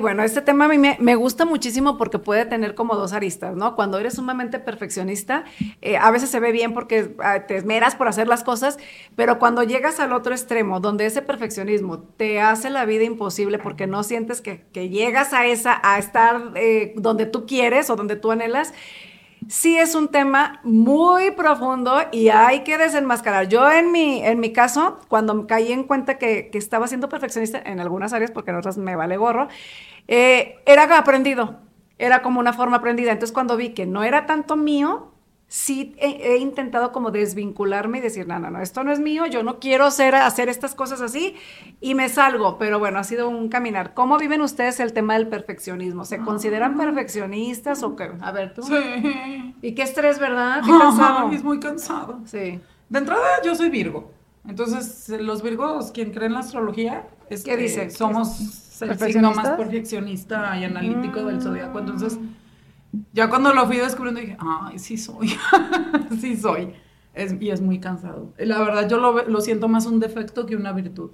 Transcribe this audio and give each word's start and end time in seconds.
y 0.00 0.02
bueno, 0.02 0.22
este 0.22 0.40
tema 0.40 0.64
a 0.64 0.68
mí 0.68 0.78
me, 0.78 1.14
gusta 1.14 1.44
muchísimo 1.44 1.98
porque 1.98 2.18
puede 2.18 2.46
tener 2.46 2.74
como 2.74 2.96
dos 2.96 3.12
aristas, 3.12 3.54
¿no? 3.54 3.76
Cuando 3.76 3.98
eres 3.98 4.14
sumamente 4.14 4.58
perfeccionista, 4.58 5.44
eh, 5.82 5.98
a 5.98 6.10
veces 6.10 6.30
se 6.30 6.40
ve 6.40 6.52
bien 6.52 6.72
porque 6.72 7.14
ah, 7.18 7.40
te 7.46 7.56
esmeras 7.56 7.96
por 7.96 8.08
hacer 8.08 8.26
las 8.26 8.42
cosas, 8.42 8.78
pero 9.14 9.38
cuando 9.38 9.62
llegas 9.62 10.00
al 10.00 10.14
otro 10.14 10.32
extremo, 10.32 10.80
donde 10.80 11.04
ese 11.04 11.20
perfeccionismo 11.20 11.98
te 11.98 12.40
hace 12.40 12.70
la 12.70 12.86
vida 12.86 13.04
imposible 13.04 13.58
porque 13.58 13.86
no 13.86 14.02
sientes 14.02 14.40
que, 14.40 14.64
llegas 14.72 15.34
a 15.34 15.44
esa, 15.44 15.78
a 15.84 15.98
estar 15.98 16.52
eh, 16.54 16.94
donde 16.96 17.26
tú 17.26 17.44
quieres 17.44 17.90
o 17.90 17.96
donde 17.96 18.16
tú 18.16 18.30
anhelas, 18.30 18.72
sí 19.50 19.76
es 19.76 19.96
un 19.96 20.08
tema 20.08 20.60
muy 20.62 21.32
profundo 21.32 21.98
y 22.12 22.28
hay 22.28 22.60
que 22.60 22.78
desenmascarar. 22.78 23.48
Yo 23.48 23.70
en 23.70 23.90
mi, 23.90 24.22
en 24.22 24.38
mi 24.38 24.52
caso, 24.52 25.00
cuando 25.08 25.46
caí 25.48 25.72
en 25.72 25.82
cuenta 25.82 26.18
que, 26.18 26.50
estaba 26.54 26.86
siendo 26.86 27.08
perfeccionista 27.08 27.60
en 27.64 27.80
algunas 27.80 28.12
áreas, 28.12 28.30
porque 28.30 28.52
en 28.52 28.56
otras 28.56 28.78
me 28.78 28.94
vale 28.94 29.16
gorro, 29.16 29.48
eh, 30.06 30.58
era 30.66 30.96
aprendido, 30.96 31.58
era 31.98 32.22
como 32.22 32.38
una 32.38 32.52
forma 32.52 32.76
aprendida. 32.76 33.10
Entonces 33.10 33.34
cuando 33.34 33.56
vi 33.56 33.70
que 33.70 33.86
no 33.86 34.04
era 34.04 34.24
tanto 34.24 34.56
mío, 34.56 35.09
sí 35.50 35.96
he, 35.98 36.36
intentado 36.36 36.92
como 36.92 37.10
desvincularme 37.10 37.98
y 37.98 38.00
decir, 38.00 38.28
no, 38.28 38.38
no, 38.38 38.52
no, 38.52 38.60
esto 38.60 38.84
no 38.84 38.92
es 38.92 39.00
mío, 39.00 39.26
yo 39.26 39.42
no 39.42 39.58
quiero 39.58 39.84
hacer, 39.84 40.14
hacer 40.14 40.48
estas 40.48 40.76
cosas 40.76 41.00
así 41.00 41.34
y 41.80 41.96
me 41.96 42.08
salgo, 42.08 42.56
pero 42.56 42.78
bueno, 42.78 43.00
ha 43.00 43.04
sido 43.04 43.28
un 43.28 43.48
caminar. 43.48 43.92
¿Cómo 43.92 44.16
viven 44.16 44.42
ustedes 44.42 44.78
el 44.78 44.92
tema 44.92 45.14
del 45.14 45.26
perfeccionismo? 45.26 46.04
¿Se 46.04 46.18
consideran 46.18 46.74
ah. 46.74 46.84
perfeccionistas 46.84 47.82
o 47.82 47.96
qué? 47.96 48.12
A 48.20 48.30
ver, 48.30 48.54
tú. 48.54 48.62
Sí. 48.62 49.54
¿Y 49.60 49.74
qué 49.74 49.82
estrés, 49.82 50.20
verdad? 50.20 50.62
Qué 50.64 50.70
cansado. 50.78 51.32
es 51.32 51.42
muy 51.42 51.58
cansado. 51.58 52.20
Sí. 52.26 52.60
De 52.88 52.98
entrada, 52.98 53.42
yo 53.44 53.56
soy 53.56 53.70
Virgo. 53.70 54.12
Entonces, 54.48 55.08
los 55.20 55.42
Virgos, 55.42 55.90
quien 55.90 56.12
cree 56.12 56.28
en 56.28 56.34
la 56.34 56.40
astrología, 56.40 57.08
es 57.28 57.42
¿Qué 57.42 57.56
dice? 57.56 57.90
Somos 57.90 58.80
el 58.82 58.96
signo 59.00 59.32
más 59.32 59.48
perfeccionista 59.50 60.56
y 60.56 60.64
analítico 60.64 61.24
del 61.24 61.42
zodiaco. 61.42 61.80
Entonces, 61.80 62.20
ya 63.12 63.28
cuando 63.28 63.52
lo 63.52 63.66
fui 63.66 63.76
descubriendo 63.76 64.20
dije, 64.20 64.36
ay, 64.38 64.78
sí 64.78 64.96
soy, 64.96 65.36
sí 66.20 66.36
soy. 66.36 66.72
y 67.40 67.50
es 67.50 67.60
muy 67.60 67.78
cansado. 67.78 68.32
La 68.38 68.60
verdad, 68.60 68.88
yo 68.88 68.98
lo, 68.98 69.40
siento 69.40 69.68
más 69.68 69.86
un 69.86 70.00
defecto 70.00 70.46
que 70.46 70.56
una 70.56 70.72
virtud. 70.72 71.10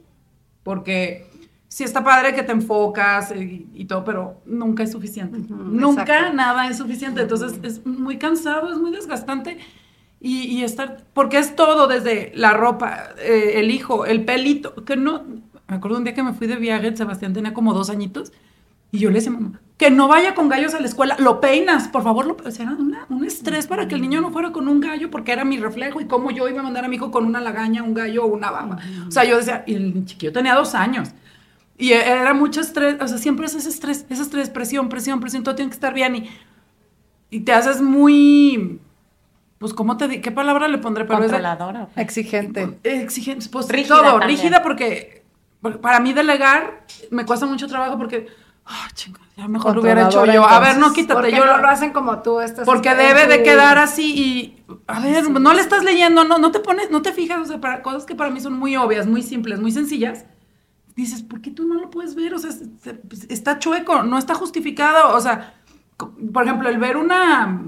Porque 0.63 1.31
sí 1.69 1.85
está 1.85 2.03
padre 2.03 2.35
que 2.35 2.43
te 2.43 2.53
enfocas 2.53 3.33
y, 3.37 3.85
todo, 3.85 4.05
pero 4.05 4.41
nunca 4.47 4.83
es 4.83 4.93
suficiente. 4.93 5.39
nunca 5.49 6.33
nada 6.33 6.69
es 6.69 6.79
suficiente. 6.79 7.23
Entonces 7.23 7.59
es 7.63 7.87
muy 7.87 8.19
cansado, 8.19 8.73
es 8.73 8.79
muy 8.79 8.91
desgastante. 8.91 9.59
Y, 10.19 10.63
estar, 10.63 11.05
porque 11.13 11.39
es 11.39 11.55
todo, 11.55 11.87
desde 11.87 12.33
la 12.35 12.53
ropa, 12.53 13.11
eh, 13.19 13.61
el 13.61 13.71
hijo, 13.71 14.07
el 14.07 14.25
pelito, 14.25 14.75
que 14.85 14.97
no, 14.97 15.23
me 15.69 15.77
acuerdo 15.77 15.99
un 15.99 16.05
día 16.05 16.15
que 16.15 16.23
me 16.23 16.33
fui 16.33 16.47
de 16.47 16.57
viaje, 16.57 16.97
Sebastián 16.97 17.33
tenía 17.33 17.55
como 17.55 17.75
dos 17.75 17.91
añitos, 17.91 18.33
y 18.91 18.99
yo 18.99 19.11
le 19.11 19.17
decía, 19.17 19.31
mamá, 19.31 19.61
que 19.77 19.91
no 19.91 20.09
vaya 20.09 20.35
con 20.35 20.49
gallos 20.49 20.75
a 20.75 20.81
la 20.81 20.87
escuela, 20.87 21.17
lo 21.19 21.41
peinas, 21.41 21.89
por 21.89 22.03
favor, 22.03 22.27
lo, 22.27 22.37
o 22.43 22.51
sea, 22.51 22.65
era 22.65 22.77
un 23.11 23.25
estrés 23.25 23.67
para 23.67 23.87
que 23.87 23.95
el 23.95 24.01
niño 24.01 24.23
no 24.23 24.31
fuera 24.31 24.51
con 24.51 24.69
un 24.69 24.81
gallo, 24.81 25.11
porque 25.11 25.33
era 25.33 25.45
mi 25.45 25.59
reflejo, 25.59 26.01
y 26.01 26.07
cómo 26.07 26.31
yo 26.31 26.49
iba 26.49 26.61
a 26.61 26.63
mandar 26.63 26.87
a 26.87 26.89
mi 26.89 26.97
hijo 26.97 27.11
con 27.11 27.27
una 27.27 27.41
lagaña, 27.41 27.83
un 27.83 27.93
gallo 27.93 28.25
o 28.25 28.27
una 28.27 28.51
baba. 28.51 28.79
O 29.07 29.11
sea, 29.11 29.25
yo 29.25 29.37
decía, 29.37 29.65
y 29.67 29.75
el 29.75 30.05
chiquillo 30.07 30.33
tenía 30.33 30.55
dos 30.55 30.75
años. 30.75 31.11
Y 31.77 31.93
era 31.93 32.33
mucho 32.33 32.63
estrés, 32.63 32.97
o 33.03 33.07
sea, 33.07 33.19
siempre 33.19 33.45
es 33.45 33.55
ese 33.55 33.69
estrés, 33.69 34.07
ese 34.09 34.23
estrés, 34.23 34.49
presión, 34.49 34.89
presión, 34.89 35.21
presión, 35.21 35.43
todo 35.43 35.55
tiene 35.55 35.71
que 35.71 35.75
estar 35.75 35.93
bien 35.93 36.17
y, 36.17 36.31
y 37.29 37.41
te 37.41 37.53
haces 37.53 37.83
muy, 37.83 38.81
pues, 39.59 39.75
¿cómo 39.75 39.99
te 39.99 40.23
¿Qué 40.23 40.31
palabra 40.31 40.69
le 40.69 40.79
pondré? 40.79 41.05
Pero 41.05 41.19
Controladora. 41.19 41.89
exigente. 41.97 42.79
Exigente, 42.83 43.47
pues, 43.53 43.69
rígida 43.69 43.97
todo, 43.97 44.21
rígida 44.21 44.63
porque 44.63 45.23
para 45.83 46.01
mí 46.01 46.15
delegar 46.15 46.87
me 47.11 47.27
cuesta 47.27 47.45
mucho 47.45 47.67
trabajo 47.67 47.99
porque 47.99 48.27
Ah, 48.69 48.89
chingada, 48.95 49.25
ya 49.37 49.47
mejor 49.47 49.77
lo 49.77 49.83
hubiera 49.83 50.07
hecho 50.07 50.27
yo. 50.27 50.45
a 50.45 50.59
ver, 50.59 50.79
no 50.79 50.93
quítate. 50.93 51.31
yo 51.31 51.47
no 51.47 51.59
lo 51.59 51.69
hacen 51.69 51.93
como 51.93 52.21
tú 52.21 52.41
estás. 52.41 52.67
Porque 52.67 52.95
debe 52.97 53.29
de 53.29 53.45
quedar 53.45 53.79
así 53.79 54.15
y. 54.15 54.65
A 54.89 54.99
ver, 54.99 55.31
no 55.31 55.55
le 55.55 55.61
estás 55.61 55.85
leyendo, 55.85 56.25
no, 56.25 56.39
no 56.39 56.51
te 56.51 56.59
pones, 56.59 56.91
no 56.91 57.01
te 57.01 57.13
fijas, 57.13 57.39
o 57.41 57.45
sea, 57.45 57.61
para 57.61 57.83
cosas 57.83 58.05
que 58.05 58.17
para 58.17 58.31
mí 58.31 58.41
son 58.41 58.55
muy 58.55 58.77
obvias, 58.77 59.07
muy 59.07 59.23
simples, 59.23 59.61
muy 59.61 59.71
sencillas. 59.71 60.25
Dices, 60.97 61.23
¿por 61.23 61.41
qué 61.41 61.51
tú 61.53 61.67
no 61.67 61.75
lo 61.75 61.91
puedes 61.91 62.17
ver? 62.17 62.35
O 62.35 62.39
sea, 62.39 62.51
pues, 63.09 63.27
está 63.29 63.61
chueco, 63.61 64.03
no 64.03 64.19
está 64.19 64.35
justificado. 64.35 65.15
O 65.15 65.21
sea, 65.21 65.55
por 66.33 66.45
ejemplo, 66.45 66.69
el 66.69 66.79
ver 66.79 66.97
una. 66.97 67.63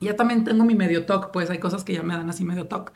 Ya 0.00 0.14
también 0.14 0.44
tengo 0.44 0.64
mi 0.64 0.74
medio 0.74 1.06
talk, 1.06 1.30
pues 1.32 1.48
hay 1.48 1.58
cosas 1.58 1.84
que 1.84 1.94
ya 1.94 2.02
me 2.02 2.14
dan 2.14 2.28
así 2.28 2.44
medio 2.44 2.66
talk 2.66 2.92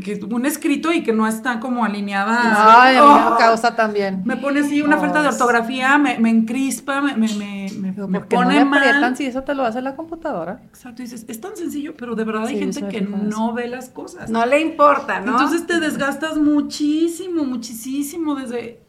que 0.00 0.18
un 0.24 0.46
escrito 0.46 0.90
y 0.90 1.02
que 1.02 1.12
no 1.12 1.26
está 1.26 1.60
como 1.60 1.84
alineada. 1.84 2.82
Ay, 2.82 2.96
a 2.96 3.02
mí 3.02 3.30
me 3.30 3.36
causa 3.36 3.76
también. 3.76 4.22
Me 4.24 4.38
pone 4.38 4.60
así 4.60 4.80
una 4.80 4.96
falta 4.96 5.20
de 5.20 5.28
ortografía, 5.28 5.98
me, 5.98 6.18
me 6.18 6.30
encrispa, 6.30 7.02
me, 7.02 7.14
me, 7.14 7.28
me, 7.34 7.92
me 8.08 8.20
pone 8.20 8.60
no 8.60 8.66
mal. 8.66 9.16
si 9.16 9.26
eso 9.26 9.42
te 9.42 9.54
lo 9.54 9.64
hace 9.64 9.82
la 9.82 9.94
computadora? 9.94 10.62
Exacto, 10.68 11.02
dices, 11.02 11.26
es 11.28 11.40
tan 11.40 11.56
sencillo, 11.56 11.94
pero 11.94 12.14
de 12.14 12.24
verdad 12.24 12.46
hay 12.46 12.58
gente 12.58 12.88
que 12.88 13.02
no 13.02 13.52
ve 13.52 13.68
las 13.68 13.90
cosas. 13.90 14.30
No 14.30 14.46
le 14.46 14.60
importa, 14.60 15.20
¿no? 15.20 15.32
Entonces 15.32 15.66
te 15.66 15.78
desgastas 15.78 16.38
muchísimo, 16.38 17.44
muchísimo 17.44 18.34
desde... 18.34 18.80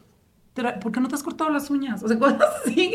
¿Por 0.54 0.92
qué 0.92 1.00
no 1.00 1.08
te 1.08 1.16
has 1.16 1.22
cortado 1.22 1.50
las 1.50 1.68
uñas? 1.70 2.02
O 2.02 2.08
sea, 2.08 2.18
cosas 2.18 2.40
así 2.64 2.94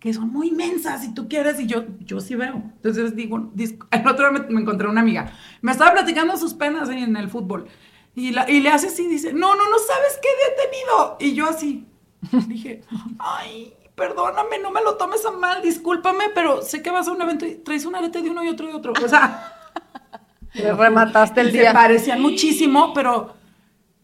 que 0.00 0.14
son 0.14 0.30
muy 0.32 0.48
inmensas 0.48 1.02
si 1.02 1.12
tú 1.14 1.28
quieres 1.28 1.58
y 1.58 1.66
yo, 1.66 1.84
yo 2.00 2.20
sí 2.20 2.34
veo. 2.34 2.62
Entonces 2.76 3.16
digo, 3.16 3.50
el 3.90 4.08
otro 4.08 4.30
día 4.30 4.46
me, 4.48 4.60
encontré 4.60 4.88
una 4.88 5.00
amiga, 5.00 5.32
me 5.62 5.72
estaba 5.72 5.92
platicando 5.92 6.36
sus 6.36 6.54
penas 6.54 6.88
en 6.88 7.16
el 7.16 7.28
fútbol 7.28 7.66
y, 8.14 8.30
la, 8.30 8.48
y 8.48 8.60
le 8.60 8.70
hace 8.70 8.86
así, 8.86 9.08
dice, 9.08 9.32
no, 9.32 9.56
no, 9.56 9.68
no 9.68 9.78
sabes 9.78 10.18
qué 10.22 10.28
día 10.28 10.46
he 10.48 10.70
tenido. 10.70 11.16
Y 11.18 11.34
yo 11.34 11.48
así, 11.48 11.86
dije, 12.48 12.82
ay, 13.18 13.74
perdóname, 13.94 14.58
no 14.58 14.70
me 14.70 14.82
lo 14.82 14.96
tomes 14.96 15.24
a 15.26 15.32
mal, 15.32 15.62
discúlpame, 15.62 16.26
pero 16.34 16.62
sé 16.62 16.82
que 16.82 16.90
vas 16.90 17.08
a 17.08 17.12
un 17.12 17.20
evento 17.20 17.44
y 17.44 17.56
traes 17.56 17.84
un 17.84 17.96
arete 17.96 18.22
de 18.22 18.30
uno 18.30 18.44
y 18.44 18.48
otro 18.48 18.66
de 18.66 18.74
otro. 18.74 18.92
O 18.92 19.08
sea... 19.08 19.52
Le 20.54 20.72
remataste 20.72 21.42
el 21.42 21.52
día. 21.52 21.68
Se 21.68 21.74
parecían 21.74 22.22
muchísimo, 22.22 22.94
pero 22.94 23.35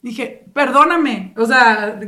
dije, 0.02 0.44
perdóname. 0.52 1.32
O 1.36 1.46
sea, 1.46 1.98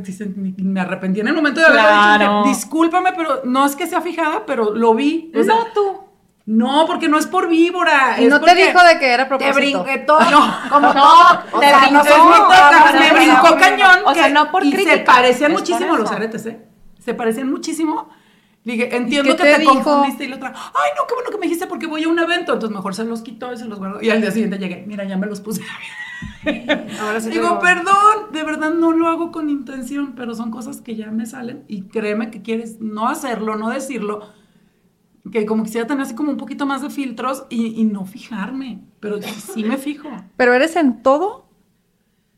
me 0.58 0.80
arrepentí 0.80 1.20
en 1.20 1.28
el 1.28 1.34
momento 1.34 1.60
de 1.60 1.66
haberlo 1.66 2.42
dicho. 2.42 2.48
Discúlpame, 2.48 3.12
pero 3.16 3.42
no 3.44 3.64
es 3.64 3.76
que 3.76 3.86
sea 3.86 4.00
fijada, 4.00 4.44
pero 4.46 4.74
lo 4.74 4.94
vi. 4.94 5.30
no, 5.32 5.66
tú. 5.72 6.00
No, 6.46 6.84
porque 6.86 7.08
no 7.08 7.18
es 7.18 7.26
por 7.26 7.48
víbora. 7.48 8.16
Y 8.20 8.26
no 8.26 8.38
te 8.38 8.54
dijo 8.54 8.84
de 8.84 8.98
que 8.98 9.06
era 9.06 9.26
propósito. 9.26 9.54
Te 9.54 9.60
brinqué 9.60 9.98
todo. 10.00 10.20
No, 10.30 10.54
como 10.70 10.92
no, 10.92 11.42
te 11.58 12.98
me 12.98 13.12
brincó 13.12 13.56
cañón. 13.56 14.00
O 14.04 14.12
sea, 14.12 14.28
no 14.28 14.50
por 14.50 14.64
y 14.64 14.72
se 14.72 14.98
parecían 14.98 15.52
muchísimo 15.52 15.96
los 15.96 16.10
aretes, 16.10 16.44
¿eh? 16.46 16.60
Se 16.98 17.14
parecían 17.14 17.50
muchísimo. 17.50 18.10
Dije, 18.64 18.96
entiendo 18.96 19.36
que 19.36 19.42
te, 19.42 19.64
confundiste 19.64 20.24
y 20.24 20.28
la 20.28 20.36
otra, 20.36 20.54
ay, 20.56 20.90
no, 20.96 21.06
qué 21.06 21.14
bueno 21.14 21.30
que 21.30 21.36
me 21.36 21.42
dijiste 21.42 21.66
porque 21.66 21.86
voy 21.86 22.04
a 22.04 22.08
un 22.08 22.18
evento. 22.18 22.54
Entonces 22.54 22.74
mejor 22.74 22.94
se 22.94 23.04
los 23.04 23.20
quitó 23.20 23.52
y 23.52 23.58
se 23.58 23.66
los 23.66 23.78
guardó. 23.78 24.02
Y 24.02 24.08
al 24.08 24.22
día 24.22 24.30
siguiente 24.30 24.58
llegué, 24.58 24.84
mira, 24.86 25.04
ya 25.04 25.18
me 25.18 25.26
los 25.26 25.42
puse. 25.42 25.62
Ahora 27.00 27.20
sí 27.20 27.28
Digo, 27.28 27.58
perdón, 27.58 28.32
de 28.32 28.42
verdad 28.42 28.72
no 28.72 28.92
lo 28.92 29.08
hago 29.08 29.32
con 29.32 29.50
intención, 29.50 30.14
pero 30.16 30.34
son 30.34 30.50
cosas 30.50 30.80
que 30.80 30.96
ya 30.96 31.10
me 31.10 31.26
salen 31.26 31.64
y 31.68 31.82
créeme 31.82 32.30
que 32.30 32.40
quieres 32.40 32.80
no 32.80 33.06
hacerlo, 33.06 33.56
no 33.56 33.68
decirlo, 33.68 34.28
que 35.30 35.44
como 35.44 35.62
quisiera 35.62 35.86
tener 35.86 36.02
así 36.02 36.14
como 36.14 36.30
un 36.30 36.38
poquito 36.38 36.64
más 36.64 36.80
de 36.80 36.88
filtros 36.88 37.44
y, 37.50 37.84
no 37.84 38.06
fijarme, 38.06 38.80
pero 39.00 39.20
sí 39.22 39.64
me 39.64 39.76
fijo. 39.76 40.08
¿Pero 40.36 40.54
eres 40.54 40.76
en 40.76 41.02
todo? 41.02 41.43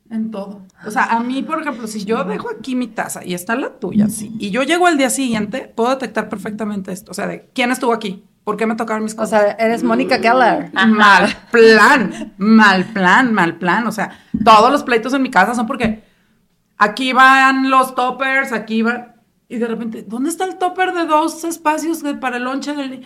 En 0.09 0.31
todo. 0.31 0.61
O 0.85 0.91
sea, 0.91 1.05
a 1.05 1.19
mí, 1.19 1.43
por 1.43 1.61
ejemplo, 1.61 1.85
si 1.87 2.05
yo 2.05 2.23
dejo 2.23 2.49
aquí 2.49 2.75
mi 2.75 2.87
taza 2.87 3.25
y 3.25 3.33
está 3.33 3.55
la 3.55 3.77
tuya, 3.79 4.07
sí, 4.07 4.33
y 4.39 4.51
yo 4.51 4.63
llego 4.63 4.87
al 4.87 4.97
día 4.97 5.09
siguiente, 5.09 5.71
puedo 5.75 5.89
detectar 5.89 6.29
perfectamente 6.29 6.91
esto. 6.91 7.11
O 7.11 7.13
sea, 7.13 7.27
de 7.27 7.49
quién 7.53 7.71
estuvo 7.71 7.93
aquí, 7.93 8.23
¿Por 8.47 8.55
qué 8.55 8.65
me 8.65 8.75
tocaron 8.75 9.03
mis 9.03 9.13
cosas? 9.13 9.41
O 9.41 9.43
sea, 9.43 9.51
eres 9.59 9.83
Mónica 9.83 10.21
Keller. 10.21 10.71
Mal 10.73 11.35
plan, 11.51 12.33
mal 12.37 12.85
plan, 12.93 13.33
mal 13.33 13.57
plan. 13.57 13.85
O 13.87 13.91
sea, 13.91 14.17
todos 14.45 14.71
los 14.71 14.83
pleitos 14.83 15.13
en 15.13 15.21
mi 15.21 15.29
casa 15.29 15.53
son 15.53 15.67
porque 15.67 16.01
aquí 16.77 17.11
van 17.11 17.69
los 17.69 17.93
toppers, 17.93 18.53
aquí 18.53 18.83
van. 18.83 19.15
Y 19.49 19.57
de 19.57 19.67
repente, 19.67 20.05
¿dónde 20.07 20.29
está 20.29 20.45
el 20.45 20.57
topper 20.57 20.93
de 20.93 21.05
dos 21.05 21.43
espacios 21.43 22.01
para 22.21 22.37
el 22.37 22.45
lonche 22.45 22.73
del 22.73 23.05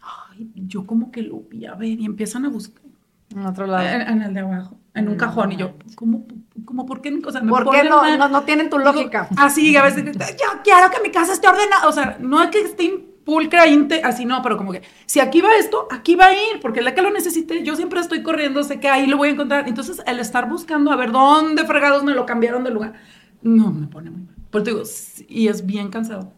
Ay, 0.00 0.50
yo 0.54 0.86
como 0.86 1.12
que 1.12 1.20
lo 1.20 1.40
vi 1.40 1.66
a 1.66 1.74
ver 1.74 2.00
y 2.00 2.06
empiezan 2.06 2.46
a 2.46 2.48
buscar. 2.48 2.82
En 3.28 3.44
otro 3.44 3.66
lado. 3.66 3.86
En, 3.86 4.22
el 4.22 4.32
de 4.32 4.40
abajo, 4.40 4.78
en 4.94 5.08
un 5.08 5.16
cajón. 5.16 5.52
Y 5.52 5.56
yo, 5.56 5.72
¿cómo, 5.94 6.26
cómo 6.64 6.86
por 6.86 7.00
qué? 7.00 7.18
O 7.24 7.30
sea, 7.30 7.40
¿Por 7.42 7.70
qué 7.70 7.84
no, 7.84 8.28
no, 8.28 8.42
tienen 8.42 8.70
tu 8.70 8.78
lógica? 8.78 9.28
así, 9.36 9.76
a 9.76 9.82
veces, 9.82 10.04
yo 10.04 10.62
quiero 10.62 10.90
que 10.90 11.00
mi 11.02 11.10
casa 11.10 11.32
esté 11.32 11.48
ordenada. 11.48 11.88
O 11.88 11.92
sea, 11.92 12.16
no 12.20 12.42
es 12.42 12.50
que 12.50 12.60
esté 12.60 13.12
pulcra, 13.24 13.64
así 14.04 14.24
no, 14.24 14.42
pero 14.42 14.56
como 14.56 14.72
que 14.72 14.82
si 15.06 15.20
aquí 15.20 15.40
va 15.40 15.50
esto, 15.58 15.86
aquí 15.90 16.14
va 16.14 16.26
a 16.26 16.32
ir, 16.32 16.60
porque 16.60 16.82
la 16.82 16.94
que 16.94 17.02
lo 17.02 17.10
necesite, 17.10 17.62
yo 17.62 17.76
siempre 17.76 18.00
estoy 18.00 18.22
corriendo, 18.22 18.64
sé 18.64 18.80
que 18.80 18.88
ahí 18.88 19.06
lo 19.06 19.16
voy 19.16 19.28
a 19.28 19.32
encontrar. 19.32 19.68
Entonces, 19.68 20.02
el 20.06 20.18
estar 20.18 20.48
buscando 20.48 20.90
a 20.90 20.96
ver 20.96 21.12
dónde 21.12 21.64
fregados 21.64 22.02
me 22.02 22.12
lo 22.12 22.26
cambiaron 22.26 22.64
de 22.64 22.70
lugar, 22.70 22.94
no 23.42 23.70
me 23.70 23.86
pone 23.86 24.10
muy 24.10 24.22
mal. 24.22 24.34
Porque 24.50 24.70
digo, 24.70 24.82
y 25.28 25.48
es 25.48 25.64
bien 25.64 25.88
cansado. 25.88 26.32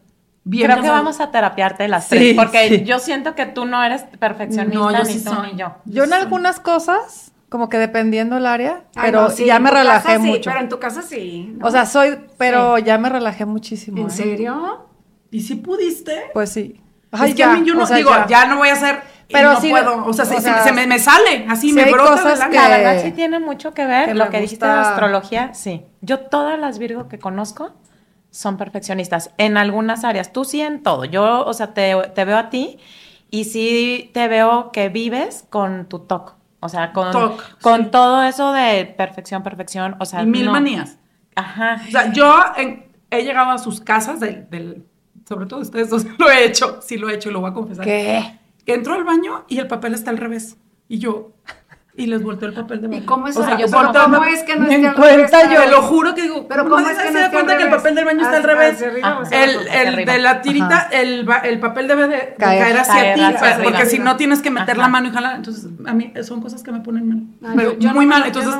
Bien 0.47 0.69
Creo 0.69 0.83
que 0.83 0.89
vamos 0.89 1.19
a 1.21 1.31
terapiarte 1.31 1.87
las 1.87 2.07
tres, 2.07 2.35
porque 2.35 2.85
yo 2.85 2.99
siento 2.99 3.33
que 3.33 3.47
tú 3.47 3.65
no 3.65 3.83
eres 3.83 4.03
perfeccionista 4.19 5.03
ni 5.03 5.19
tú 5.23 5.31
ni 5.41 5.59
yo. 5.59 5.75
Yo 5.85 6.03
en 6.03 6.13
algunas 6.13 6.59
cosas 6.59 7.33
como 7.49 7.69
que 7.69 7.77
dependiendo 7.77 8.37
el 8.37 8.45
área, 8.45 8.83
pero 8.93 9.33
ya 9.33 9.59
me 9.59 9.71
relajé 9.71 10.19
mucho. 10.19 10.49
pero 10.49 10.59
en 10.59 10.69
tu 10.69 10.79
casa 10.79 11.01
sí. 11.01 11.57
O 11.61 11.71
sea, 11.71 11.85
soy, 11.85 12.17
pero 12.37 12.77
ya 12.77 12.97
me 12.97 13.09
relajé 13.09 13.45
muchísimo. 13.45 13.97
¿En 13.99 14.07
¿eh? 14.07 14.11
serio? 14.11 14.87
¿y 15.31 15.41
si 15.41 15.55
pudiste? 15.55 16.31
Pues 16.33 16.51
sí. 16.51 16.81
Ay, 17.11 17.31
es 17.31 17.35
que 17.35 17.43
a 17.43 17.53
mí 17.53 17.65
yo 17.65 17.75
no 17.75 17.85
digo, 17.85 18.11
ya. 18.27 18.45
no 18.45 18.57
voy 18.57 18.69
a 18.69 18.73
hacer 18.73 19.15
pero 19.31 19.53
no 19.53 19.59
puedo, 19.59 20.05
o 20.05 20.13
sea, 20.13 20.25
se, 20.25 20.71
me, 20.71 20.99
sale, 20.99 21.45
así 21.49 21.73
me 21.73 21.91
brota 21.91 22.11
cosas 22.11 22.47
que, 22.47 22.55
La 22.55 22.67
verdad 22.69 23.01
sí 23.01 23.11
tiene 23.11 23.39
mucho 23.39 23.73
que 23.73 23.85
ver 23.85 24.15
lo 24.15 24.29
que 24.29 24.39
dijiste 24.39 24.65
de 24.65 24.71
astrología, 24.71 25.53
sí. 25.53 25.83
Yo 26.01 26.19
todas 26.19 26.59
las 26.59 26.77
Virgo 26.77 27.07
que 27.07 27.17
conozco 27.17 27.73
son 28.29 28.57
perfeccionistas 28.57 29.31
en 29.37 29.57
algunas 29.57 30.03
áreas, 30.03 30.31
tú 30.31 30.45
sí 30.45 30.61
en 30.61 30.83
todo. 30.83 31.05
Yo, 31.05 31.45
o 31.45 31.53
sea, 31.53 31.73
te, 31.73 31.95
veo 32.25 32.37
a 32.37 32.49
ti 32.49 32.79
y 33.31 33.45
sí 33.45 34.11
te 34.13 34.27
veo 34.27 34.71
que 34.71 34.89
vives 34.89 35.45
con 35.49 35.87
tu 35.87 35.99
TOC, 35.99 36.35
o 36.65 36.69
sea, 36.69 36.91
con, 36.91 37.37
con 37.61 37.91
todo 37.91 38.23
eso 38.23 38.51
de 38.51 38.85
perfección, 38.85 39.43
perfección, 39.43 39.95
o 39.99 40.05
sea, 40.05 40.23
y 40.23 40.25
mil 40.25 40.49
manías. 40.49 40.97
Ajá. 41.35 41.81
O 41.87 41.91
sea, 41.91 42.11
yo 42.11 42.33
he 43.09 43.23
llegado 43.23 43.51
a 43.51 43.57
sus 43.57 43.81
casas 43.81 44.19
del, 44.19 44.85
sobre 45.27 45.45
todo 45.45 45.61
ustedes 45.61 45.89
dos, 45.89 46.05
lo 46.17 46.29
he 46.29 46.45
hecho, 46.45 46.79
sí 46.81 46.97
lo 46.97 47.09
he 47.09 47.15
hecho 47.15 47.29
y 47.29 47.33
lo 47.33 47.41
voy 47.41 47.51
a 47.51 47.53
confesar. 47.53 47.85
¿Qué? 47.85 48.39
Que 48.65 48.73
entro 48.73 48.93
al 48.93 49.03
baño 49.03 49.45
y 49.47 49.59
el 49.59 49.67
papel 49.67 49.93
está 49.93 50.09
al 50.09 50.17
revés. 50.17 50.57
Y 50.87 50.99
yo, 50.99 51.31
y 51.97 52.07
les 52.07 52.23
volteó 52.23 52.49
el 52.49 52.53
papel 52.53 52.81
de 52.81 52.87
baño. 52.87 53.01
¿Y 53.01 53.05
cómo 53.05 53.27
es 53.27 53.37
o 53.37 53.45
sea, 53.45 53.57
yo, 53.57 53.67
¿cómo, 53.71 53.93
¿cómo 53.93 54.23
es 54.25 54.43
que 54.43 54.55
no 54.57 54.65
está 54.67 54.89
al 54.89 54.97
revés? 54.97 55.31
Yo 55.31 55.61
te 55.61 55.71
lo 55.71 55.81
juro 55.83 56.13
que 56.13 56.23
digo, 56.23 56.45
pero 56.47 56.67
¿cómo, 56.67 56.87
es 56.89 56.97
que 56.97 57.07
se 57.07 57.19
da 57.19 57.31
cuenta 57.31 57.57
que 57.57 57.63
el 57.63 57.69
papel 57.69 57.95
del 57.95 58.05
baño 58.05 58.21
está 58.21 58.37
al 58.37 58.43
revés? 58.43 58.81
el, 59.31 59.67
el 59.67 60.05
de 60.05 60.19
la 60.19 60.41
tirita, 60.41 60.89
el, 60.91 61.27
el, 61.43 61.59
papel 61.59 61.87
debe 61.87 62.07
de 62.07 62.35
caer, 62.37 62.77
hacia 62.77 63.13
ti, 63.13 63.21
porque 63.63 63.85
si 63.85 63.99
no 63.99 64.17
tienes 64.17 64.41
que 64.41 64.51
meter 64.51 64.77
la 64.77 64.89
mano 64.89 65.07
y 65.07 65.11
jalar. 65.11 65.37
Entonces, 65.37 65.67
a 65.85 65.93
mí 65.93 66.11
son 66.23 66.41
cosas 66.41 66.63
que 66.63 66.71
me 66.71 66.81
ponen 66.81 67.07
mal. 67.39 67.53
pero 67.55 67.93
muy 67.93 68.05
mal. 68.05 68.25
Entonces, 68.25 68.53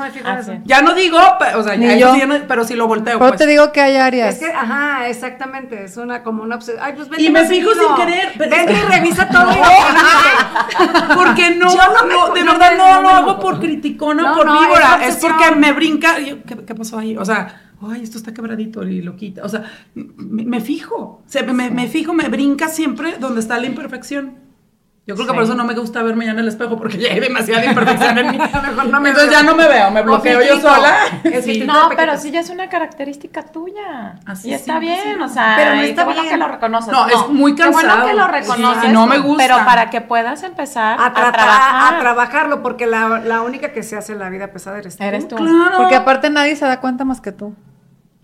ya 0.64 0.81
no 0.81 0.94
digo, 0.94 1.18
o 1.56 1.64
sea, 1.64 1.76
ya 1.76 1.96
yo, 1.96 2.14
pero 2.48 2.64
si 2.64 2.76
lo 2.76 2.88
volteo. 2.88 3.20
Pero 3.20 3.31
pues. 3.31 3.40
te 3.40 3.48
digo 3.48 3.72
que 3.72 3.81
hay 3.81 3.98
áreas. 3.98 4.36
Es 4.36 4.40
que, 4.40 4.54
ajá, 4.54 5.10
exactamente, 5.10 5.84
es 5.84 5.98
una 5.98 6.24
como 6.24 6.44
una 6.44 6.56
obsesión. 6.56 6.81
Ay, 6.81 6.94
pues 6.94 7.10
Y 7.18 7.30
me 7.30 7.44
fijo 7.46 7.72
sin 7.74 7.96
querer. 7.96 8.34
Ven 8.38 8.70
y 8.70 8.81
revisa 8.94 9.28
todo. 9.30 9.46
Porque 11.16 11.56
no, 11.56 11.70
de 12.34 12.44
verdad 12.44 12.78
no 12.78 13.22
lo 13.22 13.25
hago 13.25 13.39
por 13.39 13.60
criticar 13.60 14.16
no, 14.16 14.36
por 14.36 14.45
víbora, 14.45 15.06
es, 15.06 15.18
porque 15.18 15.56
me 15.56 15.74
brinca. 15.74 16.16
¿qué, 16.18 16.75
pasó 16.75 17.00
ahí? 17.00 17.18
O 17.18 17.25
sea, 17.25 17.72
ay, 17.81 18.01
esto 18.04 18.18
está 18.18 18.33
quebradito 18.33 18.83
y 18.83 19.01
lo 19.01 19.16
quita. 19.16 19.44
O 19.44 19.50
sea, 19.50 19.63
me, 19.94 20.62
fijo, 20.62 21.24
me, 21.54 21.72
me, 21.72 21.88
fijo, 21.88 22.13
me 22.13 22.30
brinca 22.30 22.68
siempre 22.68 23.18
donde 23.19 23.42
está 23.42 23.60
la 23.60 23.68
imperfección. 23.68 24.44
Yo 25.07 25.13
creo 25.13 25.28
que 25.28 25.34
por 25.34 25.44
eso 25.44 25.54
no 25.54 25.66
me 25.66 25.75
gusta 25.75 26.02
verme 26.02 26.25
ya 26.25 26.31
en 26.31 26.40
el 26.40 26.48
espejo, 26.48 26.78
porque 26.78 26.98
ya 26.98 27.12
hay 27.13 27.19
demasiada 27.19 27.63
imperfección 27.63 28.18
en 28.18 28.31
mí. 28.31 28.40
Entonces 28.42 29.30
ya 29.30 29.44
no 29.44 29.54
me 29.54 29.68
veo, 29.68 29.92
me 29.92 30.02
bloqueo 30.02 30.42
yo 30.42 30.60
sola. 30.60 30.96
No, 31.66 31.90
pero 31.96 32.18
sí 32.18 32.31
ya 32.31 32.40
es 32.40 32.50
una 32.50 32.69
característica 32.69 33.44
tuya. 33.44 34.16
Así 34.25 34.50
y 34.50 34.54
está 34.54 34.80
bien, 34.80 35.22
o 35.22 35.30
sea, 35.30 35.56
pero 35.57 35.75
no 35.75 35.81
está 35.81 36.06
bien. 36.06 36.30
que 36.30 36.38
lo 36.38 36.48
reconoces. 36.48 36.92
No, 36.92 37.07
es 37.07 37.30
muy 37.30 37.56
cansado. 37.56 37.81
Qué 37.81 37.88
bueno 37.88 38.06
que 38.07 38.13
lo 38.13 38.28
reconoces. 38.28 38.92
no 38.92 39.06
me 39.06 39.19
gusta. 39.19 39.44
Pero 39.44 39.66
para 39.66 39.90
que 39.90 40.02
puedas 40.02 40.42
empezar 40.44 41.00
a, 41.00 41.13
trabajar. 41.13 41.96
A 41.96 42.00
trabajarlo, 42.00 42.63
porque 42.63 42.88
la, 42.88 43.19
la, 43.19 43.42
única 43.42 43.74
que 43.74 43.84
se 43.84 43.98
hace 43.98 44.13
en 44.13 44.19
la 44.19 44.30
vida 44.30 44.48
pesada 44.52 44.80
eres 44.80 44.98
tú. 44.98 45.04
Eres 45.04 45.28
tú. 45.28 45.36
Claro. 45.36 45.78
Porque 45.78 45.96
aparte 45.96 46.30
nadie 46.30 46.56
se 46.56 46.66
da 46.66 46.80
cuenta 46.80 47.06
más 47.06 47.22
que 47.22 47.31
tú. 47.31 47.54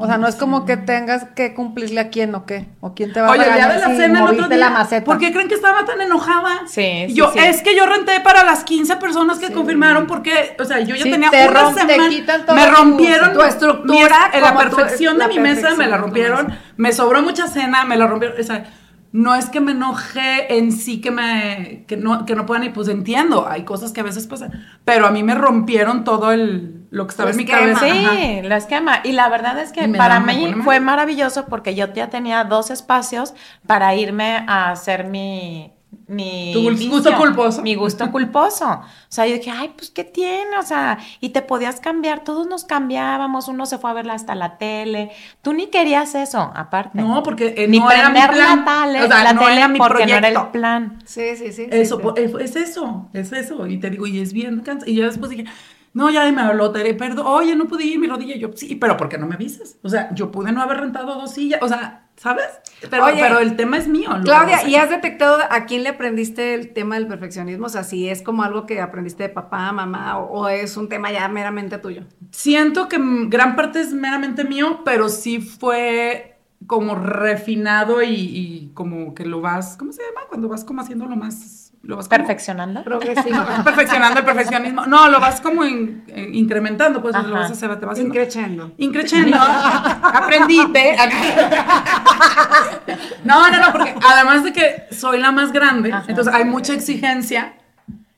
O 0.01 0.07
sea, 0.07 0.17
no 0.17 0.27
es 0.27 0.35
como 0.35 0.65
que 0.65 0.77
tengas 0.77 1.25
que 1.35 1.53
cumplirle 1.53 2.01
a 2.01 2.09
quién 2.09 2.33
o 2.33 2.45
qué, 2.45 2.67
o 2.79 2.93
quién 2.95 3.13
te 3.13 3.21
va 3.21 3.27
a 3.27 3.31
Oye, 3.31 3.47
el 3.47 3.53
día 3.53 3.67
de 3.67 3.79
la 3.79 3.95
cena 3.95 4.19
el 4.19 4.27
otro 4.29 4.47
día, 4.47 4.57
la 4.57 4.69
maceta. 4.71 5.05
¿por 5.05 5.19
qué 5.19 5.31
creen 5.31 5.47
que 5.47 5.55
estaba 5.55 5.85
tan 5.85 6.01
enojada? 6.01 6.61
Sí, 6.65 7.05
sí, 7.07 7.13
yo, 7.13 7.31
sí. 7.31 7.39
Es 7.39 7.61
que 7.61 7.75
yo 7.75 7.85
renté 7.85 8.19
para 8.21 8.43
las 8.43 8.63
15 8.63 8.95
personas 8.97 9.37
que 9.37 9.51
confirmaron 9.51 10.07
porque, 10.07 10.55
o 10.59 10.65
sea, 10.65 10.79
yo 10.79 10.95
ya 10.95 11.03
tenía 11.03 11.29
una 11.29 11.73
semana, 11.73 12.09
me 12.53 12.67
rompieron 12.67 13.33
tu, 13.33 13.41
estructura, 13.41 14.31
la 14.41 14.57
perfección 14.57 15.17
de 15.19 15.27
mi 15.27 15.39
mesa, 15.39 15.75
me 15.75 15.87
la 15.87 15.97
rompieron, 15.97 16.57
me 16.77 16.91
sobró 16.93 17.21
mucha 17.21 17.47
cena, 17.47 17.85
me 17.85 17.95
la 17.95 18.07
rompieron, 18.07 18.39
o 18.39 18.43
sea, 18.43 18.65
no 19.11 19.35
es 19.35 19.49
que 19.49 19.59
me 19.59 19.73
enoje 19.73 20.57
en 20.57 20.71
sí 20.71 21.01
que 21.01 21.11
me 21.11 21.83
que 21.87 21.97
no 21.97 22.25
que 22.25 22.35
no 22.35 22.45
puedan 22.45 22.63
y 22.63 22.69
pues 22.69 22.87
entiendo. 22.87 23.47
Hay 23.47 23.63
cosas 23.63 23.91
que 23.91 24.01
a 24.01 24.03
veces 24.03 24.27
pasan 24.27 24.65
pero 24.85 25.05
a 25.05 25.11
mí 25.11 25.23
me 25.23 25.35
rompieron 25.35 26.03
todo 26.03 26.31
el 26.31 26.85
lo 26.91 27.07
que 27.07 27.11
estaba 27.11 27.31
en 27.31 27.37
mi 27.37 27.45
cabeza. 27.45 27.79
sí 27.79 28.41
lo 28.43 28.55
esquema 28.55 29.01
y 29.03 29.13
la 29.13 29.29
verdad 29.29 29.59
es 29.59 29.71
que 29.71 29.87
para 29.89 30.19
mí 30.19 30.53
fue 30.63 30.79
maravilloso 30.79 31.45
porque 31.45 31.75
yo 31.75 31.91
ya 31.93 32.09
tenía 32.09 32.43
dos 32.43 32.71
espacios 32.71 33.33
para 33.65 33.95
irme 33.95 34.45
a 34.47 34.71
hacer 34.71 35.05
mi 35.05 35.71
mi 36.07 36.51
tu 36.53 36.89
gusto 36.89 37.15
culposo. 37.17 37.61
Mi 37.61 37.75
gusto 37.75 38.11
culposo. 38.11 38.65
O 38.69 38.83
sea, 39.09 39.27
yo 39.27 39.35
dije, 39.35 39.51
ay, 39.51 39.73
pues, 39.75 39.91
¿qué 39.91 40.03
tiene? 40.03 40.57
O 40.57 40.63
sea, 40.63 40.99
y 41.19 41.29
te 41.29 41.41
podías 41.41 41.79
cambiar, 41.79 42.23
todos 42.23 42.47
nos 42.47 42.63
cambiábamos, 42.63 43.47
uno 43.47 43.65
se 43.65 43.77
fue 43.77 43.89
a 43.89 43.93
verla 43.93 44.13
hasta 44.13 44.35
la 44.35 44.57
tele. 44.57 45.11
Tú 45.41 45.53
ni 45.53 45.67
querías 45.67 46.15
eso, 46.15 46.51
aparte. 46.55 47.01
No, 47.01 47.23
porque 47.23 47.53
eh, 47.57 47.67
ni 47.67 47.79
no 47.79 47.91
era 47.91 48.09
mi 48.09 48.19
plan. 48.19 48.65
la 48.65 48.85
tele, 48.85 49.03
o 49.03 49.07
sea, 49.07 49.33
no 49.33 49.49
era 49.49 49.67
mi 49.67 49.79
porque 49.79 50.05
no 50.05 50.15
era 50.15 50.27
el 50.27 50.47
plan. 50.51 50.99
Sí, 51.05 51.35
sí, 51.35 51.51
sí. 51.51 51.67
Eso, 51.69 52.15
es 52.17 52.55
eso, 52.55 53.09
es 53.13 53.31
eso. 53.31 53.67
Y 53.67 53.79
te 53.79 53.89
digo, 53.89 54.07
y 54.07 54.19
es 54.19 54.33
bien 54.33 54.59
cansado. 54.61 54.91
Y 54.91 54.95
yo 54.95 55.05
después 55.05 55.29
dije, 55.29 55.45
no, 55.93 56.09
ya 56.09 56.31
me 56.31 56.41
habló 56.41 56.71
Tere, 56.71 56.93
perdón, 56.93 57.25
oye, 57.27 57.55
no 57.55 57.67
pude 57.67 57.83
ir 57.83 57.99
mi 57.99 58.07
rodilla. 58.07 58.37
Yo, 58.37 58.51
sí, 58.55 58.75
pero 58.75 58.95
¿por 58.95 59.09
qué 59.09 59.17
no 59.17 59.27
me 59.27 59.35
avisas? 59.35 59.77
O 59.81 59.89
sea, 59.89 60.13
yo 60.13 60.31
pude 60.31 60.51
no 60.51 60.61
haber 60.61 60.77
rentado 60.77 61.15
dos 61.15 61.33
sillas, 61.33 61.61
o 61.61 61.67
sea, 61.67 62.07
¿sabes? 62.21 62.45
Pero, 62.87 63.05
pero 63.15 63.39
el 63.39 63.55
tema 63.55 63.77
es 63.77 63.87
mío. 63.87 64.11
Claudia, 64.23 64.67
¿y 64.67 64.75
has 64.75 64.91
detectado 64.91 65.39
a 65.49 65.65
quién 65.65 65.81
le 65.81 65.89
aprendiste 65.89 66.53
el 66.53 66.71
tema 66.71 66.93
del 66.93 67.07
perfeccionismo? 67.07 67.65
O 67.65 67.69
sea, 67.69 67.83
si 67.83 68.09
es 68.09 68.21
como 68.21 68.43
algo 68.43 68.67
que 68.67 68.79
aprendiste 68.79 69.23
de 69.23 69.29
papá, 69.29 69.71
mamá, 69.71 70.19
o, 70.19 70.47
es 70.47 70.77
un 70.77 70.87
tema 70.87 71.11
ya 71.11 71.27
meramente 71.29 71.79
tuyo. 71.79 72.03
Siento 72.29 72.87
que 72.87 72.99
gran 73.27 73.55
parte 73.55 73.81
es 73.81 73.91
meramente 73.91 74.43
mío, 74.43 74.81
pero 74.85 75.09
sí 75.09 75.39
fue 75.41 76.37
como 76.67 76.93
refinado 76.93 78.03
y, 78.03 78.13
y 78.13 78.71
como 78.75 79.15
que 79.15 79.25
lo 79.25 79.41
vas, 79.41 79.75
¿cómo 79.75 79.91
se 79.91 80.03
llama? 80.03 80.27
Cuando 80.29 80.47
vas 80.47 80.63
como 80.63 80.81
haciendo 80.81 81.07
lo 81.07 81.15
más 81.15 81.60
lo 81.83 81.95
vas 81.95 82.07
perfeccionando. 82.07 82.83
perfeccionando 82.83 84.19
el 84.19 84.25
perfeccionismo. 84.25 84.85
No, 84.85 85.09
lo 85.09 85.19
vas 85.19 85.41
como 85.41 85.63
incrementando, 85.65 87.01
pues 87.01 87.15
lo 87.15 87.33
vas 87.33 87.49
a 87.49 87.53
hacer, 87.53 87.79
te 87.79 87.85
vas 87.85 87.99
increchendo. 87.99 88.73
Increchendo. 88.77 89.37
Aprendiste. 89.37 90.95
no, 93.23 93.49
no, 93.49 93.59
no, 93.59 93.71
porque 93.71 93.95
además 94.03 94.43
de 94.43 94.53
que 94.53 94.87
soy 94.91 95.19
la 95.19 95.31
más 95.31 95.51
grande, 95.51 95.93
entonces 96.07 96.33
hay 96.33 96.45
mucha 96.45 96.73
exigencia 96.73 97.53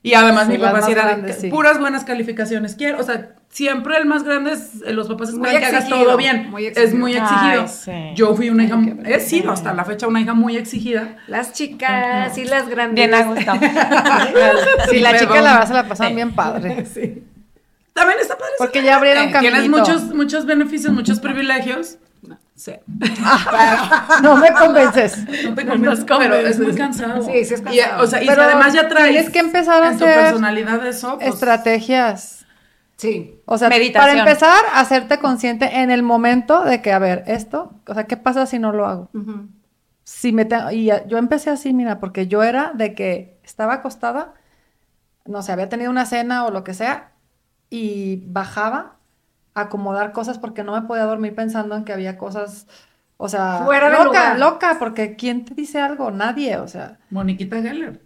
y 0.02 0.12
además 0.12 0.48
mi 0.48 0.58
papá 0.58 0.82
sí 0.82 0.92
era 0.92 1.18
puras 1.50 1.80
buenas 1.80 2.04
calificaciones 2.04 2.74
quiero, 2.74 3.00
o 3.00 3.02
sea, 3.02 3.36
siempre 3.54 3.96
el 3.96 4.04
más 4.04 4.24
grande 4.24 4.52
es, 4.52 4.82
eh, 4.84 4.92
los 4.92 5.06
papás 5.06 5.28
esperan 5.28 5.60
que 5.60 5.64
hagas 5.64 5.88
todo 5.88 6.16
bien. 6.16 6.52
es 6.58 6.92
muy 6.92 7.16
exigido. 7.16 7.66
Yo 8.14 8.34
fui 8.34 8.50
una 8.50 8.64
hija, 8.64 8.78
he 9.04 9.20
sido 9.20 9.52
hasta 9.52 9.72
la 9.72 9.84
fecha 9.84 10.08
una 10.08 10.20
hija 10.20 10.34
muy 10.34 10.56
exigida. 10.56 11.16
Las 11.28 11.52
chicas 11.52 12.36
y 12.36 12.44
las 12.44 12.68
grandes. 12.68 12.96
Bien 12.96 13.14
a 13.14 13.22
gusto. 13.22 13.52
sí, 14.90 14.98
la 14.98 15.16
chica 15.16 15.40
la 15.40 15.52
verdad 15.52 15.68
se 15.68 15.74
la 15.74 15.88
pasaban 15.88 16.14
bien 16.14 16.34
padre. 16.34 16.84
Sí. 16.94 17.24
También 17.92 18.18
está 18.20 18.36
padre. 18.36 18.52
Porque 18.58 18.82
ya 18.82 18.96
abrieron 18.96 19.28
eh, 19.28 19.34
Tienes 19.40 19.68
muchos, 19.68 20.14
muchos 20.14 20.46
beneficios, 20.46 20.92
muchos 20.92 21.18
privilegios. 21.20 21.98
Sí. 22.56 22.72
no 24.22 24.36
me 24.36 24.52
convences. 24.52 25.18
No 25.44 25.54
te 25.54 25.66
convences, 25.66 26.04
pero 26.06 26.34
es 26.34 26.58
muy 26.58 26.74
cansado. 26.74 27.22
Sí, 27.24 27.44
sí 27.44 27.54
es 27.54 27.60
cansado. 27.62 27.74
Y, 27.74 28.02
o 28.02 28.06
sea, 28.06 28.22
y 28.22 28.28
además 28.28 28.74
ya 28.74 28.88
traes 28.88 29.10
tienes 29.10 29.30
que 29.30 29.38
empezar 29.38 29.82
a 29.82 29.88
hacer 29.90 30.14
personalidad 30.14 30.84
eso, 30.86 31.18
pues, 31.18 31.34
estrategias. 31.34 32.43
Sí. 33.04 33.42
O 33.44 33.58
sea, 33.58 33.68
para 33.68 34.18
empezar, 34.18 34.58
hacerte 34.72 35.18
consciente 35.18 35.80
en 35.80 35.90
el 35.90 36.02
momento 36.02 36.64
de 36.64 36.80
que, 36.80 36.90
a 36.92 36.98
ver, 36.98 37.22
esto, 37.26 37.74
o 37.86 37.92
sea, 37.92 38.04
¿qué 38.04 38.16
pasa 38.16 38.46
si 38.46 38.58
no 38.58 38.72
lo 38.72 38.86
hago? 38.86 39.10
Si 40.04 40.32
me 40.32 40.48
y 40.72 40.90
yo 41.06 41.18
empecé 41.18 41.50
así, 41.50 41.74
mira, 41.74 42.00
porque 42.00 42.26
yo 42.28 42.42
era 42.42 42.72
de 42.74 42.94
que 42.94 43.38
estaba 43.44 43.74
acostada, 43.74 44.32
no 45.26 45.42
sé, 45.42 45.52
había 45.52 45.68
tenido 45.68 45.90
una 45.90 46.06
cena 46.06 46.46
o 46.46 46.50
lo 46.50 46.64
que 46.64 46.72
sea, 46.72 47.12
y 47.68 48.24
bajaba 48.26 48.96
acomodar 49.52 50.12
cosas 50.12 50.38
porque 50.38 50.64
no 50.64 50.72
me 50.72 50.86
podía 50.86 51.04
dormir 51.04 51.34
pensando 51.34 51.76
en 51.76 51.84
que 51.84 51.92
había 51.92 52.16
cosas, 52.16 52.66
o 53.18 53.28
sea, 53.28 53.62
Fuera 53.64 53.88
de 53.90 53.92
loca, 53.92 54.04
lugar. 54.04 54.38
loca, 54.38 54.76
porque 54.78 55.14
¿quién 55.14 55.44
te 55.44 55.54
dice 55.54 55.78
algo? 55.80 56.10
Nadie, 56.10 56.56
o 56.56 56.68
sea. 56.68 56.98
Moniquita 57.10 57.60
Geller. 57.60 58.03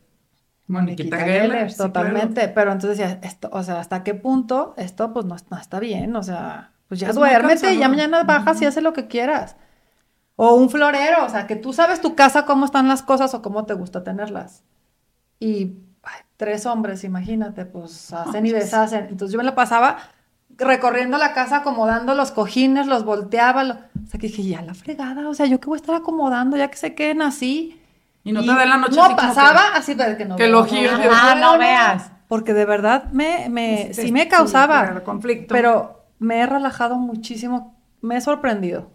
Moniquita, 0.69 1.19
Geller, 1.19 1.75
totalmente, 1.75 2.49
pero 2.49 2.73
entonces 2.73 2.99
decía, 2.99 3.19
esto, 3.23 3.49
o 3.53 3.63
sea, 3.63 3.81
¿hasta 3.81 4.05
qué 4.05 4.15
punto 4.15 4.75
esto 4.77 5.13
pues 5.13 5.25
no, 5.25 5.35
está 5.35 5.81
bien? 5.81 6.15
O 6.15 6.23
sea, 6.23 6.73
pues 6.89 7.01
ya 7.01 7.13
duérmete 7.13 7.75
y 7.75 7.79
ya 7.79 7.89
mañana 7.89 8.23
bajas 8.25 8.61
y 8.63 8.67
haces 8.67 8.83
lo 8.83 8.93
que 8.93 9.09
quieras. 9.09 9.57
O 10.37 10.55
un 10.55 10.71
florero, 10.71 11.25
o 11.25 11.29
sea, 11.29 11.47
que 11.47 11.57
tú 11.57 11.73
sabes 11.73 12.01
tu 12.01 12.15
casa 12.15 12.45
cómo 12.45 12.65
están 12.65 12.87
las 12.87 13.03
cosas 13.03 13.35
o 13.35 13.43
cómo 13.43 13.65
te 13.65 13.75
gusta 13.75 14.05
tenerlas. 14.05 14.63
Y 15.41 15.79
tres 16.37 16.67
hombres, 16.67 17.03
imagínate, 17.03 17.65
pues 17.65 18.13
hacen 18.13 18.47
y 18.47 18.53
deshacen. 18.53 19.07
Entonces 19.11 19.33
yo 19.33 19.39
me 19.39 19.45
la 19.45 19.55
pasaba 19.55 19.99
recorriendo 20.57 21.19
la 21.19 21.33
casa 21.33 21.59
acomodando 21.59 22.15
los 22.15 22.31
cojines, 22.31 22.87
los 22.87 23.05
volteaba. 23.05 23.63
O 23.63 24.07
sea, 24.07 24.21
que 24.21 24.29
dije, 24.29 24.45
ya 24.45 24.63
la 24.63 24.75
fregada, 24.75 25.29
o 25.29 25.35
sea, 25.35 25.47
yo 25.47 25.61
que 25.61 25.67
voy 25.67 25.77
a 25.77 25.81
estar 25.81 25.95
acomodando 25.95 26.57
ya 26.57 26.69
que 26.69 26.77
se 26.77 26.95
queden 26.95 27.23
así. 27.23 27.78
Y 28.29 28.33
no 28.33 28.41
te 28.41 28.47
da 28.47 28.67
la 28.67 28.77
noche 28.77 28.97
No, 28.97 29.17
pasaba 29.17 29.75
así, 29.75 29.95
pero 29.95 30.17
que 30.17 30.25
no. 30.25 30.37
Que 30.37 30.49
lo 30.49 30.65
giro. 30.65 30.93
Ah, 31.11 31.37
no, 31.41 31.59
veas. 31.59 32.13
Porque 32.29 32.53
de 32.53 32.67
verdad 32.67 33.11
me, 33.13 33.49
me 33.49 33.95
sí, 33.95 34.13
me 34.13 34.29
causaba. 34.29 35.01
conflicto. 35.03 35.55
Pero 35.55 36.05
me 36.19 36.41
he 36.41 36.47
relajado 36.47 36.97
muchísimo, 36.97 37.75
me 38.03 38.17
he 38.17 38.21
sorprendido. 38.21 38.91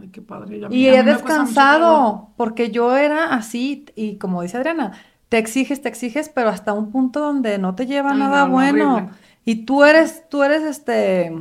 Ay, 0.00 0.08
qué 0.08 0.22
padre. 0.22 0.60
y 0.70 0.86
he 0.86 1.02
descansado, 1.02 2.30
porque 2.36 2.70
yo 2.70 2.96
era 2.96 3.34
así, 3.34 3.86
y 3.94 4.16
como 4.16 4.42
dice 4.42 4.56
Adriana, 4.56 4.92
te 5.28 5.38
exiges, 5.38 5.82
te 5.82 5.88
exiges, 5.88 6.30
pero 6.30 6.48
hasta 6.48 6.72
un 6.72 6.90
punto 6.90 7.20
donde 7.20 7.58
no 7.58 7.74
te 7.74 7.86
lleva 7.86 8.14
nada 8.14 8.46
bueno. 8.46 9.10
Y 9.44 9.66
tú 9.66 9.84
eres, 9.84 10.28
tú 10.28 10.42
eres 10.42 10.62
este, 10.62 11.32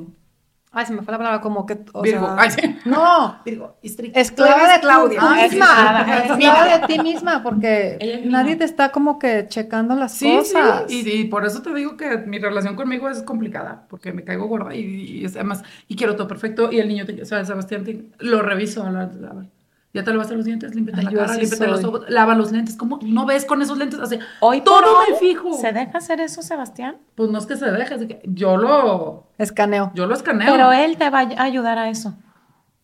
Ay, 0.78 0.86
se 0.86 0.94
me 0.94 1.02
fue 1.02 1.12
la 1.12 1.18
palabra, 1.18 1.42
como 1.42 1.66
que. 1.66 1.76
O 1.92 2.04
Virgo. 2.04 2.28
Sea, 2.28 2.36
Ay, 2.38 2.80
No. 2.86 3.40
Virgo. 3.44 3.78
Esclava 3.82 4.74
de 4.74 4.80
Claudia. 4.80 5.20
Ti 5.20 5.50
misma. 5.50 6.06
Esclava 6.24 6.78
de 6.78 6.88
ti 6.88 7.00
misma, 7.00 7.42
porque 7.42 8.22
nadie 8.26 8.56
te 8.58 8.64
está 8.64 8.92
como 8.92 9.18
que 9.18 9.48
checando 9.48 9.96
las 9.96 10.12
sí, 10.14 10.38
cosas. 10.38 10.84
Sí, 10.88 11.02
y, 11.04 11.22
y, 11.22 11.24
por 11.26 11.48
eso 11.48 11.64
te 11.64 11.74
digo 11.74 11.98
que 11.98 12.18
mi 12.20 12.38
relación 12.38 12.76
conmigo 12.76 13.10
es 13.10 13.24
complicada, 13.24 13.86
porque 13.90 14.14
me 14.14 14.24
caigo 14.24 14.46
gorda 14.46 14.76
y, 14.76 14.82
y, 14.82 15.26
además, 15.26 15.64
y 15.88 15.96
quiero 15.96 16.16
todo 16.16 16.28
perfecto. 16.28 16.72
Y 16.72 16.80
el 16.80 16.88
niño, 16.88 17.06
o 17.20 17.26
sea, 17.26 17.44
Sebastián, 17.44 18.14
lo 18.20 18.44
reviso 18.44 18.84
a 18.84 18.92
la, 18.92 19.02
a 19.02 19.34
ver 19.34 19.57
ya 19.98 20.04
te 20.04 20.12
lavaste 20.12 20.36
los 20.36 20.46
dientes, 20.46 20.76
límpiate 20.76 21.02
la 21.02 21.12
cara, 21.12 21.34
límpiate 21.34 21.68
los 21.68 21.84
ojos, 21.84 22.06
lava 22.08 22.36
los 22.36 22.52
lentes. 22.52 22.76
¿Cómo 22.76 23.00
no 23.02 23.26
ves 23.26 23.46
con 23.46 23.62
esos 23.62 23.78
lentes? 23.78 24.00
Así, 24.00 24.20
hoy 24.40 24.62
todo 24.62 25.00
me 25.10 25.16
fijo. 25.18 25.54
¿Se 25.54 25.74
deja 25.74 25.98
hacer 25.98 26.22
eso, 26.22 26.44
Sebastián? 26.44 26.98
Pues 27.16 27.32
no 27.32 27.40
es 27.40 27.48
que 27.48 27.58
se 27.58 27.72
deje, 27.72 27.96
es 27.96 28.06
que 28.06 28.22
yo 28.26 28.58
lo... 28.58 29.28
Escaneo. 29.40 29.92
Yo 29.96 30.06
lo 30.06 30.14
escaneo. 30.14 30.52
Pero 30.52 30.72
él 30.72 30.98
te 30.98 31.10
va 31.10 31.22
a 31.22 31.44
ayudar 31.44 31.80
a 31.80 31.90
eso. 31.90 32.14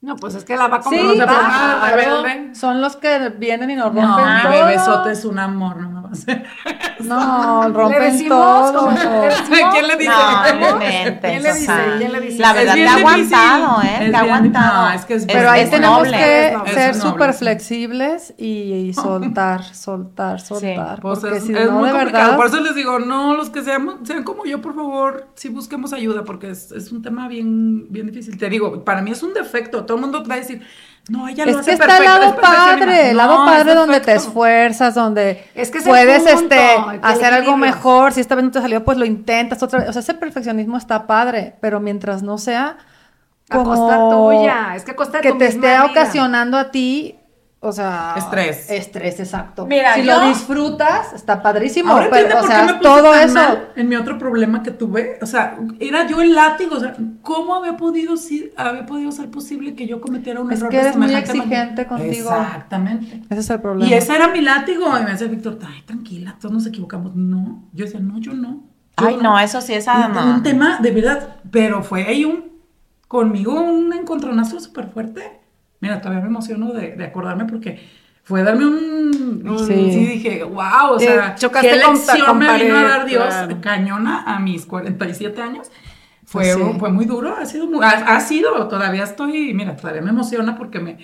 No, 0.01 0.15
pues 0.15 0.35
es 0.35 0.43
que 0.43 0.57
la 0.57 0.67
va 0.67 0.77
a 0.77 0.81
comprar. 0.81 1.13
Sí, 1.13 1.21
ah, 1.25 2.53
son 2.53 2.81
los 2.81 2.97
que 2.97 3.29
vienen 3.29 3.69
y 3.69 3.75
nos 3.75 3.85
rompen 3.85 4.03
no, 4.03 4.17
todo. 4.17 4.25
mi 4.25 4.57
bebesote 4.57 5.11
es 5.11 5.23
un 5.23 5.39
amor, 5.39 5.77
no 5.77 5.92
No, 6.99 7.69
rompen 7.69 8.27
todo. 8.27 8.89
¿Quién 9.71 9.87
le 9.87 9.97
dice? 9.97 10.09
No, 10.09 10.79
¿Quién 11.21 11.43
le 11.43 11.53
dice? 11.53 11.73
¿Quién 11.97 12.11
le 12.11 12.21
dice? 12.21 12.39
La 12.39 12.53
verdad, 12.53 12.73
te 12.75 12.87
ha 12.87 12.95
aguantado, 12.95 13.81
¿eh? 13.81 14.09
Te 14.09 14.15
ha 14.15 14.19
aguantado. 14.19 14.89
es 14.91 15.05
que 15.05 15.13
es 15.15 15.25
Pero 15.25 15.49
ahí 15.49 15.69
tenemos 15.69 16.07
que 16.07 16.55
ser 16.73 16.95
súper 16.95 17.33
flexibles 17.33 18.33
y, 18.37 18.93
soltar, 18.93 19.63
soltar, 19.63 20.39
soltar. 20.39 21.01
Pues 21.01 21.19
porque 21.19 21.41
si 21.41 21.51
no, 21.51 21.83
de 21.83 21.93
verdad... 21.93 22.35
Por 22.35 22.47
eso 22.47 22.59
les 22.61 22.75
digo, 22.75 22.99
no, 22.99 23.35
los 23.35 23.49
que 23.49 23.63
sean, 23.63 24.05
sean 24.05 24.23
como 24.23 24.45
yo, 24.45 24.61
por 24.61 24.75
favor, 24.75 25.27
sí 25.35 25.49
busquemos 25.49 25.93
ayuda, 25.93 26.23
porque 26.23 26.49
es, 26.49 26.71
es 26.71 26.91
un 26.91 27.01
tema 27.01 27.27
bien, 27.27 27.87
bien 27.89 28.07
difícil. 28.07 28.37
Te 28.37 28.49
digo, 28.49 28.83
para 28.83 29.01
mí 29.01 29.11
es 29.11 29.23
un 29.23 29.33
defecto 29.33 29.83
todo 29.85 29.97
el 29.97 30.01
mundo 30.01 30.23
va 30.27 30.35
a 30.35 30.37
decir, 30.37 30.61
no, 31.09 31.27
ella 31.27 31.45
lo 31.45 31.59
es 31.59 31.65
que 31.65 31.73
está 31.73 31.97
el 31.97 32.05
lado 32.05 32.35
padre, 32.37 33.09
el 33.09 33.17
lado 33.17 33.45
padre 33.45 33.75
donde 33.75 33.99
te 33.99 34.13
esfuerzas, 34.13 34.95
donde 34.95 35.43
puedes 35.83 36.25
este, 36.25 36.59
hacer 37.01 37.33
algo 37.33 37.57
mejor. 37.57 38.13
Si 38.13 38.21
esta 38.21 38.35
vez 38.35 38.45
no 38.45 38.51
te 38.51 38.61
salió, 38.61 38.85
pues 38.85 38.97
lo 38.97 39.03
intentas 39.03 39.61
otra 39.61 39.79
vez. 39.79 39.89
O 39.89 39.93
sea, 39.93 40.01
ese 40.01 40.13
perfeccionismo 40.13 40.77
está 40.77 41.05
padre, 41.05 41.55
pero 41.59 41.81
mientras 41.81 42.23
no 42.23 42.37
sea 42.37 42.77
como 43.49 43.73
a 43.73 43.75
costa 43.75 44.09
tuya, 44.09 44.75
es 44.75 44.85
que 44.85 44.91
a 44.91 44.95
costa 44.95 45.19
que 45.19 45.33
te 45.33 45.47
esté 45.47 45.81
ocasionando 45.81 46.57
a 46.57 46.71
ti 46.71 47.19
o 47.65 47.71
sea, 47.71 48.15
estrés. 48.17 48.69
Estrés, 48.69 49.21
exacto. 49.21 49.65
Mira, 49.65 49.95
si 49.95 50.03
lo 50.03 50.27
disfrutas, 50.27 51.13
está 51.13 51.41
padrísimo. 51.41 51.93
Ahora 51.93 52.09
pero, 52.11 52.41
o 52.41 52.45
sea, 52.45 52.79
todo 52.81 53.15
eso. 53.15 53.39
en 53.77 53.87
mi 53.87 53.95
otro 53.95 54.17
problema 54.17 54.61
que 54.61 54.71
tuve, 54.71 55.17
o 55.21 55.25
sea, 55.25 55.57
era 55.79 56.05
yo 56.05 56.21
el 56.21 56.35
látigo, 56.35 56.75
o 56.75 56.79
sea, 56.81 56.93
¿cómo 57.21 57.55
había 57.55 57.77
podido, 57.77 58.15
había 58.57 58.85
podido 58.85 59.13
ser 59.13 59.31
posible 59.31 59.75
que 59.75 59.87
yo 59.87 60.01
cometiera 60.01 60.41
un 60.41 60.51
error? 60.51 60.65
Es 60.65 60.69
que 60.69 60.77
eres 60.77 60.97
muy 60.97 61.15
exigente 61.15 61.87
contigo. 61.87 62.29
Exactamente. 62.31 63.21
Ese 63.29 63.39
es 63.39 63.49
el 63.49 63.61
problema. 63.61 63.89
Y 63.89 63.93
ese 63.93 64.13
era 64.13 64.27
mi 64.27 64.41
látigo. 64.41 64.85
Y 64.99 65.03
me 65.03 65.11
decía 65.11 65.27
Víctor, 65.27 65.57
ay, 65.65 65.83
tranquila, 65.85 66.35
todos 66.41 66.53
nos 66.53 66.65
equivocamos. 66.65 67.15
No, 67.15 67.63
yo 67.71 67.85
decía, 67.85 68.01
no, 68.01 68.19
yo 68.19 68.33
no. 68.33 68.61
ay, 68.97 69.17
no. 69.21 69.39
eso 69.39 69.61
sí 69.61 69.73
es 69.73 69.87
un, 69.87 70.17
un 70.17 70.43
tema, 70.43 70.79
de 70.81 70.91
verdad, 70.91 71.37
pero 71.49 71.81
fue 71.81 72.03
ahí 72.07 72.25
un, 72.25 72.51
conmigo 73.07 73.53
un 73.53 73.93
encontronazo 73.93 74.59
súper 74.59 74.89
fuerte 74.89 75.42
Mira, 75.83 75.99
todavía 75.99 76.21
me 76.21 76.29
emociono 76.29 76.71
de, 76.71 76.95
de 76.95 77.03
acordarme 77.03 77.43
porque 77.43 77.77
fue 78.23 78.41
darme 78.41 78.67
un, 78.67 79.57
sí. 79.67 79.73
dije, 79.73 80.45
wow, 80.45 80.93
o 80.93 80.99
sea, 80.99 81.35
eh, 81.37 81.49
qué 81.59 81.75
lección 81.75 82.37
me 82.37 82.57
vino 82.57 82.77
a 82.77 82.83
dar 82.83 83.05
Dios 83.05 83.33
cañona 83.59 84.23
a 84.25 84.39
mis 84.39 84.65
47 84.65 85.41
años. 85.41 85.69
Fue, 86.25 86.55
fue 86.79 86.89
muy 86.89 87.03
duro, 87.03 87.35
ha 87.35 87.45
sido, 87.45 87.67
muy, 87.67 87.85
ha, 87.85 88.19
sido, 88.21 88.69
todavía 88.69 89.03
estoy, 89.03 89.53
mira, 89.53 89.75
todavía 89.75 90.01
me 90.01 90.11
emociona 90.11 90.57
porque 90.57 90.79
me, 90.79 90.99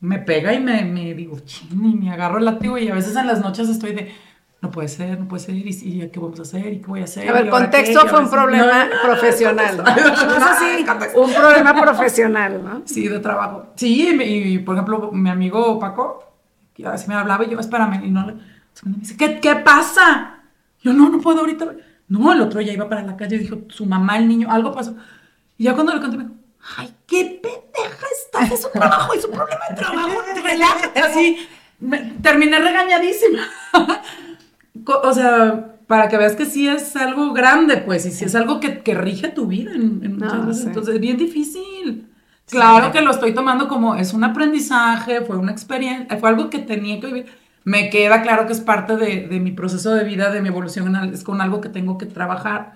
me 0.00 0.18
pega 0.18 0.52
y 0.52 0.60
me, 0.60 0.84
me 0.84 1.14
digo, 1.14 1.40
ching, 1.40 1.82
y 1.82 1.96
me 1.96 2.10
agarro 2.10 2.36
el 2.36 2.44
látigo 2.44 2.76
y 2.76 2.88
a 2.88 2.94
veces 2.94 3.16
en 3.16 3.26
las 3.26 3.40
noches 3.40 3.70
estoy 3.70 3.94
de, 3.94 4.12
no 4.62 4.70
puede 4.70 4.88
ser, 4.88 5.18
no 5.18 5.26
puede 5.26 5.42
ser, 5.42 5.54
y, 5.56 6.10
qué 6.10 6.20
vamos 6.20 6.38
a 6.38 6.42
hacer, 6.42 6.72
y 6.72 6.80
qué 6.80 6.86
voy 6.86 7.00
a 7.00 7.04
hacer. 7.04 7.28
A 7.28 7.32
ver, 7.32 7.48
contexto 7.48 8.06
fue 8.06 8.20
un 8.20 8.30
problema 8.30 8.88
profesional. 9.02 9.78
¿no? 9.78 9.84
sí, 10.58 10.84
un 11.14 11.32
problema 11.32 11.80
profesional, 11.80 12.62
¿no? 12.62 12.82
Sí, 12.84 13.08
de 13.08 13.20
trabajo. 13.20 13.68
Sí, 13.76 14.10
y, 14.22 14.58
por 14.58 14.74
ejemplo, 14.74 15.10
mi 15.12 15.30
amigo 15.30 15.78
Paco, 15.78 16.34
que 16.74 16.86
a 16.86 16.90
veces 16.90 17.08
me 17.08 17.14
hablaba 17.14 17.44
y 17.44 17.50
yo, 17.50 17.58
espérame, 17.58 18.04
y 18.04 18.10
no 18.10 18.26
le, 18.26 18.34
me 18.34 18.98
dice, 18.98 19.16
¿qué, 19.16 19.40
qué 19.40 19.56
pasa? 19.56 20.40
Yo, 20.82 20.92
no, 20.92 21.08
no 21.08 21.20
puedo 21.20 21.40
ahorita. 21.40 21.66
No, 22.08 22.32
el 22.32 22.42
otro 22.42 22.60
ya 22.60 22.72
iba 22.72 22.88
para 22.88 23.02
la 23.02 23.16
calle 23.16 23.36
y 23.36 23.40
dijo, 23.40 23.60
su 23.68 23.86
mamá, 23.86 24.18
el 24.18 24.28
niño, 24.28 24.48
algo 24.50 24.72
pasó. 24.72 24.94
Y 25.56 25.64
ya 25.64 25.74
cuando 25.74 25.94
le 25.94 26.02
conté, 26.02 26.18
me 26.18 26.24
dijo, 26.24 26.36
ay, 26.76 26.94
qué 27.06 27.40
pendeja 27.42 28.06
estás, 28.12 28.50
es 28.50 28.64
un 28.66 28.72
trabajo, 28.72 29.14
es 29.14 29.24
un 29.24 29.32
problema 29.32 29.62
de 29.70 29.76
trabajo, 29.76 30.20
relájate. 30.44 31.00
Así, 31.00 31.48
me, 31.78 31.98
terminé 32.22 32.58
regañadísima 32.58 33.40
o 34.86 35.12
sea, 35.12 35.76
para 35.86 36.08
que 36.08 36.16
veas 36.16 36.36
que 36.36 36.46
sí 36.46 36.68
es 36.68 36.94
algo 36.96 37.32
grande, 37.32 37.78
pues, 37.78 38.06
y 38.06 38.12
sí 38.12 38.24
es 38.24 38.34
algo 38.34 38.60
que, 38.60 38.78
que 38.78 38.94
rige 38.94 39.28
tu 39.28 39.46
vida 39.46 39.72
en, 39.72 40.16
muchas 40.16 40.34
ah, 40.34 40.46
veces. 40.46 40.66
Entonces, 40.66 40.94
es 40.94 41.00
bien 41.00 41.16
difícil. 41.16 42.08
Claro 42.48 42.90
que 42.90 43.00
lo 43.00 43.10
estoy 43.10 43.32
tomando 43.32 43.68
como 43.68 43.94
es 43.94 44.12
un 44.12 44.24
aprendizaje, 44.24 45.20
fue 45.22 45.36
una 45.36 45.52
experiencia, 45.52 46.16
fue 46.18 46.28
algo 46.28 46.50
que 46.50 46.58
tenía 46.58 47.00
que 47.00 47.06
vivir. 47.06 47.26
Me 47.64 47.90
queda 47.90 48.22
claro 48.22 48.46
que 48.46 48.52
es 48.52 48.60
parte 48.60 48.96
de, 48.96 49.28
de 49.28 49.40
mi 49.40 49.52
proceso 49.52 49.94
de 49.94 50.04
vida, 50.04 50.30
de 50.30 50.40
mi 50.40 50.48
evolución, 50.48 50.94
es 51.12 51.22
con 51.22 51.40
algo 51.40 51.60
que 51.60 51.68
tengo 51.68 51.98
que 51.98 52.06
trabajar 52.06 52.72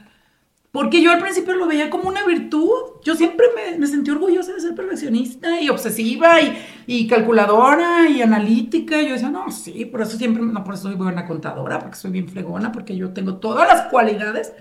porque 0.74 1.00
yo 1.00 1.12
al 1.12 1.20
principio 1.20 1.54
lo 1.54 1.68
veía 1.68 1.88
como 1.88 2.08
una 2.08 2.26
virtud. 2.26 2.68
Yo 3.04 3.14
siempre 3.14 3.46
me, 3.54 3.78
me 3.78 3.86
sentí 3.86 4.10
orgullosa 4.10 4.52
de 4.54 4.60
ser 4.60 4.74
perfeccionista 4.74 5.60
y 5.60 5.68
obsesiva 5.68 6.40
y, 6.40 6.58
y, 6.88 7.06
calculadora 7.06 8.08
y 8.10 8.20
analítica. 8.20 9.00
yo 9.00 9.12
decía, 9.12 9.30
no, 9.30 9.52
sí, 9.52 9.84
por 9.84 10.02
eso 10.02 10.16
siempre, 10.18 10.42
no, 10.42 10.64
por 10.64 10.74
eso 10.74 10.82
soy 10.82 10.96
buena 10.96 11.26
contadora, 11.26 11.78
porque 11.78 11.94
soy 11.96 12.10
bien 12.10 12.28
fregona, 12.28 12.72
porque 12.72 12.96
yo 12.96 13.10
tengo 13.10 13.36
todas 13.36 13.68
las 13.68 13.82
cualidades. 13.82 14.52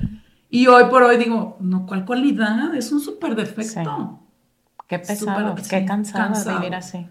Y 0.52 0.68
hoy 0.68 0.84
por 0.92 1.02
hoy 1.02 1.18
digo, 1.18 1.58
no, 1.60 1.88
¿cuál 1.88 2.06
cualidad? 2.06 2.76
Es 2.76 2.92
un 2.92 3.00
súper 3.00 3.34
defecto. 3.34 4.20
Qué 4.86 5.00
pesado, 5.00 5.56
qué 5.68 5.84
cansado, 5.84 6.60
vivir 6.60 6.76
así. 6.76 7.08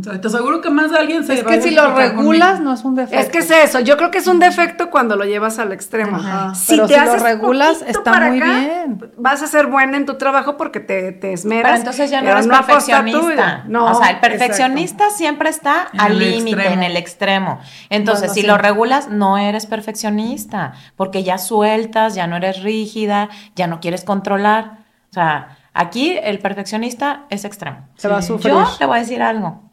Te 0.00 0.26
aseguro 0.26 0.62
que 0.62 0.70
más 0.70 0.90
de 0.90 0.96
alguien 0.96 1.22
se 1.22 1.34
Es 1.34 1.44
que 1.44 1.60
si 1.60 1.70
lo 1.70 1.94
regulas 1.94 2.60
no 2.60 2.72
es 2.72 2.82
un 2.82 2.94
defecto. 2.94 3.20
Es 3.20 3.28
que 3.28 3.38
es 3.38 3.50
eso, 3.50 3.78
yo 3.80 3.98
creo 3.98 4.10
que 4.10 4.18
es 4.18 4.26
un 4.26 4.38
defecto 4.38 4.88
cuando 4.88 5.16
lo 5.16 5.26
llevas 5.26 5.58
al 5.58 5.70
extremo. 5.70 6.18
Si 6.54 6.78
te 6.78 6.88
si 6.88 7.04
lo 7.04 7.16
regulas 7.16 7.82
está 7.82 8.18
muy 8.18 8.40
bien. 8.40 9.12
Vas 9.18 9.42
a 9.42 9.46
ser 9.46 9.66
buena 9.66 9.98
en 9.98 10.06
tu 10.06 10.16
trabajo 10.16 10.56
porque 10.56 10.80
te, 10.80 11.12
te 11.12 11.34
esmeras. 11.34 11.72
Pero 11.72 11.76
entonces 11.76 12.10
ya 12.10 12.22
no 12.22 12.30
eres 12.30 12.46
perfeccionista. 12.46 13.64
No, 13.68 13.84
o 13.84 13.94
sea, 13.94 14.12
el 14.12 14.20
perfeccionista 14.20 15.10
siempre 15.10 15.50
está 15.50 15.88
al 15.98 16.18
límite, 16.18 16.72
en 16.72 16.82
el 16.82 16.96
extremo. 16.96 17.60
Entonces, 17.90 18.32
si 18.32 18.42
lo 18.44 18.56
regulas, 18.56 19.10
no 19.10 19.36
eres 19.36 19.66
perfeccionista, 19.66 20.72
porque 20.96 21.22
ya 21.22 21.36
sueltas, 21.36 22.14
ya 22.14 22.26
no 22.26 22.36
eres 22.36 22.62
rígida, 22.62 23.28
ya 23.56 23.66
no 23.66 23.80
quieres 23.80 24.04
controlar. 24.04 24.78
O 25.10 25.12
sea, 25.12 25.58
aquí 25.74 26.16
el 26.22 26.38
perfeccionista 26.38 27.24
es 27.28 27.44
extremo. 27.44 27.88
Se 27.96 28.08
va 28.08 28.18
a 28.18 28.22
sufrir. 28.22 28.54
Yo 28.54 28.66
te 28.78 28.86
voy 28.86 28.96
a 28.96 29.00
decir 29.00 29.20
algo 29.20 29.71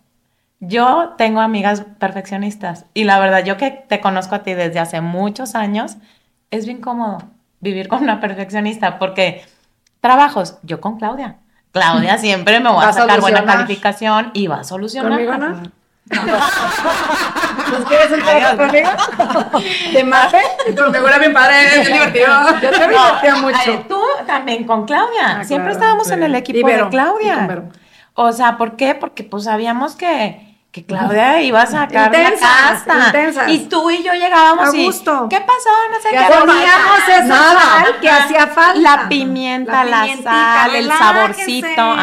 yo 0.59 1.15
tengo 1.17 1.39
amigas 1.39 1.85
perfeccionistas 1.99 2.85
y 2.93 3.05
la 3.05 3.19
verdad, 3.19 3.43
yo 3.45 3.57
que 3.57 3.71
te 3.71 4.01
conozco 4.01 4.35
a 4.35 4.43
ti 4.43 4.53
desde 4.53 4.79
hace 4.79 5.01
muchos 5.01 5.55
años, 5.55 5.97
es 6.51 6.65
bien 6.65 6.81
cómodo 6.81 7.19
vivir 7.61 7.87
con 7.87 8.03
una 8.03 8.19
perfeccionista 8.19 8.99
porque 8.99 9.43
trabajos, 10.01 10.57
yo 10.63 10.81
con 10.81 10.97
Claudia. 10.97 11.37
Claudia 11.71 12.17
siempre 12.19 12.59
me 12.59 12.69
va 12.71 12.89
a 12.89 12.93
sacar 12.93 13.21
buena 13.21 13.45
calificación 13.45 14.31
y 14.33 14.47
va 14.47 14.61
a 14.61 14.63
solucionar. 14.63 15.11
¿Conmigo 15.11 15.37
no? 15.37 15.61
¿Nos 17.71 17.85
quieres 17.87 18.11
entrar 18.11 18.57
conmigo? 18.57 18.89
¿De 19.93 20.03
mate? 20.03 20.39
Me 20.75 21.01
huele 21.01 21.19
bien 21.19 21.33
padre, 21.33 21.81
es 21.81 21.87
divertido. 21.87 22.27
Yo 22.61 22.69
te 22.71 22.87
divertía 22.87 23.35
mucho. 23.35 23.85
tú 23.87 24.01
también 24.25 24.63
con 24.63 24.85
Claudia. 24.85 25.39
Ah, 25.39 25.43
Siempre 25.43 25.73
estábamos 25.73 26.09
en 26.09 26.23
el 26.23 26.33
equipo 26.33 26.67
de 26.67 26.89
Claudia. 26.89 27.69
O 28.15 28.31
sea, 28.31 28.57
¿por 28.57 28.75
qué? 28.75 28.95
Porque 28.95 29.23
pues 29.23 29.43
sabíamos 29.43 29.95
que 29.95 30.48
que 30.71 30.85
Claudia 30.85 31.41
iba 31.41 31.63
a 31.63 31.65
sacar 31.65 32.11
la 32.11 32.31
casa. 32.31 33.49
Y 33.49 33.65
tú 33.65 33.89
y 33.89 34.03
yo 34.03 34.13
llegábamos 34.13 34.67
a 34.67 34.71
gusto. 34.71 35.27
¿qué 35.27 35.41
pasó? 35.41 35.69
No 35.91 35.99
sé 35.99 36.09
qué. 36.11 36.39
Poníamos 36.39 36.99
esa 37.07 37.27
sal 37.27 37.99
que 37.99 38.09
hacía 38.09 38.47
falta. 38.47 38.79
La 38.79 39.09
pimienta, 39.09 39.83
la, 39.83 40.05
sal, 40.21 40.75
el 40.75 40.87
saborcito. 40.91 41.95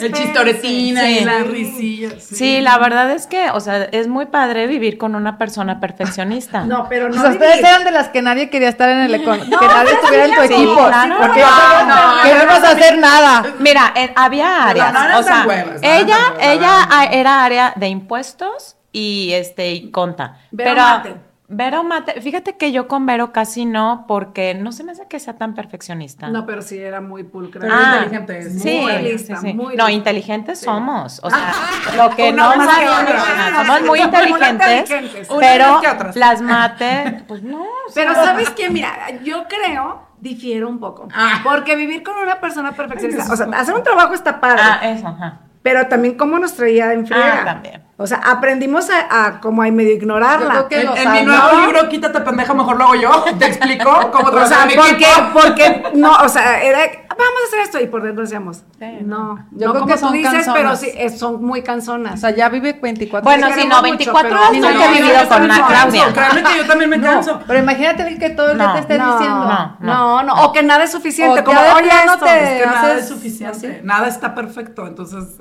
el 0.00 0.12
chistoretina 0.12 1.10
y 1.10 1.24
las 1.24 1.46
risillas. 1.48 2.22
Sí. 2.22 2.60
la 2.60 2.78
verdad 2.78 3.10
es 3.10 3.26
que, 3.26 3.50
o 3.50 3.58
sea, 3.58 3.84
es 3.90 4.06
muy 4.06 4.26
padre 4.26 4.68
vivir 4.68 4.98
con 4.98 5.16
una 5.16 5.38
persona 5.38 5.80
perfeccionista. 5.80 6.64
No, 6.72 6.88
pero 6.88 7.10
no. 7.10 7.18
O 7.18 7.20
sea, 7.20 7.32
ustedes 7.32 7.58
eran 7.58 7.84
de 7.84 7.90
las 7.90 8.08
que 8.08 8.22
nadie 8.22 8.48
quería 8.48 8.68
estar 8.68 8.88
en 8.88 9.00
el 9.00 9.12
que 9.20 9.26
nadie 9.26 9.92
estuviera 9.92 10.24
en 10.26 10.34
tu 10.34 10.40
equipo. 10.42 10.74
porque 11.18 11.40
no, 11.40 12.22
queremos 12.22 12.64
hacer 12.64 12.98
nada. 12.98 13.44
Mira, 13.58 13.92
había 14.14 14.68
áreas. 14.68 14.94
o 15.18 15.22
sea, 15.22 15.46
ella, 15.82 16.18
ella 16.40 16.88
era 17.10 17.44
área 17.44 17.72
de 17.76 17.88
impuestos 17.88 18.11
impuestos 18.12 18.76
y 18.92 19.32
este 19.32 19.72
y 19.72 19.90
conta. 19.90 20.38
Vero 20.50 20.70
Pero 20.70 20.82
mate. 20.82 21.14
Vero 21.54 21.84
Mate, 21.84 22.18
fíjate 22.22 22.56
que 22.56 22.72
yo 22.72 22.88
con 22.88 23.04
Vero 23.04 23.30
casi 23.30 23.66
no, 23.66 24.06
porque 24.08 24.54
no 24.54 24.72
se 24.72 24.84
me 24.84 24.92
hace 24.92 25.06
que 25.06 25.20
sea 25.20 25.36
tan 25.36 25.54
perfeccionista. 25.54 26.28
No, 26.28 26.46
pero 26.46 26.62
sí 26.62 26.78
era 26.78 27.02
muy 27.02 27.24
pulcra. 27.24 27.68
Ah, 27.70 28.04
inteligente. 28.04 28.50
Sí, 28.58 28.80
muy 28.80 28.98
lista, 29.02 29.42
Muy 29.42 29.76
no, 29.76 29.90
inteligentes 29.90 30.60
somos. 30.60 31.20
O 31.22 31.28
sea, 31.28 31.52
lo 31.96 32.16
que 32.16 32.32
no 32.32 32.52
somos 33.66 33.82
muy 33.82 34.00
inteligentes, 34.00 34.90
pero 35.38 35.82
las 36.14 36.40
mate, 36.40 37.22
pues 37.28 37.42
no. 37.42 37.66
Pero 37.94 38.14
sabes 38.14 38.48
qué, 38.50 38.70
mira, 38.70 39.20
yo 39.22 39.44
creo 39.46 40.06
difiero 40.18 40.70
un 40.70 40.78
poco. 40.78 41.08
Ah. 41.12 41.42
Porque 41.44 41.76
vivir 41.76 42.02
con 42.02 42.16
una 42.16 42.40
persona 42.40 42.72
perfeccionista, 42.72 43.30
o 43.30 43.36
sea, 43.36 43.46
hacer 43.54 43.74
un 43.74 43.82
trabajo 43.82 44.14
está 44.14 44.40
padre. 44.40 44.62
Ah, 44.62 44.80
eso, 44.90 45.06
ajá 45.06 45.40
pero 45.62 45.86
también 45.86 46.16
cómo 46.16 46.38
nos 46.38 46.54
traía 46.54 46.92
en 46.92 47.06
friega. 47.06 47.40
Ah, 47.40 47.44
también. 47.44 47.82
O 48.02 48.06
sea, 48.06 48.18
aprendimos 48.18 48.88
a, 48.90 49.38
como 49.40 49.62
a 49.62 49.70
medio 49.70 49.92
ignorarla. 49.92 50.66
en, 50.70 50.88
en 50.88 51.12
mi 51.12 51.22
nuevo 51.22 51.60
libro, 51.60 51.88
Quítate 51.88 52.20
pendeja, 52.20 52.52
mejor 52.52 52.76
lo 52.76 52.84
hago 52.84 52.94
yo. 52.96 53.24
¿Te 53.38 53.46
explico 53.46 54.10
cómo 54.10 54.28
O 54.28 54.46
sea, 54.46 54.66
porque, 54.74 55.06
porque, 55.32 55.82
no, 55.94 56.16
o 56.16 56.28
sea, 56.28 56.60
era, 56.62 56.78
vamos 57.10 57.40
a 57.44 57.46
hacer 57.46 57.60
esto 57.60 57.80
y 57.80 57.86
por 57.86 58.02
dentro 58.02 58.24
decíamos, 58.24 58.64
no, 59.04 59.46
yo 59.52 59.68
no 59.68 59.72
creo 59.72 59.82
como 59.82 59.86
que 59.86 60.00
tú 60.00 60.10
dices, 60.10 60.48
pero 60.52 60.74
sí, 60.74 60.90
son 61.16 61.44
muy 61.44 61.62
cansonas. 61.62 62.14
O 62.14 62.16
sea, 62.16 62.30
ya 62.30 62.48
vive 62.48 62.72
24 62.72 63.22
Bueno, 63.22 63.46
sí, 63.54 63.68
no, 63.68 63.80
24 63.80 64.30
horas 64.30 64.52
no 64.52 64.68
he 64.68 64.88
vivido 64.88 65.28
con 65.28 65.42
una 65.44 65.66
Claudia. 65.66 66.12
Créeme 66.12 66.42
que 66.42 66.58
yo 66.58 66.66
también 66.66 66.90
me 66.90 67.00
canso. 67.00 67.40
pero 67.46 67.60
imagínate 67.60 68.18
que 68.18 68.30
todo 68.30 68.50
el 68.50 68.58
día 68.58 68.72
te 68.72 68.78
esté 68.80 68.94
diciendo. 68.94 69.44
No, 69.44 69.76
no, 69.78 70.22
no, 70.24 70.44
o 70.44 70.52
que 70.52 70.64
nada 70.64 70.82
es 70.82 70.90
suficiente, 70.90 71.44
como, 71.44 71.60
oye. 71.60 71.88
Es 71.88 72.62
que 72.62 72.66
nada 72.66 72.94
es 72.94 73.06
suficiente, 73.06 73.80
nada 73.84 74.08
está 74.08 74.34
perfecto, 74.34 74.88
entonces 74.88 75.38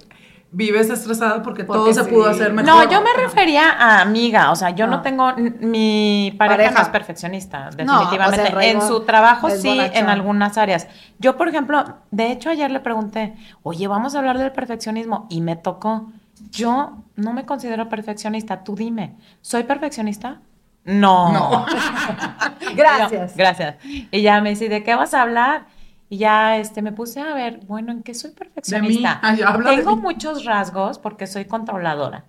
vives 0.51 0.89
estresada 0.89 1.41
porque, 1.41 1.63
todo 1.63 1.93
se 1.93 2.03
pudo 2.03 2.29
hacer 2.29 2.51
mejor. 2.51 2.85
No, 2.85 2.91
yo 2.91 3.01
me 3.01 3.13
refería 3.13 3.71
a 3.71 4.01
amiga, 4.01 4.51
o 4.51 4.55
sea, 4.55 4.71
yo 4.71 4.85
no, 4.85 4.97
ah. 4.97 5.01
tengo, 5.01 5.33
mi 5.35 6.35
pareja, 6.37 6.71
no 6.71 6.81
es 6.81 6.89
perfeccionista, 6.89 7.69
definitivamente. 7.75 8.69
en 8.69 8.81
su 8.81 9.01
trabajo 9.01 9.49
sí, 9.49 9.79
en 9.93 10.09
algunas 10.09 10.57
áreas. 10.57 10.87
Yo, 11.19 11.37
por 11.37 11.47
ejemplo, 11.47 11.83
de 12.11 12.31
hecho 12.31 12.49
ayer 12.49 12.69
le 12.69 12.81
pregunté, 12.81 13.35
oye, 13.63 13.87
vamos 13.87 14.15
a 14.15 14.19
hablar 14.19 14.37
del 14.37 14.51
perfeccionismo 14.51 15.27
y 15.29 15.41
me 15.41 15.55
tocó. 15.55 16.11
Yo 16.51 16.97
no 17.15 17.33
me 17.33 17.45
considero 17.45 17.87
perfeccionista, 17.87 18.63
tú 18.63 18.75
dime, 18.75 19.15
¿soy 19.41 19.63
perfeccionista? 19.63 20.41
No. 20.83 21.31
No. 21.31 21.65
gracias. 22.75 23.37
gracias. 23.37 23.75
Y 23.83 24.21
ya 24.21 24.41
me 24.41 24.49
dice, 24.49 24.67
¿de 24.67 24.83
qué 24.83 24.95
vas 24.95 25.13
a 25.13 25.21
hablar? 25.21 25.65
Y 26.11 26.17
ya 26.17 26.57
este, 26.57 26.81
me 26.81 26.91
puse 26.91 27.21
a 27.21 27.33
ver, 27.33 27.61
bueno, 27.67 27.93
¿en 27.93 28.03
qué 28.03 28.13
soy 28.13 28.31
perfeccionista? 28.31 29.21
Tengo 29.63 29.95
muchos 29.95 30.43
rasgos 30.43 30.99
porque 30.99 31.25
soy 31.25 31.45
controladora. 31.45 32.25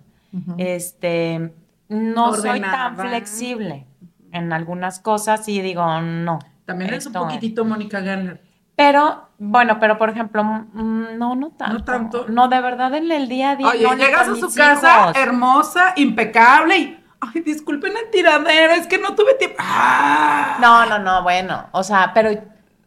Este, 0.57 1.53
no 1.89 2.33
soy 2.33 2.61
tan 2.61 2.95
flexible 2.95 3.85
en 4.31 4.53
algunas 4.53 4.99
cosas 4.99 5.49
y 5.49 5.61
digo, 5.61 5.85
no. 5.99 6.39
También 6.63 6.91
eres 6.91 7.07
un 7.07 7.11
poquitito 7.11 7.65
Mónica 7.65 7.99
Geller. 7.99 8.41
Pero, 8.77 9.27
bueno, 9.37 9.81
pero 9.81 9.97
por 9.97 10.09
ejemplo, 10.09 10.45
mm, 10.45 11.17
no, 11.17 11.35
no 11.35 11.49
tanto. 11.49 11.73
No 11.73 11.83
tanto. 11.83 12.25
No, 12.29 12.47
de 12.47 12.61
verdad 12.61 12.93
en 12.93 13.11
el 13.11 13.27
día 13.27 13.51
a 13.51 13.55
día. 13.57 13.67
Oye, 13.67 13.85
llegas 13.97 14.29
a 14.29 14.35
su 14.35 14.55
casa 14.55 15.11
hermosa, 15.13 15.91
impecable 15.97 16.77
y 16.77 16.99
Ay, 17.19 17.41
disculpen 17.41 17.93
el 17.95 18.09
tiradero, 18.11 18.73
es 18.73 18.87
que 18.87 18.97
no 18.97 19.15
tuve 19.15 19.35
tiempo. 19.35 19.57
¡Ah! 19.59 20.57
No, 20.59 20.85
no, 20.85 20.99
no, 20.99 21.23
bueno. 21.23 21.67
O 21.71 21.83
sea, 21.83 22.11
pero 22.13 22.29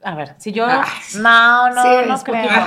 a 0.06 0.14
ver, 0.14 0.36
si 0.38 0.52
yo. 0.52 0.64
Ah, 0.64 0.86
no, 1.16 1.74
no, 1.74 2.06
no 2.06 2.22
creo. 2.22 2.42
Poquito, 2.44 2.62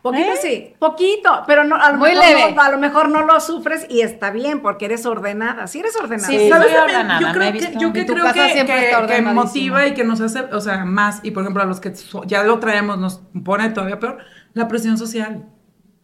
poquito 0.00 0.30
¿Eh? 0.30 0.38
sí, 0.40 0.74
poquito, 0.78 1.42
pero 1.44 1.64
no, 1.64 1.74
a 1.74 1.90
lo, 1.90 1.98
Muy 1.98 2.10
mejor 2.10 2.24
leve. 2.24 2.52
No, 2.52 2.62
a 2.62 2.70
lo 2.70 2.78
mejor 2.78 3.08
no 3.08 3.22
lo 3.22 3.40
sufres 3.40 3.84
y 3.90 4.02
está 4.02 4.30
bien 4.30 4.60
porque 4.60 4.84
eres 4.84 5.04
ordenada. 5.04 5.66
Sí, 5.66 5.80
eres 5.80 5.96
ordenada. 5.96 6.28
Sí, 6.28 6.48
¿sabes? 6.48 6.72
ordenada, 6.72 7.20
yo 7.20 7.32
creo 7.32 7.52
que, 7.52 7.76
yo 7.80 7.92
que 7.92 8.06
creo 8.06 8.32
que, 8.32 8.64
que, 9.08 9.22
motiva 9.22 9.88
y 9.88 9.94
que 9.94 10.04
nos 10.04 10.20
hace, 10.20 10.42
o 10.52 10.60
sea, 10.60 10.84
más, 10.84 11.18
y 11.24 11.32
por 11.32 11.42
ejemplo, 11.42 11.64
a 11.64 11.66
los 11.66 11.80
que 11.80 11.92
ya 12.26 12.44
lo 12.44 12.60
traemos 12.60 12.96
nos 12.96 13.22
pone 13.44 13.70
todavía 13.70 13.98
peor, 13.98 14.18
la 14.52 14.68
presión 14.68 14.96
social. 14.96 15.46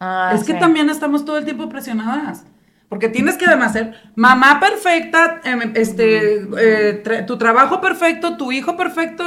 Ah, 0.01 0.33
es 0.35 0.43
que 0.43 0.55
también 0.55 0.89
estamos 0.89 1.23
todo 1.23 1.37
el 1.37 1.45
tiempo 1.45 1.69
presionadas. 1.69 2.43
Porque 2.89 3.07
tienes 3.07 3.37
que 3.37 3.45
además 3.45 3.71
ser 3.71 3.93
mamá 4.15 4.59
perfecta, 4.59 5.39
em, 5.45 5.71
este, 5.75 6.49
eh, 6.57 7.23
tu 7.25 7.37
trabajo 7.37 7.79
perfecto, 7.79 8.35
tu 8.35 8.51
hijo 8.51 8.75
perfecto, 8.75 9.23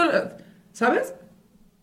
¿sabes? 0.72 1.14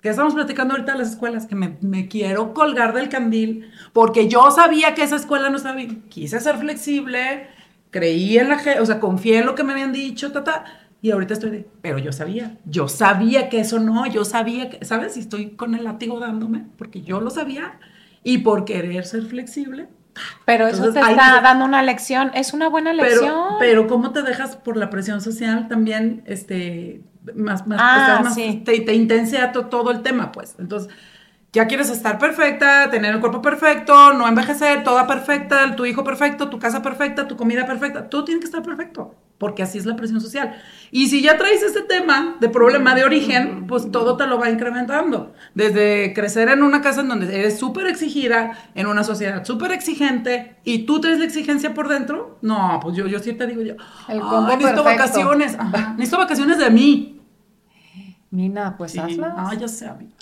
Que 0.02 0.10
estamos 0.10 0.34
platicando 0.34 0.74
ahorita 0.74 0.94
en 0.94 0.98
las 0.98 1.12
escuelas, 1.12 1.46
que 1.46 1.56
me, 1.56 2.08
quiero 2.08 2.54
colgar 2.54 2.94
del 2.94 3.08
candil, 3.08 3.72
porque 3.94 4.28
yo 4.28 4.50
sabía 4.50 4.96
que 4.96 5.04
esa 5.04 5.16
escuela 5.16 5.50
no 5.50 5.58
estaba 5.58 5.76
bien. 5.76 6.04
Quise 6.10 6.40
ser 6.40 6.58
flexible, 6.58 7.48
creí 7.92 8.38
en 8.38 8.50
la 8.50 8.58
gente, 8.58 8.80
o 8.80 8.86
sea, 8.86 9.00
confié 9.00 9.40
en 9.40 9.46
lo 9.46 9.54
que 9.54 9.64
me 9.64 9.74
habían 9.74 9.94
dicho, 9.94 10.32
ta, 10.32 10.66
y 11.04 11.12
ahorita 11.12 11.36
estoy 11.36 11.52
de, 11.52 11.68
pero 11.82 12.00
yo 12.00 12.12
sabía, 12.12 12.58
yo 12.66 12.88
sabía 12.88 13.50
que 13.50 13.60
eso 13.60 13.80
no, 13.80 14.08
yo 14.08 14.26
sabía 14.26 14.72
que, 14.72 14.84
¿sabes? 14.84 15.18
Y 15.18 15.20
estoy 15.20 15.52
con 15.52 15.76
el 15.76 15.84
látigo 15.84 16.20
dándome, 16.20 16.66
porque 16.78 17.02
yo 17.02 17.22
lo 17.22 17.30
sabía, 17.30 17.80
y 18.24 18.40
por 18.40 18.66
querer 18.66 19.06
ser 19.06 19.24
flexible. 19.24 19.88
Pero 20.46 20.68
eso 20.68 20.92
te 20.92 21.00
está 21.00 21.42
dando 21.42 21.64
una 21.64 21.84
lección, 21.84 22.32
es 22.34 22.54
una 22.54 22.70
buena 22.70 22.92
lección. 22.92 23.34
Pero, 23.60 23.84
pero 23.84 23.88
¿cómo 23.88 24.12
te 24.12 24.24
dejas 24.24 24.56
por 24.56 24.78
la 24.78 24.90
presión 24.90 25.22
social 25.22 25.68
también, 25.68 26.24
este, 26.26 27.02
más, 27.36 27.68
más, 27.68 27.80
ah, 27.82 28.22
te, 28.66 28.82
te 28.82 28.94
todo 29.68 29.92
el 29.92 30.02
tema, 30.02 30.32
pues. 30.32 30.56
Entonces, 30.60 30.92
ya 31.54 31.68
quieres 31.68 31.90
estar 31.90 32.18
perfecta, 32.20 32.90
tener 32.90 33.14
el 33.16 33.20
cuerpo 33.22 33.42
perfecto, 33.42 34.14
no 34.14 34.28
envejecer, 34.28 34.84
toda 34.84 35.08
perfecta, 35.08 35.76
tu 35.76 35.86
hijo 35.86 36.04
perfecto, 36.04 36.50
tu 36.50 36.60
casa 36.60 36.82
perfecta, 36.82 37.28
tu 37.28 37.38
comida 37.38 37.66
perfecta, 37.66 38.10
todo 38.10 38.24
tiene 38.26 38.40
que 38.40 38.46
estar 38.46 38.64
perfecto, 38.64 39.16
porque 39.41 39.63
así 39.63 39.80
es 39.80 39.88
la 39.88 39.95
presión 39.95 40.21
social. 40.21 40.54
Y 40.91 41.08
si 41.08 41.23
ya 41.23 41.36
traes 41.36 41.63
este 41.63 41.82
tema 41.82 42.38
de 42.39 42.47
problema 42.47 42.93
de 42.93 43.04
origen, 43.04 43.65
pues 43.65 43.91
todo 43.91 44.15
te 44.15 44.27
lo 44.27 44.38
va 44.38 44.51
incrementando. 44.51 45.34
Desde 45.56 46.13
crecer 46.13 46.47
en 46.49 46.62
una 46.62 46.82
casa 46.84 47.01
en 47.01 47.08
donde 47.08 47.39
eres 47.39 47.58
súper 47.58 47.88
exigida, 47.88 48.51
en 48.75 48.86
una 48.86 49.04
sociedad 49.04 49.43
súper 49.43 49.71
exigente, 49.71 50.58
y 50.63 50.86
tú 50.86 51.01
traes 51.01 51.17
la 51.17 51.25
exigencia 51.25 51.73
por 51.73 51.89
dentro, 51.89 52.38
no, 52.43 52.80
pues 52.84 52.95
yo, 52.95 53.08
yo 53.08 53.17
sí 53.17 53.34
te 53.34 53.47
digo 53.47 53.63
yo, 53.63 53.73
el 54.08 54.21
necesito 54.60 54.84
vacaciones, 54.84 55.58
necesito 55.97 56.19
vacaciones 56.19 56.60
de 56.60 56.69
mí. 56.69 57.19
Mina, 58.30 58.77
pues 58.77 58.95
hazlas. 58.95 59.34
Ah, 59.36 59.56
ya 59.60 59.67
sé, 59.67 59.88
amiga. 59.88 60.13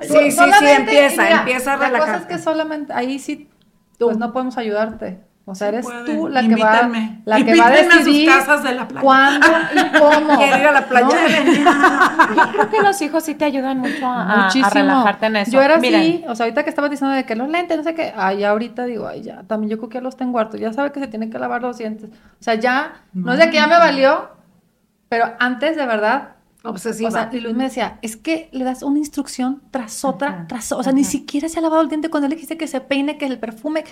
Sí, 0.00 0.08
sí, 0.08 0.30
sí, 0.30 0.66
empieza, 0.66 1.40
empieza 1.40 1.74
a 1.74 1.76
relajar. 1.76 1.92
La 1.92 1.98
cosa 1.98 2.16
es 2.16 2.24
que 2.24 2.38
solamente 2.38 2.94
ahí 2.94 3.18
sí, 3.18 3.50
pues 3.98 4.16
no 4.16 4.32
podemos 4.32 4.56
ayudarte. 4.56 5.25
O 5.48 5.54
sea, 5.54 5.68
eres 5.68 5.86
tú 6.04 6.26
la 6.26 6.42
que 6.42 6.56
va, 6.56 6.90
la 7.24 7.36
que 7.44 7.54
va 7.54 7.68
a 7.68 7.70
decidir 7.70 8.28
a 8.28 8.34
sus 8.34 8.46
casas 8.46 8.64
de 8.64 8.74
la 8.74 8.88
playa. 8.88 9.00
cuándo 9.00 9.46
y 9.46 9.98
cómo. 9.98 10.38
Quiero 10.38 10.58
ir 10.58 10.66
a 10.66 10.72
la 10.72 10.88
playa. 10.88 11.08
Yo 12.34 12.52
creo 12.52 12.70
que 12.70 12.82
los 12.82 13.00
hijos 13.00 13.22
sí 13.22 13.36
te 13.36 13.44
ayudan 13.44 13.78
mucho 13.78 14.04
a, 14.06 14.48
a 14.48 14.70
relajarte 14.70 15.26
en 15.26 15.36
eso. 15.36 15.52
Yo 15.52 15.62
era 15.62 15.76
así, 15.76 16.24
o 16.26 16.34
sea, 16.34 16.46
ahorita 16.46 16.64
que 16.64 16.70
estabas 16.70 16.90
diciendo 16.90 17.14
de 17.14 17.24
que 17.24 17.36
los 17.36 17.48
lentes, 17.48 17.76
no 17.76 17.84
sé 17.84 17.94
qué, 17.94 18.12
ay, 18.16 18.42
ahorita 18.42 18.86
digo, 18.86 19.06
ay, 19.06 19.22
ya, 19.22 19.44
también 19.44 19.70
yo 19.70 19.78
creo 19.78 19.88
que 19.88 19.94
ya 19.98 20.00
los 20.02 20.16
tengo 20.16 20.36
hartos, 20.40 20.58
ya 20.58 20.72
sabe 20.72 20.90
que 20.90 20.98
se 20.98 21.06
tiene 21.06 21.30
que 21.30 21.38
lavar 21.38 21.62
los 21.62 21.78
dientes. 21.78 22.10
O 22.10 22.42
sea, 22.42 22.56
ya, 22.56 23.02
no, 23.12 23.26
no 23.26 23.32
es 23.34 23.38
de 23.38 23.48
que 23.48 23.56
ya 23.58 23.68
me 23.68 23.78
valió, 23.78 24.30
pero 25.08 25.32
antes 25.38 25.76
de 25.76 25.86
verdad 25.86 26.30
Obsesiva. 26.66 27.08
O 27.08 27.12
sea, 27.12 27.30
y 27.32 27.40
Luis 27.40 27.54
me 27.54 27.64
decía, 27.64 27.98
es 28.02 28.16
que 28.16 28.48
le 28.52 28.64
das 28.64 28.82
una 28.82 28.98
instrucción 28.98 29.62
tras 29.70 30.04
otra, 30.04 30.46
tras 30.48 30.72
otra. 30.72 30.80
O 30.80 30.82
sea, 30.82 30.92
ni 30.92 31.04
siquiera 31.04 31.48
se 31.48 31.58
ha 31.58 31.62
lavado 31.62 31.82
el 31.82 31.88
diente 31.88 32.10
cuando 32.10 32.28
le 32.28 32.34
dijiste 32.34 32.56
que 32.56 32.66
se 32.66 32.80
peine, 32.80 33.18
que 33.18 33.26
el 33.26 33.38
perfume. 33.38 33.84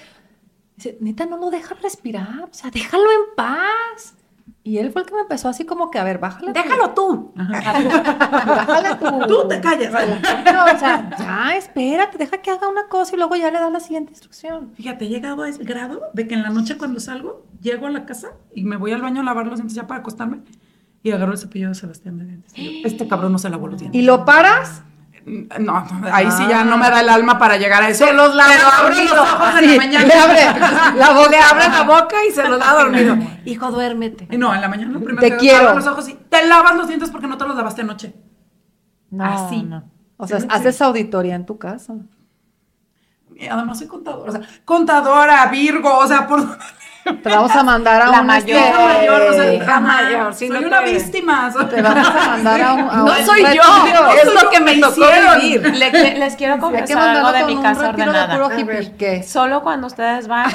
Dice, 0.77 0.99
neta, 1.01 1.27
no 1.27 1.37
lo 1.37 1.51
deja 1.51 1.75
respirar. 1.75 2.49
O 2.51 2.55
sea, 2.55 2.71
déjalo 2.71 3.05
en 3.05 3.35
paz. 3.37 4.15
Y 4.63 4.79
él 4.79 4.91
fue 4.93 5.03
el 5.03 5.09
que 5.09 5.15
me 5.15 5.21
empezó 5.21 5.49
así 5.49 5.65
como 5.65 5.91
que, 5.91 5.99
a 5.99 6.05
ver, 6.05 6.19
bájale. 6.19 6.53
Déjalo 6.53 6.91
tú. 6.91 7.33
Bájale 7.37 8.95
tú. 8.97 9.27
Tú 9.29 9.49
te 9.49 9.61
calles. 9.61 9.93
No, 9.93 10.65
o 10.65 10.79
sea, 10.79 11.11
ya, 11.19 11.57
espérate, 11.57 12.17
deja 12.17 12.39
que 12.39 12.51
haga 12.51 12.69
una 12.69 12.89
cosa 12.89 13.15
y 13.15 13.19
luego 13.19 13.37
ya 13.37 13.51
le 13.51 13.61
das 13.61 13.71
la 13.71 13.81
siguiente 13.81 14.13
instrucción. 14.13 14.73
Fíjate, 14.75 15.05
he 15.05 15.09
llegado 15.09 15.43
a 15.43 15.49
ese 15.51 15.63
grado 15.65 16.01
de 16.15 16.27
que 16.27 16.35
en 16.35 16.43
la 16.43 16.49
noche 16.49 16.79
cuando 16.79 16.99
salgo, 16.99 17.45
llego 17.61 17.87
a 17.87 17.91
la 17.91 18.07
casa 18.07 18.33
y 18.55 18.65
me 18.65 18.77
voy 18.77 18.93
al 18.93 19.03
baño 19.03 19.21
a 19.21 19.25
lavar 19.25 19.47
los 19.47 19.57
dientes 19.57 19.75
ya 19.75 19.87
para 19.87 20.01
acostarme 20.01 20.41
y 21.03 21.11
agarró 21.13 21.33
el 21.33 21.39
cepillo 21.39 21.69
de 21.69 21.75
Sebastián 21.75 22.19
de 22.19 22.25
dientes. 22.25 22.53
Este 22.57 23.07
cabrón 23.07 23.33
no 23.33 23.39
se 23.39 23.51
lavó 23.51 23.69
los 23.69 23.79
dientes. 23.79 24.01
¿Y 24.01 24.05
lo 24.05 24.25
paras? 24.25 24.83
No, 25.27 25.87
ahí 26.13 26.31
sí 26.31 26.45
ya 26.49 26.65
no 26.65 26.77
me 26.77 26.91
da 26.91 27.01
el 27.01 27.09
alma 27.09 27.39
para 27.39 27.57
llegar 27.57 27.83
a 27.83 27.89
eso. 27.89 28.07
Se 28.07 28.13
los 28.13 28.35
lava 28.35 28.53
Pero 28.89 29.05
los 29.05 29.13
ojos 29.13 29.55
en 29.63 29.71
la 29.71 29.77
mañana. 29.77 30.05
Le 30.05 30.15
abre 30.15 30.97
la 30.99 31.11
boca, 31.13 31.31
le 31.31 31.39
abre 31.39 31.69
la 31.69 31.83
boca 31.83 32.17
y 32.29 32.31
se 32.31 32.47
los 32.47 32.59
da 32.61 32.75
dormido. 32.75 33.17
Hijo, 33.47 33.71
duérmete. 33.71 34.37
No, 34.37 34.55
en 34.55 34.61
la 34.61 34.69
mañana 34.69 34.93
lo 34.93 35.01
primero 35.01 35.21
te 35.21 35.31
que 35.31 35.37
quiero. 35.39 35.75
los 35.75 35.87
ojos 35.87 36.09
y 36.11 36.15
te 36.15 36.47
lavas 36.47 36.77
los 36.77 36.89
dientes 36.89 37.11
porque 37.11 37.27
no 37.27 37.39
te 37.39 37.47
los 37.47 37.57
lavaste 37.57 37.81
anoche. 37.81 38.15
No, 39.11 39.25
Así. 39.25 39.63
No. 39.63 39.91
O 40.19 40.27
sea, 40.27 40.39
haces 40.51 40.81
auditoría 40.83 41.35
en 41.35 41.47
tu 41.47 41.59
casa. 41.59 41.95
Y 43.37 43.47
además 43.47 43.79
soy 43.79 43.89
contadora, 43.89 44.31
o 44.31 44.33
sea, 44.33 44.43
contadora, 44.65 45.47
Virgo, 45.47 45.99
o 45.99 46.07
sea, 46.07 46.27
por 46.29 46.41
te 47.05 47.29
vamos 47.29 47.51
a 47.51 47.63
mandar 47.63 48.01
a 48.01 48.11
la 48.11 48.21
un 48.21 48.27
mayor, 48.27 48.59
este, 48.59 48.83
mayor, 48.83 49.23
o 49.23 49.35
sea, 49.35 49.55
hija 49.55 49.81
mayor. 49.81 50.35
soy 50.35 50.51
una 50.51 50.81
víctima. 50.81 51.53
Te 51.69 51.83
vamos 51.83 52.09
a 52.09 52.29
mandar 52.29 52.63
a 52.63 52.73
un. 52.75 52.87
no 52.87 53.15
soy 53.27 53.43
yo, 53.43 53.63
es 54.23 54.43
lo 54.43 54.51
que 54.51 54.61
me 54.61 54.79
tocó 54.79 55.05
vivir. 55.41 55.77
Le, 55.77 56.19
les 56.19 56.37
quiero 56.37 56.59
confesar 56.59 57.17
algo 57.17 57.33
de 57.33 57.45
mi 57.45 57.61
casa 57.61 57.91
ordenada. 57.91 58.49
¿Qué? 58.99 59.23
Solo 59.23 59.63
cuando 59.63 59.87
ustedes 59.87 60.29
van, 60.29 60.51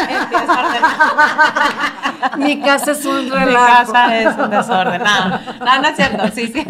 empieza 0.00 0.52
a 0.52 0.66
ordenar. 0.66 2.38
Mi 2.38 2.60
casa 2.60 2.92
es 2.92 3.04
un 3.04 3.30
relajo. 3.30 3.86
Mi 3.86 3.92
casa 3.92 4.16
es 4.18 4.36
un 4.36 4.50
desorden. 4.50 5.02
No, 5.02 5.28
no, 5.28 5.82
no 5.82 5.88
es 5.88 5.96
cierto. 5.96 6.24
Sí, 6.34 6.46
sí. 6.46 6.52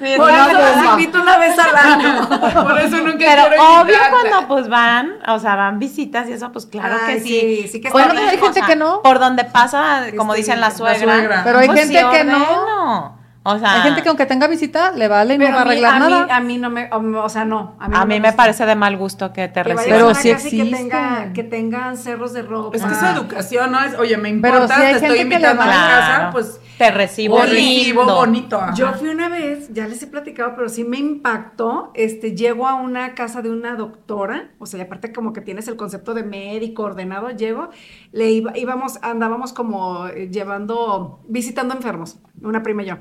sí 0.00 0.14
Por 0.16 0.30
eso 0.30 0.52
les 0.52 0.84
invito 0.90 1.20
una 1.20 1.38
vez 1.38 1.58
al 1.58 1.76
año. 1.76 2.28
Por 2.28 2.78
eso 2.80 2.96
nunca 2.98 3.18
Pero 3.18 3.44
obvio 3.80 3.96
cuando 4.10 4.48
pues 4.48 4.68
van, 4.68 5.12
o 5.28 5.38
sea, 5.38 5.56
van 5.56 5.78
visitas 5.78 6.28
y 6.28 6.32
eso, 6.32 6.50
pues 6.52 6.66
claro 6.66 6.96
que 7.06 7.20
sí. 7.20 7.68
Sí, 7.70 7.80
que 7.80 7.90
bueno, 7.90 8.14
hay 8.18 8.38
gente 8.38 8.62
que 8.62 8.76
no. 8.76 9.02
Por 9.02 9.18
donde 9.18 9.44
pasa, 9.44 10.06
como 10.16 10.34
dicen 10.34 10.60
la 10.60 10.70
suegra. 10.70 11.42
Pero 11.44 11.58
hay 11.58 11.66
pues 11.68 11.80
gente 11.80 12.04
que 12.10 12.24
no. 12.24 13.21
O 13.44 13.58
sea, 13.58 13.74
hay 13.74 13.82
gente 13.82 14.02
que 14.02 14.08
aunque 14.08 14.26
tenga 14.26 14.46
visita 14.46 14.92
le 14.92 15.08
vale 15.08 15.34
y 15.34 15.38
no 15.38 15.46
va 15.46 15.58
a 15.58 15.60
arreglar 15.62 15.98
nada. 15.98 16.36
a 16.36 16.40
mí 16.40 16.58
no 16.58 16.70
me, 16.70 16.88
o 16.92 17.28
sea, 17.28 17.44
no. 17.44 17.74
A 17.80 18.04
mí, 18.04 18.20
me, 18.20 18.32
parece 18.32 18.66
de 18.66 18.76
mal 18.76 18.96
gusto 18.96 19.32
que 19.32 19.48
te 19.48 19.62
reciban. 19.64 19.98
Pero 19.98 20.14
si 20.14 20.30
existe. 20.30 20.70
Que, 20.70 20.76
tenga, 20.76 21.32
que 21.32 21.42
tengan 21.42 21.96
cerros 21.96 22.32
de 22.32 22.42
ropa. 22.42 22.76
Es 22.76 22.84
que 22.84 22.92
esa 22.92 23.12
educación, 23.12 23.72
¿no? 23.72 23.82
Es, 23.82 23.94
oye, 23.98 24.16
me 24.16 24.28
importa, 24.28 24.76
te 24.76 24.90
estoy 24.92 25.20
invitando 25.20 25.62
a 25.62 25.66
mi 25.66 25.72
casa, 25.72 26.28
pues 26.30 26.60
te 26.78 26.90
recibo, 26.90 27.42
recibo 27.42 28.04
bonito. 28.04 28.60
Yo 28.74 28.92
fui 28.94 29.08
una 29.08 29.28
vez, 29.28 29.72
ya 29.72 29.86
les 29.86 30.02
he 30.02 30.06
platicado, 30.06 30.54
pero 30.56 30.68
sí 30.68 30.84
me 30.84 30.98
impactó. 30.98 31.90
Este, 31.94 32.34
llego 32.34 32.66
a 32.66 32.74
una 32.74 33.14
casa 33.14 33.42
de 33.42 33.50
una 33.50 33.76
doctora, 33.76 34.50
o 34.58 34.66
sea, 34.66 34.78
y 34.78 34.82
aparte 34.82 35.12
como 35.12 35.32
que 35.32 35.40
tienes 35.40 35.68
el 35.68 35.76
concepto 35.76 36.14
de 36.14 36.22
médico 36.22 36.84
ordenado, 36.84 37.30
llego, 37.30 37.70
le 38.12 38.30
íbamos, 38.30 38.98
andábamos 39.02 39.52
como 39.52 40.06
eh, 40.08 40.28
llevando, 40.30 41.20
visitando 41.28 41.74
enfermos, 41.74 42.18
una 42.42 42.62
prima 42.62 42.82
y 42.82 42.86
yo. 42.86 42.98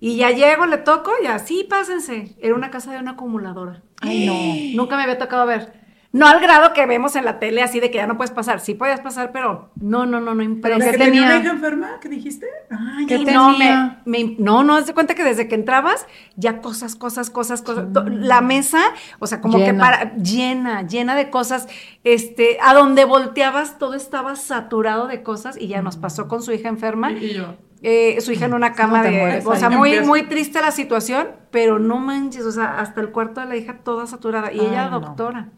Y 0.00 0.16
ya 0.16 0.30
llego, 0.30 0.66
le 0.66 0.78
toco, 0.78 1.12
y 1.22 1.26
así 1.26 1.64
pásense. 1.68 2.34
Era 2.40 2.54
una 2.54 2.70
casa 2.70 2.92
de 2.92 2.98
una 2.98 3.12
acumuladora. 3.12 3.82
Ay, 4.00 4.26
no. 4.26 4.34
Nunca 4.82 4.96
me 4.96 5.02
había 5.02 5.18
tocado 5.18 5.46
ver. 5.46 5.82
No 6.12 6.26
al 6.26 6.40
grado 6.40 6.74
que 6.74 6.84
vemos 6.84 7.16
en 7.16 7.24
la 7.24 7.38
tele 7.38 7.62
así 7.62 7.80
de 7.80 7.90
que 7.90 7.96
ya 7.96 8.06
no 8.06 8.18
puedes 8.18 8.32
pasar. 8.32 8.60
Sí 8.60 8.74
podías 8.74 9.00
pasar, 9.00 9.32
pero 9.32 9.70
no, 9.80 10.04
no, 10.04 10.20
no, 10.20 10.34
no 10.34 10.60
¿Pero 10.60 10.78
que 10.78 10.98
tenía 10.98 11.22
una 11.22 11.38
hija 11.38 11.50
enferma? 11.52 12.00
¿Qué 12.02 12.10
dijiste? 12.10 12.46
Ay, 12.70 13.06
¿Qué 13.06 13.18
no, 13.20 13.56
me, 13.56 13.96
me, 14.04 14.36
no, 14.38 14.62
no, 14.62 14.74
das 14.74 14.92
cuenta 14.92 15.14
que 15.14 15.24
desde 15.24 15.48
que 15.48 15.54
entrabas, 15.54 16.06
ya 16.36 16.60
cosas, 16.60 16.96
cosas, 16.96 17.30
cosas, 17.30 17.62
cosas. 17.62 17.86
La 18.10 18.42
mesa, 18.42 18.82
o 19.20 19.26
sea, 19.26 19.40
como 19.40 19.56
que 19.56 19.72
para, 19.72 20.14
llena, 20.16 20.86
llena 20.86 21.16
de 21.16 21.30
cosas. 21.30 21.66
Este, 22.04 22.58
a 22.60 22.74
donde 22.74 23.06
volteabas, 23.06 23.78
todo 23.78 23.94
estaba 23.94 24.36
saturado 24.36 25.06
de 25.06 25.22
cosas 25.22 25.56
y 25.58 25.68
ya 25.68 25.80
nos 25.80 25.96
pasó 25.96 26.28
con 26.28 26.42
su 26.42 26.52
hija 26.52 26.68
enferma. 26.68 27.12
Y, 27.12 27.32
yo. 27.32 27.56
Eh, 27.84 28.20
su 28.20 28.30
hija 28.30 28.44
en 28.44 28.54
una 28.54 28.74
cama 28.74 29.02
de, 29.02 29.42
o 29.44 29.56
sea, 29.56 29.68
muy, 29.68 30.00
muy 30.00 30.22
triste 30.24 30.60
la 30.60 30.70
situación, 30.70 31.28
pero 31.50 31.80
no 31.80 31.98
manches, 31.98 32.44
o 32.44 32.52
sea, 32.52 32.78
hasta 32.78 33.00
el 33.00 33.10
cuarto 33.10 33.40
de 33.40 33.46
la 33.46 33.56
hija 33.56 33.78
toda 33.82 34.06
saturada 34.06 34.52
y 34.52 34.60
ella 34.60 34.88
doctora. 34.88 35.48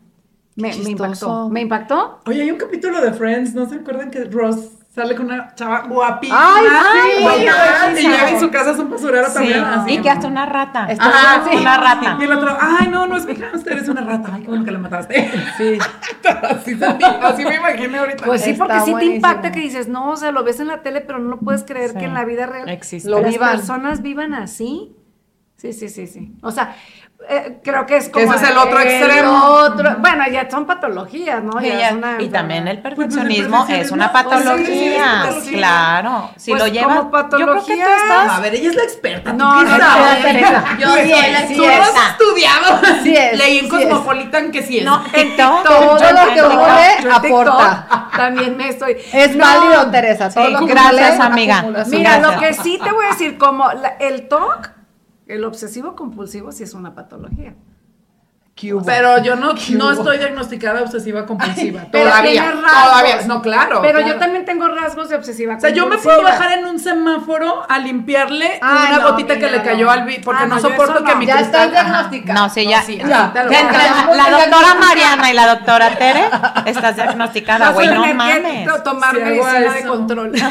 Me, 0.56 0.74
impactó. 0.74 1.50
¿Me 1.50 1.60
impactó? 1.60 2.20
Oye, 2.26 2.42
hay 2.42 2.50
un 2.50 2.58
capítulo 2.58 3.00
de 3.00 3.12
Friends, 3.12 3.54
¿no 3.54 3.68
se 3.68 3.74
acuerdan 3.74 4.10
que 4.10 4.24
Ross 4.24 4.70
sale 4.94 5.16
con 5.16 5.26
una 5.26 5.52
chava 5.54 5.86
guapísima? 5.88 6.38
¡Ay, 6.38 7.96
sí! 7.96 8.06
y 8.06 8.08
llega 8.08 8.30
en 8.30 8.40
su 8.40 8.50
casa 8.50 8.70
es 8.70 8.78
un 8.78 8.90
basurero 8.90 9.26
también. 9.32 9.64
y 9.88 10.00
que 10.00 10.08
hasta 10.08 10.28
una 10.28 10.46
rata. 10.46 10.86
Sí. 10.88 11.56
Una 11.56 11.76
rata. 11.78 12.16
Y 12.20 12.24
el 12.24 12.32
otro, 12.32 12.56
¡ay, 12.60 12.88
no, 12.88 13.06
no 13.06 13.16
es 13.16 13.26
mi 13.26 13.32
usted 13.32 13.72
eres 13.72 13.88
una 13.88 14.02
rata! 14.02 14.30
¡Ay, 14.32 14.42
qué 14.42 14.48
bueno 14.48 14.64
que 14.64 14.70
la 14.70 14.78
mataste! 14.78 15.30
Sí. 15.56 15.78
así, 16.42 16.78
así 17.22 17.44
me 17.44 17.56
imaginé 17.56 17.98
ahorita. 17.98 18.24
Pues 18.24 18.42
sí, 18.42 18.52
porque 18.52 18.80
sí 18.80 18.94
te 18.94 19.04
impacta 19.06 19.50
que 19.50 19.60
dices, 19.60 19.88
no, 19.88 20.10
o 20.10 20.16
sea, 20.16 20.30
lo 20.30 20.44
ves 20.44 20.60
en 20.60 20.68
la 20.68 20.82
tele, 20.82 21.00
pero 21.00 21.18
no 21.18 21.28
lo 21.28 21.38
puedes 21.38 21.64
creer 21.64 21.94
que 21.94 22.04
en 22.04 22.14
la 22.14 22.24
vida 22.24 22.46
real 22.46 22.68
Existe. 22.68 23.10
las 23.10 23.36
personas 23.36 24.02
vivan 24.02 24.32
así. 24.34 24.96
Sí, 25.56 25.72
sí, 25.72 25.88
sí, 25.88 26.06
sí. 26.06 26.36
O 26.42 26.50
sea, 26.50 26.76
eh, 27.28 27.58
creo 27.62 27.86
que 27.86 27.96
es 27.96 28.08
como. 28.08 28.24
Ese 28.24 28.44
es 28.44 28.50
el 28.50 28.58
otro 28.58 28.80
extremo. 28.80 29.44
Otro, 29.44 29.96
bueno, 29.98 30.24
ya 30.30 30.48
son 30.50 30.66
patologías, 30.66 31.42
¿no? 31.42 31.52
y 32.18 32.28
también 32.28 32.68
el 32.68 32.80
perfeccionismo 32.80 33.66
es 33.68 33.90
una 33.90 34.12
patología. 34.12 35.30
claro. 35.50 36.30
Si 36.36 36.50
pues 36.50 36.62
lo 36.62 36.68
llevas. 36.68 37.04
Yo 37.38 37.46
creo 37.46 37.64
que 37.64 37.74
tú 37.74 37.80
estás. 37.80 38.30
A 38.30 38.40
ver, 38.40 38.54
ella 38.54 38.70
es 38.70 38.76
la 38.76 38.82
experta. 38.82 39.32
No, 39.32 39.62
no, 39.62 39.78
no. 39.78 40.78
Yo 40.78 40.94
sí 40.94 41.56
Tú 41.56 41.64
has 41.64 42.10
estudiado. 42.10 42.80
Sí 43.02 43.14
es. 43.16 43.38
Leí 43.38 43.58
en 43.58 43.68
Cosmopolitan 43.68 44.50
que 44.50 44.62
sí 44.62 44.78
es. 44.78 44.84
No, 44.84 45.02
en 45.12 45.36
todo, 45.36 45.62
todo 45.62 45.98
lo 45.98 46.34
que 46.34 46.42
huele 46.42 47.12
aporta. 47.12 48.08
También 48.16 48.56
me 48.56 48.68
estoy. 48.68 48.96
Es 49.12 49.36
válido, 49.36 49.90
Teresa. 49.90 50.30
Todo 50.30 50.48
lo 50.50 50.60
que 50.60 50.66
Gracias, 50.66 51.20
amiga. 51.20 51.64
Mira, 51.88 52.18
lo 52.18 52.38
que 52.38 52.54
sí 52.54 52.78
te 52.82 52.90
voy 52.92 53.06
a 53.06 53.08
decir, 53.08 53.38
como 53.38 53.70
el 54.00 54.28
TOC 54.28 54.73
el 55.26 55.44
obsesivo 55.44 55.96
compulsivo 55.96 56.52
sí 56.52 56.62
es 56.62 56.74
una 56.74 56.94
patología. 56.94 57.54
Pero 58.86 59.22
yo 59.22 59.34
no, 59.34 59.52
no 59.70 59.90
estoy 59.90 60.18
diagnosticada 60.18 60.82
obsesiva 60.82 61.26
compulsiva. 61.26 61.82
todavía. 61.92 62.52
Todavía. 62.52 63.22
No, 63.26 63.42
claro. 63.42 63.82
Pero 63.82 64.00
yo 64.00 64.16
también 64.18 64.44
tengo 64.44 64.68
rasgos 64.68 65.08
de 65.08 65.16
obsesiva 65.16 65.54
compulsiva. 65.54 65.56
O 65.56 65.60
sea, 65.60 65.70
yo 65.70 65.88
me 65.88 65.98
puedo 65.98 66.22
bajar 66.22 66.58
en 66.58 66.64
un 66.64 66.78
semáforo 66.78 67.64
a 67.68 67.78
limpiarle 67.78 68.60
una 68.62 68.98
gotita 69.10 69.38
que 69.38 69.50
le 69.50 69.62
cayó 69.62 69.90
al 69.90 70.04
vi 70.04 70.18
porque 70.18 70.44
ah, 70.44 70.46
no, 70.46 70.60
soporto 70.60 71.02
que 71.02 71.16
mi 71.16 71.26
Ya 71.26 71.40
estás 71.40 71.70
diagnosticada. 71.70 72.40
No, 72.40 72.48
sí, 72.48 72.64
ya. 72.64 72.82
la, 73.34 74.30
doctora 74.30 74.74
Mariana 74.74 75.30
y 75.30 75.34
la 75.34 75.54
doctora 75.54 75.96
Tere 75.96 76.24
estás 76.66 76.94
diagnosticada, 76.94 77.70
güey, 77.72 77.88
no, 77.88 78.14
mames. 78.14 78.84
Tomar 78.84 79.14
medicina 79.14 79.72
de 79.72 79.84
control. 79.84 80.32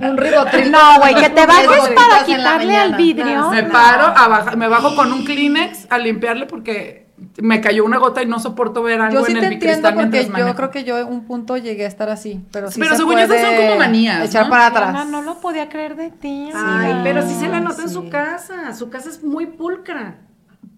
un 0.00 0.16
ribotril. 0.16 0.70
No, 0.70 0.98
güey, 0.98 1.14
que 1.14 1.30
te 1.30 1.46
bajes 1.46 1.90
para 1.94 2.24
quitarle 2.24 2.76
al 2.76 2.94
vidrio. 2.96 3.50
Me 3.50 3.62
paro, 3.64 4.06
a 4.06 4.56
me 4.56 4.68
bajo 4.68 4.94
con 4.94 5.12
un 5.12 5.24
Kleenex 5.24 5.86
a 5.90 5.98
limpiarle 5.98 6.46
porque 6.46 7.06
me 7.38 7.60
cayó 7.60 7.84
una 7.84 7.98
gota 7.98 8.22
y 8.22 8.26
no 8.26 8.38
soporto 8.38 8.82
ver 8.82 9.00
algo 9.00 9.20
yo 9.20 9.24
sí 9.24 9.32
en 9.32 9.40
te 9.40 9.46
el 9.46 9.52
entiendo 9.54 9.94
porque 9.94 10.26
yo 10.26 10.54
creo 10.54 10.70
que 10.70 10.84
yo 10.84 10.98
en 10.98 11.06
un 11.06 11.24
punto 11.24 11.56
llegué 11.56 11.84
a 11.84 11.88
estar 11.88 12.10
así, 12.10 12.44
pero 12.52 12.70
sí 12.70 12.78
Pero 12.78 12.92
se 12.92 12.96
según 12.98 13.14
puede 13.14 13.28
yo 13.28 13.44
son 13.44 13.56
como 13.56 13.76
manías, 13.78 14.28
echar 14.28 14.44
¿no? 14.44 14.50
para 14.50 14.66
atrás. 14.66 14.92
No, 14.92 15.04
no 15.04 15.22
lo 15.22 15.40
podía 15.40 15.68
creer 15.68 15.96
de 15.96 16.10
ti. 16.10 16.50
Ay, 16.54 17.00
pero 17.02 17.22
sí 17.22 17.34
se 17.34 17.48
la 17.48 17.60
nota 17.60 17.82
en 17.82 17.90
su 17.90 18.08
casa, 18.10 18.74
su 18.74 18.90
casa 18.90 19.08
es 19.08 19.22
muy 19.22 19.46
pulcra. 19.46 20.18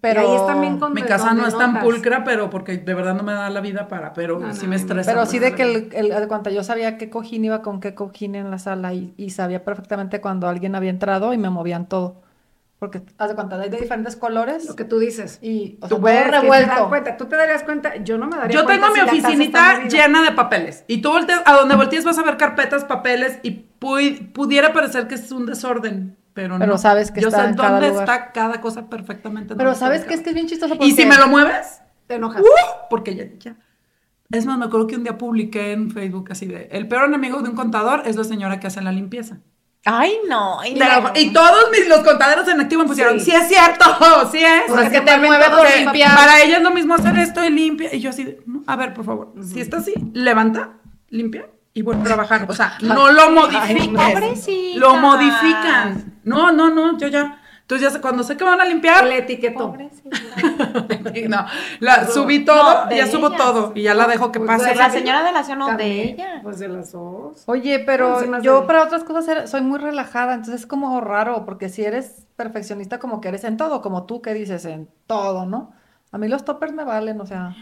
Pero 0.01 0.21
ahí 0.21 0.35
es 0.35 0.47
también 0.47 0.79
con 0.79 0.93
mi 0.93 1.01
casa 1.01 1.33
no 1.33 1.45
es 1.45 1.57
tan 1.57 1.79
pulcra, 1.81 2.23
pero 2.23 2.49
porque 2.49 2.77
de 2.77 2.93
verdad 2.93 3.15
no 3.15 3.23
me 3.23 3.33
da 3.33 3.49
la 3.49 3.61
vida 3.61 3.87
para, 3.87 4.13
pero 4.13 4.53
sí 4.53 4.67
me 4.67 4.75
estresa. 4.75 5.11
Pero 5.11 5.25
sí 5.25 5.39
de 5.39 5.55
que 5.55 5.63
el, 5.63 6.11
el, 6.11 6.27
cuando 6.27 6.49
yo 6.49 6.63
sabía 6.63 6.97
qué 6.97 7.09
cojín 7.09 7.45
iba 7.45 7.61
con 7.61 7.79
qué 7.79 7.95
cojín 7.95 8.35
en 8.35 8.49
la 8.49 8.59
sala 8.59 8.93
y, 8.93 9.13
y, 9.17 9.31
sabía 9.31 9.63
perfectamente 9.63 10.21
cuando 10.21 10.47
alguien 10.47 10.75
había 10.75 10.89
entrado 10.89 11.33
y 11.33 11.37
me 11.37 11.49
movían 11.49 11.87
todo. 11.87 12.21
Porque, 12.79 13.01
haz 13.17 13.27
de 13.27 13.35
cuenta, 13.35 13.59
hay 13.59 13.69
de 13.69 13.77
diferentes 13.77 14.15
colores. 14.15 14.65
Lo 14.65 14.75
que 14.77 14.85
tú 14.85 14.99
dices. 14.99 15.39
Y, 15.41 15.77
o 15.81 15.87
sea, 15.87 15.97
tú 15.97 16.01
puedes 16.01 16.31
revuelto. 16.31 16.87
cuenta, 16.87 17.17
tú 17.17 17.25
te 17.25 17.35
darías 17.35 17.63
cuenta, 17.63 17.97
yo 17.97 18.17
no 18.17 18.27
me 18.27 18.37
daría 18.37 18.57
yo 18.57 18.63
cuenta. 18.63 18.87
Yo 18.87 18.93
tengo 18.93 19.11
mi 19.11 19.19
oficinita 19.19 19.83
llena 19.83 20.23
de 20.23 20.31
papeles. 20.31 20.85
Y 20.87 21.01
tú 21.01 21.11
volteas, 21.11 21.41
a 21.45 21.53
donde 21.55 21.75
voltees 21.75 22.05
vas 22.05 22.17
a 22.17 22.23
ver 22.23 22.37
carpetas, 22.37 22.85
papeles, 22.85 23.39
y 23.43 23.51
pudiera 23.51 24.71
parecer 24.71 25.07
que 25.07 25.15
es 25.15 25.29
un 25.33 25.45
desorden 25.45 26.18
pero, 26.33 26.57
pero 26.59 26.77
sabes 26.77 27.11
que 27.11 27.19
está 27.19 27.43
sé 27.43 27.49
en 27.49 27.55
cada 27.55 27.71
dónde 27.71 27.89
lugar. 27.89 28.03
está 28.03 28.31
cada 28.31 28.61
cosa 28.61 28.89
perfectamente. 28.89 29.55
Pero 29.55 29.75
sabes 29.75 30.05
que 30.05 30.13
es 30.13 30.21
que 30.21 30.29
es 30.29 30.35
bien 30.35 30.47
chistoso 30.47 30.75
porque... 30.75 30.85
Y 30.85 30.91
si 30.91 31.05
me 31.05 31.17
lo 31.17 31.27
mueves, 31.27 31.81
te 32.07 32.15
enojas. 32.15 32.41
Uh, 32.41 32.45
porque 32.89 33.15
ya, 33.15 33.25
ya. 33.39 33.55
Es 34.31 34.45
más, 34.45 34.57
me 34.57 34.65
acuerdo 34.65 34.87
que 34.87 34.95
un 34.95 35.03
día 35.03 35.17
publiqué 35.17 35.71
en 35.71 35.89
Facebook 35.89 36.27
así 36.31 36.45
de, 36.45 36.69
el 36.71 36.87
peor 36.87 37.05
enemigo 37.05 37.41
de 37.41 37.49
un 37.49 37.55
contador 37.55 38.03
es 38.05 38.15
la 38.15 38.23
señora 38.23 38.59
que 38.59 38.67
hace 38.67 38.81
la 38.81 38.91
limpieza. 38.91 39.39
Ay, 39.85 40.13
no. 40.27 40.59
Ay, 40.59 40.75
no. 40.75 41.11
Y 41.15 41.31
todos 41.31 41.71
mis, 41.71 41.87
los 41.87 41.99
contaderos 41.99 42.47
en 42.47 42.59
activo 42.59 42.83
me 42.83 42.89
pusieron, 42.89 43.19
sí, 43.19 43.31
es 43.31 43.47
cierto, 43.47 43.85
sí 44.31 44.43
es. 44.43 44.63
Pues 44.67 44.85
es 44.85 44.89
que 44.91 45.01
te 45.01 45.17
mueve 45.17 45.45
por 45.49 45.65
limpiar. 45.77 46.15
Para 46.15 46.41
ella 46.41 46.57
es 46.57 46.63
lo 46.63 46.71
mismo 46.71 46.93
hacer 46.93 47.17
esto 47.17 47.43
y 47.43 47.49
limpia. 47.49 47.93
Y 47.95 47.99
yo 47.99 48.09
así, 48.09 48.23
de, 48.23 48.43
no, 48.45 48.61
a 48.67 48.75
ver, 48.75 48.93
por 48.93 49.05
favor, 49.05 49.33
si 49.41 49.61
está 49.61 49.77
así, 49.77 49.93
levanta, 50.13 50.73
limpia 51.09 51.47
y 51.73 51.81
vuelve 51.81 52.01
a 52.01 52.05
trabajar. 52.05 52.45
O 52.49 52.53
sea, 52.53 52.77
no 52.81 53.11
lo 53.11 53.31
modifican. 53.31 54.35
Lo 54.75 54.95
modifican. 54.97 56.18
No, 56.29 56.51
no, 56.51 56.69
no, 56.69 56.97
yo 56.97 57.07
ya. 57.07 57.41
Entonces 57.69 57.93
ya 57.93 58.01
cuando 58.01 58.23
sé 58.23 58.35
que 58.35 58.43
van 58.43 58.59
a 58.59 58.65
limpiar. 58.65 59.05
El 59.05 59.13
etiquetó. 59.13 59.75
no, 61.29 61.45
la, 61.79 62.07
subí 62.07 62.43
todo, 62.43 62.89
ya 62.89 63.05
subo 63.05 63.29
todo 63.31 63.73
y 63.75 63.83
ya 63.83 63.93
la 63.93 64.07
dejo 64.07 64.31
que 64.31 64.39
pues 64.39 64.49
pase. 64.49 64.73
la 64.73 64.89
señora 64.89 65.23
de 65.23 65.31
la 65.31 65.43
ciudad 65.43 65.59
no 65.59 65.77
de 65.77 66.03
ella. 66.03 66.39
Pues 66.41 66.57
de 66.57 66.67
las 66.67 66.93
dos. 66.93 67.43
Oye, 67.45 67.77
pero 67.77 68.41
yo 68.41 68.65
para 68.65 68.83
otras 68.83 69.03
cosas 69.03 69.51
soy 69.51 69.61
muy 69.61 69.77
relajada, 69.77 70.33
entonces 70.33 70.61
es 70.61 70.65
como 70.65 70.99
raro, 70.99 71.45
porque 71.45 71.69
si 71.69 71.85
eres 71.85 72.25
perfeccionista 72.35 72.97
como 72.97 73.21
que 73.21 73.27
eres 73.27 73.43
en 73.43 73.57
todo, 73.57 73.83
como 73.83 74.07
tú 74.07 74.23
que 74.23 74.33
dices 74.33 74.65
en 74.65 74.89
todo, 75.05 75.45
¿no? 75.45 75.71
A 76.11 76.17
mí 76.17 76.27
los 76.27 76.43
toppers 76.45 76.73
me 76.73 76.83
valen, 76.83 77.21
o 77.21 77.27
sea. 77.27 77.55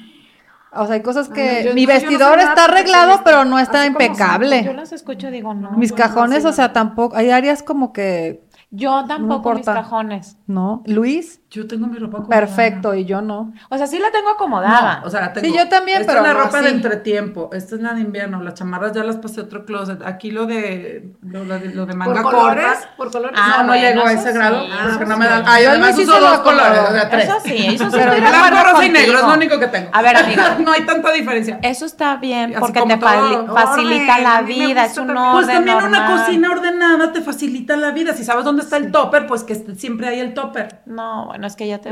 O 0.73 0.85
sea, 0.85 0.95
hay 0.95 1.01
cosas 1.01 1.27
que 1.27 1.71
mi 1.73 1.85
vestidor 1.85 2.39
está 2.39 2.65
arreglado, 2.65 3.21
pero 3.25 3.43
no 3.43 3.59
está 3.59 3.85
impecable. 3.85 4.63
yo 4.63 4.73
las 4.73 4.93
escucho, 4.93 5.31
digo, 5.31 5.53
no. 5.53 5.71
Mis 5.71 5.91
cajones, 5.91 6.45
o 6.45 6.53
sea, 6.53 6.71
tampoco. 6.71 7.15
Hay 7.17 7.29
áreas 7.29 7.63
como 7.63 7.91
que 7.91 8.46
yo 8.69 9.05
tampoco 9.07 9.53
mis 9.53 9.65
cajones. 9.65 10.36
¿No? 10.47 10.81
¿Luis? 10.85 11.41
Yo 11.49 11.65
tengo 11.65 11.87
mi 11.87 11.97
ropa 11.97 12.19
acomodada. 12.19 12.45
Perfecto, 12.45 12.93
y 12.93 13.05
yo 13.05 13.21
no. 13.21 13.53
O 13.69 13.77
sea, 13.77 13.87
sí 13.87 13.99
la 13.99 14.11
tengo 14.11 14.29
acomodada. 14.29 15.01
o 15.05 15.09
sea, 15.09 15.31
tengo. 15.31 15.47
Sí, 15.47 15.53
yo 15.53 15.67
también, 15.69 16.01
esta 16.01 16.13
pero. 16.13 16.25
es 16.25 16.33
la 16.33 16.43
ropa 16.43 16.61
de 16.61 16.69
entretiempo. 16.69 17.49
Esta 17.53 17.75
es 17.75 17.81
la 17.81 17.93
de 17.93 18.01
invierno. 18.01 18.41
Las 18.41 18.53
chamarras 18.55 18.93
ya 18.93 19.03
las 19.03 19.17
pasé 19.17 19.41
a 19.41 19.43
otro 19.43 19.65
closet. 19.65 20.01
Aquí 20.05 20.31
lo 20.31 20.45
de. 20.45 21.11
Lo, 21.21 21.45
de, 21.45 21.93
manga 21.93 22.21
¿Por 22.21 22.31
colores? 22.31 22.65
¿Por 22.95 23.11
colores? 23.11 23.39
Ah, 23.41 23.57
no, 23.59 23.67
no 23.67 23.75
llego 23.75 24.03
a 24.03 24.13
ese 24.13 24.31
grado. 24.33 24.65
porque 24.89 25.05
no 25.05 25.17
me 25.17 25.25
dan. 25.25 25.43
Ah, 25.45 25.61
yo 25.61 25.69
además 25.69 25.97
uso 25.97 26.19
dos 26.19 26.39
colores. 26.39 26.79
O 26.79 26.91
sea, 26.93 27.09
tres. 27.09 27.25
Eso 27.25 27.37
sí, 27.43 27.65
eso 27.67 27.91
sí. 27.91 27.97
Pero 27.97 28.15
blanco, 28.15 28.71
rosa 28.71 28.85
y 28.85 28.89
negro 28.89 29.17
es 29.17 29.23
lo 29.23 29.33
único 29.33 29.59
que 29.59 29.67
tengo. 29.67 29.89
A 29.93 30.01
ver, 30.01 30.17
amiga. 30.17 30.57
no 30.63 30.71
hay 30.71 30.85
tanta 30.85 31.11
diferencia. 31.11 31.59
Eso 31.61 31.85
está 31.85 32.17
bien 32.17 32.55
porque 32.59 32.81
te 32.81 32.97
facilita 32.97 34.19
la 34.19 34.41
vida. 34.43 34.85
Es 34.85 34.97
un 34.97 35.11
orden 35.11 35.31
Pues 35.33 35.47
también 35.47 35.77
una 35.77 36.07
cocina 36.07 36.51
ordenada 36.51 37.11
te 37.11 37.21
facilita 37.21 37.75
la 37.75 37.91
vida. 37.91 38.13
Si 38.13 38.23
sabes 38.23 38.45
dónde 38.45 38.63
está 38.63 38.77
el 38.77 38.91
topper, 38.91 39.27
pues 39.27 39.43
que 39.43 39.55
siempre 39.75 40.07
hay 40.07 40.19
el 40.19 40.33
topper. 40.37 40.81
No, 40.85 41.25
bueno, 41.25 41.47
es 41.47 41.55
que 41.55 41.67
ya 41.67 41.79
te 41.79 41.89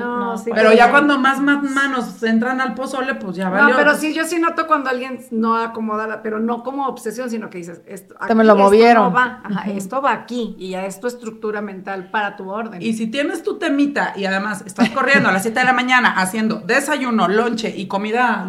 pero 0.54 0.72
ya 0.72 0.92
cuando 0.92 1.18
más, 1.18 1.42
manos 1.42 2.22
entran 2.22 2.62
al 2.62 2.76
pozole, 2.76 3.16
pues 3.16 3.36
ya 3.36 3.50
valió. 3.50 3.70
No, 3.70 3.76
pero 3.76 3.96
sí, 3.96 4.14
yo 4.14 4.24
sí 4.24 4.40
noto 4.40 4.68
cuando 4.68 4.92
alguien 4.92 5.20
no 5.32 5.58
acomoda, 5.58 6.06
la, 6.06 6.22
pero 6.22 6.40
no 6.40 6.64
como 6.64 6.88
obsesión, 6.88 7.30
sino 7.30 7.50
que 7.50 7.58
dices, 7.58 7.82
esto, 7.88 8.16
Te 8.28 8.36
me 8.36 8.44
lo 8.44 8.56
movieron. 8.56 9.08
Esto, 9.08 9.16
va, 9.16 9.42
esto 9.66 10.02
va 10.02 10.12
aquí 10.12 10.56
y 10.60 10.70
ya 10.70 10.86
es 10.86 11.00
tu 11.00 11.08
estructura 11.08 11.62
mental 11.62 12.12
para 12.12 12.36
tu 12.36 12.50
orden. 12.52 12.82
Y 12.82 12.94
si 12.94 13.08
tienes 13.08 13.42
tu 13.42 13.58
temita 13.58 14.14
y 14.16 14.26
además 14.26 14.64
estás 14.66 14.90
corriendo 14.92 15.30
a 15.30 15.32
las 15.32 15.42
7 15.42 15.60
de 15.60 15.66
la 15.66 15.74
mañana 15.74 16.14
haciendo 16.16 16.58
desayuno, 16.58 17.28
lonche 17.28 17.74
y 17.76 17.88
comida 17.88 18.48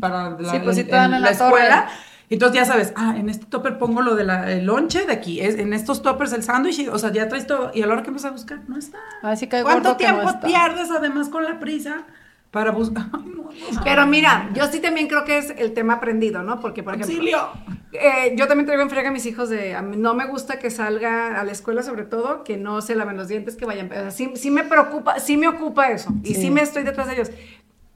para 0.00 0.30
la, 0.30 0.36
pues 0.62 0.86
la, 0.88 1.30
escuela, 1.30 1.88
entonces 2.30 2.56
ya 2.56 2.64
sabes, 2.64 2.92
ah, 2.96 3.14
en 3.16 3.28
este 3.28 3.46
topper 3.46 3.78
pongo 3.78 4.02
lo 4.02 4.14
del 4.14 4.64
lonche 4.64 5.04
de 5.04 5.12
aquí, 5.12 5.40
es, 5.40 5.56
en 5.56 5.72
estos 5.72 6.02
toppers 6.02 6.32
el 6.32 6.42
sándwich, 6.42 6.88
o 6.88 6.98
sea, 6.98 7.12
ya 7.12 7.28
traes 7.28 7.46
todo. 7.46 7.70
Y 7.74 7.82
a 7.82 7.86
la 7.86 7.94
hora 7.94 8.02
que 8.02 8.08
empiezas 8.08 8.30
a 8.30 8.32
buscar, 8.32 8.60
no 8.68 8.78
está. 8.78 8.98
Así 9.22 9.46
que 9.46 9.62
¿Cuánto 9.62 9.96
tiempo 9.96 10.28
pierdes 10.44 10.90
además 10.90 11.28
con 11.28 11.44
la 11.44 11.60
prisa? 11.60 12.04
Para 12.50 12.70
buscar. 12.70 13.06
Pero 13.84 14.06
mira, 14.06 14.50
yo 14.54 14.66
sí 14.68 14.80
también 14.80 15.08
creo 15.08 15.24
que 15.24 15.38
es 15.38 15.52
el 15.58 15.74
tema 15.74 15.94
aprendido, 15.94 16.42
¿no? 16.42 16.60
Porque, 16.60 16.82
por 16.82 16.94
ejemplo. 16.94 17.52
Eh, 17.92 18.34
yo 18.36 18.48
también 18.48 18.66
traigo 18.66 18.82
en 18.82 18.90
frega 18.90 19.10
a 19.10 19.12
mis 19.12 19.26
hijos 19.26 19.48
de. 19.48 19.80
no 19.82 20.14
me 20.14 20.26
gusta 20.26 20.58
que 20.58 20.70
salga 20.70 21.40
a 21.40 21.44
la 21.44 21.52
escuela, 21.52 21.82
sobre 21.82 22.04
todo, 22.04 22.42
que 22.42 22.56
no 22.56 22.80
se 22.80 22.94
laven 22.94 23.16
los 23.16 23.28
dientes, 23.28 23.56
que 23.56 23.66
vayan. 23.66 23.86
O 23.90 23.94
sea, 23.94 24.10
sí, 24.10 24.32
sí, 24.34 24.50
me 24.50 24.64
preocupa, 24.64 25.20
sí 25.20 25.36
me 25.36 25.46
ocupa 25.48 25.90
eso. 25.90 26.12
Y 26.22 26.34
sí 26.34 26.50
me 26.50 26.62
estoy 26.62 26.84
detrás 26.84 27.08
de 27.08 27.14
ellos. 27.14 27.30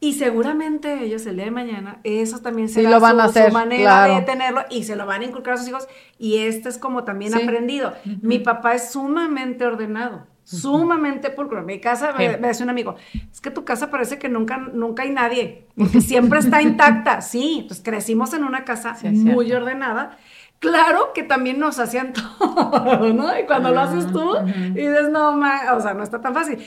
Y 0.01 0.13
seguramente 0.13 1.03
ellos 1.03 1.27
el 1.27 1.37
día 1.37 1.47
de 1.47 1.51
mañana, 1.51 1.99
eso 2.05 2.39
también 2.39 2.69
será 2.69 2.89
lo 2.89 3.01
van 3.01 3.19
a 3.19 3.25
hacer, 3.25 3.53
manera 3.53 4.07
de 4.07 4.23
tenerlo 4.23 4.65
y 4.71 4.85
se 4.85 4.95
lo 4.95 5.07
van 5.07 5.23
a 5.23 5.25
inculcar 5.25 5.55
a 5.55 5.57
sus 5.57 5.69
hijos. 5.69 5.89
Y 6.19 6.39
este 6.39 6.69
es 6.69 6.79
como 6.79 7.03
también 7.03 7.35
aprendido. 7.35 7.95
Mi 8.23 8.39
papá 8.39 8.75
es 8.75 8.93
sumamente 8.93 9.67
ordenado, 9.67 10.27
sumamente 10.45 11.31
pulcro. 11.31 11.63
Mi 11.63 11.81
casa, 11.81 12.13
me, 12.17 12.39
me, 12.39 12.47
decía 12.47 12.63
un 12.63 12.71
amigo, 12.71 12.95
es 13.33 13.41
que 13.41 13.51
tu 13.51 13.65
casa 13.65 13.91
parece 13.91 14.21
que 14.21 14.29
nunca, 14.29 14.59
nunca 14.59 15.03
hay 15.03 15.11
nadie, 15.11 15.67
porque 15.77 16.01
siempre 16.01 16.39
está 16.39 16.63
intacta. 16.63 17.21
Sí, 17.29 17.65
pues 17.67 17.81
crecimos 17.81 18.33
en 18.35 18.45
una 18.45 18.65
casa 18.65 18.97
muy 19.03 19.53
ordenada. 19.53 20.17
Claro 20.61 21.13
que 21.13 21.25
también 21.25 21.59
nos 21.59 21.81
hacían 21.81 22.13
todo, 22.39 23.13
¿no? 23.13 23.37
Y 23.39 23.47
cuando 23.47 23.71
lo 23.71 23.81
haces 23.81 24.13
tú, 24.13 24.37
dices, 24.75 25.11
no, 25.11 25.37
o 25.37 25.81
sea, 25.81 25.95
no 25.95 26.05
está 26.05 26.21
tan 26.21 26.35
fácil. 26.35 26.59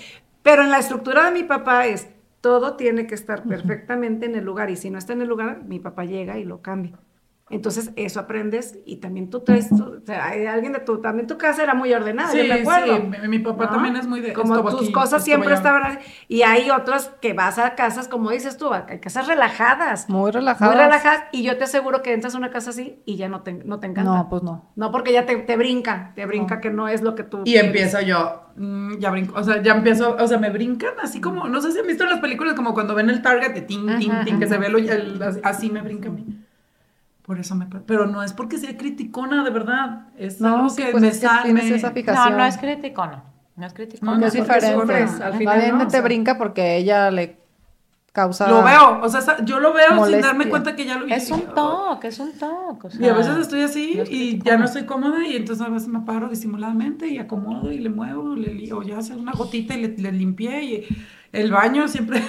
Pero 0.44 0.64
en 0.64 0.72
la 0.72 0.80
estructura 0.80 1.26
de 1.26 1.32
mi 1.32 1.44
papá 1.44 1.86
es 1.88 2.10
todo 2.42 2.76
tiene 2.76 3.08
que 3.08 3.16
estar 3.16 3.44
perfectamente 3.48 4.26
en 4.26 4.36
el 4.36 4.46
lugar 4.46 4.70
y 4.72 4.76
si 4.76 4.90
no 4.90 4.98
está 4.98 5.14
en 5.14 5.22
el 5.22 5.30
lugar, 5.30 5.64
mi 5.66 5.80
papá 5.80 6.06
llega 6.06 6.40
y 6.40 6.44
lo 6.44 6.62
cambia. 6.62 7.00
Entonces, 7.52 7.92
eso 7.96 8.20
aprendes 8.20 8.80
y 8.86 8.98
también 8.98 9.30
tú 9.30 9.42
traes, 9.42 9.72
o 9.72 10.00
sea, 10.06 10.28
hay 10.28 10.46
alguien 10.46 10.74
de 10.74 10.80
tu, 10.80 11.02
también 11.02 11.28
tu 11.28 11.38
casa 11.38 11.64
era 11.64 11.74
muy 11.74 11.94
ordenada, 11.94 12.34
yo 12.34 12.44
me 12.46 12.62
acuerdo. 12.62 12.98
Sí, 12.98 13.28
mi, 13.28 13.40
papá 13.40 13.70
también 13.70 13.96
es 13.98 14.08
muy 14.08 14.22
de 14.22 14.34
Como 14.34 14.64
tus 14.76 14.90
cosas 14.92 15.24
siempre 15.24 15.54
estaban 15.54 16.00
y 16.28 16.44
hay 16.44 16.70
otras 16.72 17.12
que 17.22 17.34
vas 17.34 17.60
a 17.60 17.76
casas, 17.76 18.08
como 18.08 18.32
dices 18.32 18.58
tú, 18.58 18.72
hay 18.74 19.00
casas 19.00 19.28
relajadas. 19.28 20.10
Muy 20.10 20.32
relajadas. 20.32 20.74
Muy 20.74 20.84
relajadas 20.84 21.24
y 21.32 21.44
yo 21.44 21.58
te 21.58 21.66
aseguro 21.66 22.02
que 22.02 22.14
entras 22.14 22.36
a 22.36 22.38
una 22.38 22.52
casa 22.52 22.70
así 22.70 23.02
y 23.06 23.18
ya 23.18 23.28
no 23.28 23.42
te, 23.42 23.54
no 23.54 23.80
te 23.80 23.88
encanta. 23.88 24.12
No, 24.12 24.30
pues 24.30 24.44
no. 24.44 24.72
No, 24.76 24.92
porque 24.92 25.12
ya 25.12 25.26
te, 25.26 25.36
te 25.38 25.58
brinca, 25.58 26.14
te 26.16 26.26
brinca 26.26 26.62
que 26.62 26.70
no 26.70 26.88
es 26.88 27.02
lo 27.02 27.16
que 27.16 27.24
tú... 27.24 27.42
Y 27.44 27.58
empiezo 27.58 28.00
yo, 28.02 28.44
mm, 28.56 28.98
ya 29.00 29.12
brinco, 29.12 29.38
o 29.38 29.44
sea, 29.44 29.62
ya 29.62 29.74
empiezo, 29.74 30.16
o 30.18 30.28
sea, 30.28 30.38
me 30.38 30.50
brincan 30.50 30.94
así 31.02 31.20
como, 31.20 31.48
no 31.48 31.62
sé 31.62 31.72
si 31.72 31.80
han 31.80 31.88
visto 31.88 32.04
en 32.04 32.12
las 32.12 32.20
películas 32.20 32.54
como 32.54 32.74
cuando 32.74 32.96
ven 32.96 33.10
el 33.10 33.22
target 33.22 33.54
de 33.54 33.66
que 34.40 34.48
se 34.48 34.58
ve 34.58 34.68
el, 34.68 35.42
así 35.44 35.70
me 35.70 35.82
brinca 35.82 36.10
a 36.10 36.12
mí. 36.12 36.41
Por 37.22 37.40
eso 37.40 37.56
me... 37.56 37.68
Pero 37.68 38.08
no 38.08 38.24
es 38.24 38.34
porque 38.34 38.58
sea 38.58 38.78
criticona, 38.78 39.44
de 39.44 39.52
verdad. 39.52 40.08
Es 40.18 40.42
no, 40.42 40.56
algo 40.56 40.76
que 40.76 40.88
pues 40.92 41.02
me 41.02 41.14
sale... 41.14 41.54
No, 41.54 41.60
no 42.30 42.46
es 42.46 42.58
criticona. 42.58 43.24
No 43.56 43.66
es 43.66 43.74
criticona. 43.74 44.18
No, 44.18 44.26
es 44.26 44.34
diferente. 44.34 45.24
al 45.24 45.34
final 45.34 45.78
no, 45.78 45.88
te 45.88 46.02
brinca 46.02 46.38
porque 46.38 46.78
ella 46.78 47.12
le 47.12 47.38
causa... 48.12 48.50
Lo 48.50 48.64
veo, 48.64 49.02
o 49.02 49.10
sea, 49.10 49.44
yo 49.46 49.60
lo 49.60 49.72
veo 49.72 50.06
sin 50.06 50.20
darme 50.20 50.50
cuenta 50.50 50.76
que 50.76 50.86
ya 50.86 50.98
lo 50.98 51.06
hice. 51.06 51.16
Es 51.16 51.32
un 51.32 51.42
toque, 51.54 52.08
es 52.08 52.20
un 52.20 52.32
toque. 52.38 52.90
y 53.00 53.08
a 53.08 53.14
veces 53.14 53.38
estoy 53.38 53.62
así 53.62 54.02
y 54.10 54.42
ya 54.44 54.58
no 54.58 54.66
estoy 54.66 54.86
cómoda 54.86 55.26
y 55.26 55.36
entonces 55.36 55.66
a 55.66 55.70
veces 55.70 55.88
me 55.88 56.02
paro 56.02 56.28
disimuladamente 56.28 57.08
y 57.08 57.20
acomodo 57.20 57.72
y 57.72 57.78
le 57.78 57.90
muevo, 57.90 58.36
le, 58.36 58.74
o 58.74 58.82
ya 58.82 58.98
hace 58.98 59.16
una 59.16 59.34
gotita 59.34 59.76
y 59.76 59.82
le, 59.82 59.98
le 59.98 60.12
limpié 60.12 60.64
y 60.64 60.88
el 61.32 61.52
baño 61.52 61.88
siempre 61.88 62.22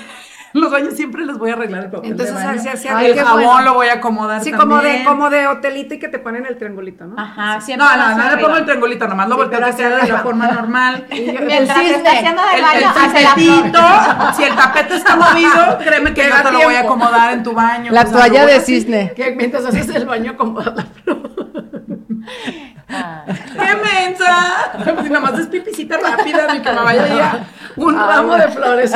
los 0.52 0.70
baños 0.70 0.94
siempre 0.94 1.24
los 1.24 1.38
voy 1.38 1.50
a 1.50 1.54
arreglar 1.54 1.84
el 1.84 1.90
papel 1.90 2.10
Entonces, 2.10 2.36
de 2.36 2.44
baño. 2.44 2.70
Así, 2.72 2.88
el 2.88 3.18
jabón 3.18 3.64
lo 3.64 3.74
voy 3.74 3.88
a 3.88 3.94
acomodar 3.94 4.42
Sí, 4.42 4.52
como 4.52 4.78
de, 4.80 5.04
como 5.04 5.30
de 5.30 5.46
hotelito 5.46 5.94
y 5.94 5.98
que 5.98 6.08
te 6.08 6.18
ponen 6.18 6.46
el 6.46 6.58
triangulito, 6.58 7.06
¿no? 7.06 7.20
Ajá, 7.20 7.60
siempre 7.60 7.86
No, 7.86 7.96
no, 7.96 8.16
no 8.16 8.36
le 8.36 8.42
pongo 8.42 8.56
el 8.56 8.64
triangulito, 8.64 9.08
nomás 9.08 9.28
lo 9.28 9.36
volteo 9.36 9.60
que 9.60 9.72
sea 9.72 9.96
de 9.96 10.08
la 10.08 10.18
forma 10.18 10.48
normal. 10.48 11.06
Mientras 11.10 11.78
está 11.78 12.12
haciendo 12.12 12.42
de 12.42 12.60
baño, 12.60 12.92
el, 13.16 14.34
si 14.36 14.44
el 14.44 14.54
tapete 14.54 14.96
está 14.96 15.16
movido, 15.16 15.78
créeme 15.78 16.14
que 16.14 16.28
yo 16.28 16.42
te 16.42 16.52
lo 16.52 16.60
voy 16.60 16.74
a 16.74 16.80
acomodar 16.80 17.32
en 17.32 17.42
tu 17.42 17.52
baño. 17.52 17.92
La 17.92 18.04
toalla 18.04 18.46
de 18.46 18.60
cisne. 18.60 19.12
Que 19.22 19.32
mientras 19.32 19.64
haces 19.64 19.88
el 19.88 20.06
baño, 20.06 20.32
acomoda 20.32 20.74
la 20.74 20.86
¡Qué 23.26 23.76
mensa! 23.76 24.72
Pues 24.84 25.10
nada 25.10 25.20
más 25.20 25.38
es 25.38 25.46
pipicita 25.46 25.96
rápida, 25.98 26.52
ni 26.52 26.60
que 26.60 26.72
me 26.72 26.80
vaya 26.80 27.06
ya 27.06 27.46
un 27.76 27.94
ramo 27.94 28.36
de 28.36 28.48
flores. 28.48 28.92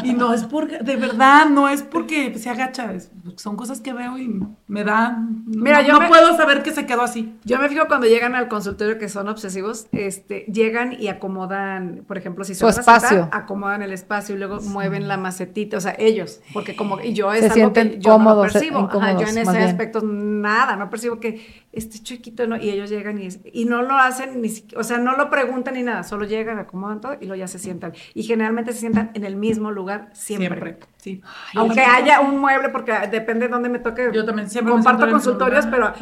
y 0.04 0.12
no 0.12 0.32
es 0.32 0.44
porque, 0.44 0.78
de 0.78 0.96
verdad, 0.96 1.48
no 1.48 1.68
es 1.68 1.82
porque 1.82 2.38
se 2.38 2.50
agacha, 2.50 2.92
son 3.36 3.56
cosas 3.56 3.80
que 3.80 3.92
veo 3.92 4.18
y 4.18 4.40
me 4.66 4.84
dan. 4.84 5.44
Mira, 5.46 5.82
no, 5.82 5.88
yo 5.88 6.00
no 6.00 6.08
puedo 6.08 6.36
saber 6.36 6.62
que 6.62 6.72
se 6.72 6.86
quedó 6.86 7.02
así. 7.02 7.34
Yo 7.44 7.58
me 7.58 7.68
fijo 7.68 7.86
cuando 7.88 8.06
llegan 8.06 8.34
al 8.34 8.48
consultorio 8.48 8.98
que 8.98 9.08
son 9.08 9.28
obsesivos, 9.28 9.86
este, 9.92 10.46
llegan 10.52 10.92
y 10.92 11.08
acomodan, 11.08 12.04
por 12.06 12.18
ejemplo, 12.18 12.44
si 12.44 12.54
son 12.54 12.70
espacio. 12.70 13.28
acomodan 13.32 13.82
el 13.82 13.92
espacio 13.92 14.34
y 14.34 14.38
luego 14.38 14.60
mueven 14.60 15.08
la 15.08 15.16
macetita, 15.16 15.76
o 15.76 15.80
sea, 15.80 15.94
ellos, 15.98 16.40
porque 16.52 16.76
como 16.76 17.00
y 17.00 17.12
yo 17.12 17.32
es 17.32 17.52
se 17.52 17.60
algo 17.60 17.72
que 17.72 17.98
yo 17.98 18.18
no 18.18 18.40
percibo, 18.42 18.88
yo 18.92 19.26
en 19.26 19.38
ese 19.38 19.58
aspecto 19.58 20.00
nada, 20.02 20.76
no 20.76 20.90
percibo 20.90 21.20
que 21.20 21.64
este 21.72 22.00
chiquito 22.00 22.46
no 22.46 22.56
y 22.56 22.70
ellos 22.70 22.90
llegan 22.90 23.20
y, 23.20 23.28
y 23.52 23.64
no 23.64 23.82
lo 23.82 23.96
hacen 23.96 24.42
ni 24.42 24.50
o 24.76 24.84
sea, 24.84 24.98
no 24.98 25.16
lo 25.16 25.30
preguntan 25.30 25.74
ni 25.74 25.82
nada, 25.82 26.02
solo 26.02 26.24
llegan, 26.24 26.58
acomodan 26.58 27.00
todo 27.00 27.14
y 27.20 27.26
luego 27.26 27.36
ya 27.36 27.48
se 27.48 27.58
sientan. 27.58 27.92
Y 28.14 28.22
generalmente 28.22 28.72
se 28.72 28.80
sientan 28.80 29.10
en 29.14 29.24
el 29.24 29.36
mismo 29.36 29.70
lugar 29.70 29.89
siempre. 30.12 30.78
Sí. 30.96 31.22
Aunque 31.54 31.80
haya 31.80 32.20
un 32.20 32.38
mueble, 32.38 32.68
porque 32.68 32.92
depende 33.10 33.46
de 33.46 33.52
dónde 33.52 33.68
me 33.68 33.78
toque. 33.78 34.10
Yo 34.12 34.24
también 34.24 34.50
siempre 34.50 34.72
comparto 34.72 35.10
consultorios, 35.10 35.66
pero 35.66 35.92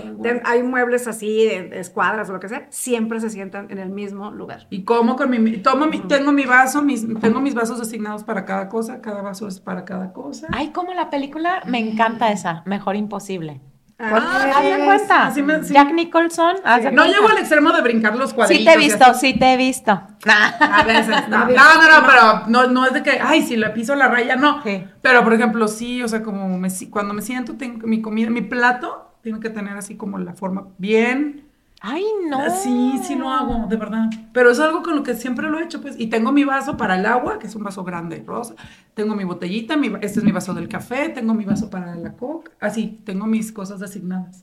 hay 0.44 0.62
muebles 0.62 1.07
así, 1.07 1.44
de, 1.46 1.79
escuadras 1.79 2.29
o 2.31 2.33
lo 2.33 2.40
que 2.40 2.48
sea, 2.48 2.66
siempre 2.70 3.20
se 3.20 3.31
sientan 3.31 3.70
en 3.70 3.79
el 3.79 3.90
mismo 3.90 4.31
lugar. 4.31 4.66
Y 4.70 4.83
como 4.83 5.16
con 5.16 5.31
mi, 5.31 5.59
tomo 5.59 5.87
mi, 5.87 6.01
tengo 6.01 6.33
mi 6.33 6.44
vaso, 6.44 6.83
mis, 6.83 7.07
tengo 7.20 7.40
mis 7.40 7.55
vasos 7.55 7.81
asignados 7.81 8.24
para 8.24 8.44
cada 8.44 8.68
cosa, 8.68 9.01
cada 9.01 9.22
vaso 9.22 9.46
es 9.46 9.61
para 9.61 9.85
cada 9.85 10.12
cosa. 10.12 10.48
Ay, 10.51 10.70
como 10.70 10.92
la 10.94 11.11
película, 11.11 11.62
me 11.66 11.79
encanta 11.79 12.33
esa, 12.33 12.62
Mejor 12.66 12.96
Imposible. 12.96 13.61
Ah, 14.01 14.61
¿Te 14.63 14.85
cuenta? 14.85 15.33
Jack 15.75 15.93
Nicholson. 15.93 16.57
No 16.93 17.05
llego 17.07 17.29
al 17.29 17.39
extremo 17.39 17.73
de 17.73 17.83
brincar 17.83 18.15
los 18.17 18.33
cuadritos. 18.33 18.61
Sí 18.61 18.65
te 18.65 18.73
he 18.73 18.77
visto, 18.77 19.15
sí 19.15 19.39
te 19.39 19.55
he 19.55 19.57
visto. 19.57 19.91
A 20.61 20.85
veces, 20.85 21.29
no. 21.29 21.47
No, 21.47 21.47
no, 21.47 22.07
pero 22.07 22.47
no, 22.47 22.67
no 22.69 22.87
es 22.87 22.93
de 22.93 23.03
que, 23.03 23.19
ay, 23.21 23.43
si 23.43 23.57
le 23.57 23.71
piso 23.71 23.97
la 23.97 24.07
raya, 24.09 24.37
no. 24.37 24.63
Pero, 25.03 25.25
por 25.25 25.35
ejemplo, 25.35 25.67
sí, 25.67 26.03
o 26.03 26.09
sea, 26.09 26.23
como 26.23 26.59
me, 26.59 26.69
cuando 26.91 27.13
me 27.13 27.23
siento, 27.23 27.57
tengo 27.57 27.87
mi 27.89 28.01
comida, 28.01 28.31
mi 28.31 28.43
plato 28.43 29.17
tiene 29.23 29.41
que 29.41 29.51
tener 29.51 29.77
así 29.77 29.97
como 29.97 30.19
la 30.19 30.33
forma 30.33 30.69
bien 30.79 31.48
Ay, 31.81 32.05
no. 32.29 32.51
Sí, 32.51 33.01
sí 33.05 33.14
lo 33.14 33.31
hago, 33.31 33.67
de 33.69 33.77
verdad. 33.77 34.11
Pero 34.33 34.51
es 34.51 34.59
algo 34.59 34.83
con 34.83 34.97
lo 34.97 35.03
que 35.03 35.14
siempre 35.14 35.49
lo 35.49 35.59
he 35.59 35.64
hecho, 35.64 35.81
pues. 35.81 35.95
Y 35.99 36.09
tengo 36.09 36.33
mi 36.33 36.45
vaso 36.45 36.77
para 36.77 36.99
el 36.99 37.07
agua, 37.07 37.38
que 37.38 37.47
es 37.47 37.55
un 37.55 37.62
vaso 37.62 37.85
grande, 37.85 38.23
rosa. 38.27 38.55
Tengo 38.95 39.14
mi 39.14 39.25
botellita, 39.25 39.77
mi, 39.77 39.88
este 40.01 40.19
es 40.19 40.25
mi 40.25 40.33
vaso 40.33 40.55
del 40.55 40.69
café, 40.69 41.09
tengo 41.11 41.35
mi 41.35 41.45
vaso 41.45 41.71
para 41.71 41.95
la 41.95 42.17
coca. 42.17 42.51
Así, 42.61 43.01
tengo 43.05 43.27
mis 43.27 43.53
cosas 43.53 43.81
asignadas. 43.81 44.41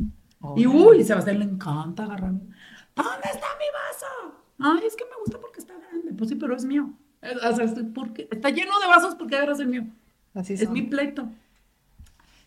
Y 0.56 0.68
uy, 0.68 1.04
Sebastián 1.04 1.40
le 1.40 1.46
encanta 1.46 2.04
agarrarme. 2.04 2.42
¿Dónde 2.96 3.30
está 3.34 3.48
mi 3.60 3.66
vaso? 3.74 4.36
Ay, 4.60 4.88
es 4.88 4.96
que 4.96 5.04
me 5.04 5.18
gusta 5.20 5.40
porque 5.40 5.60
está 5.60 5.74
grande. 5.78 6.14
Pues 6.14 6.30
sí, 6.30 6.36
pero 6.36 6.56
es 6.56 6.64
mío. 6.64 6.94
O 7.22 7.56
sea, 7.56 7.66
porque, 7.94 8.28
está 8.32 8.50
lleno 8.50 8.80
de 8.80 8.88
vasos 8.88 9.16
porque 9.16 9.36
agarras 9.36 9.60
el 9.60 9.68
mío. 9.68 9.88
Así 10.34 10.54
es 10.54 10.70
mi 10.70 10.84
pleito. 10.84 11.30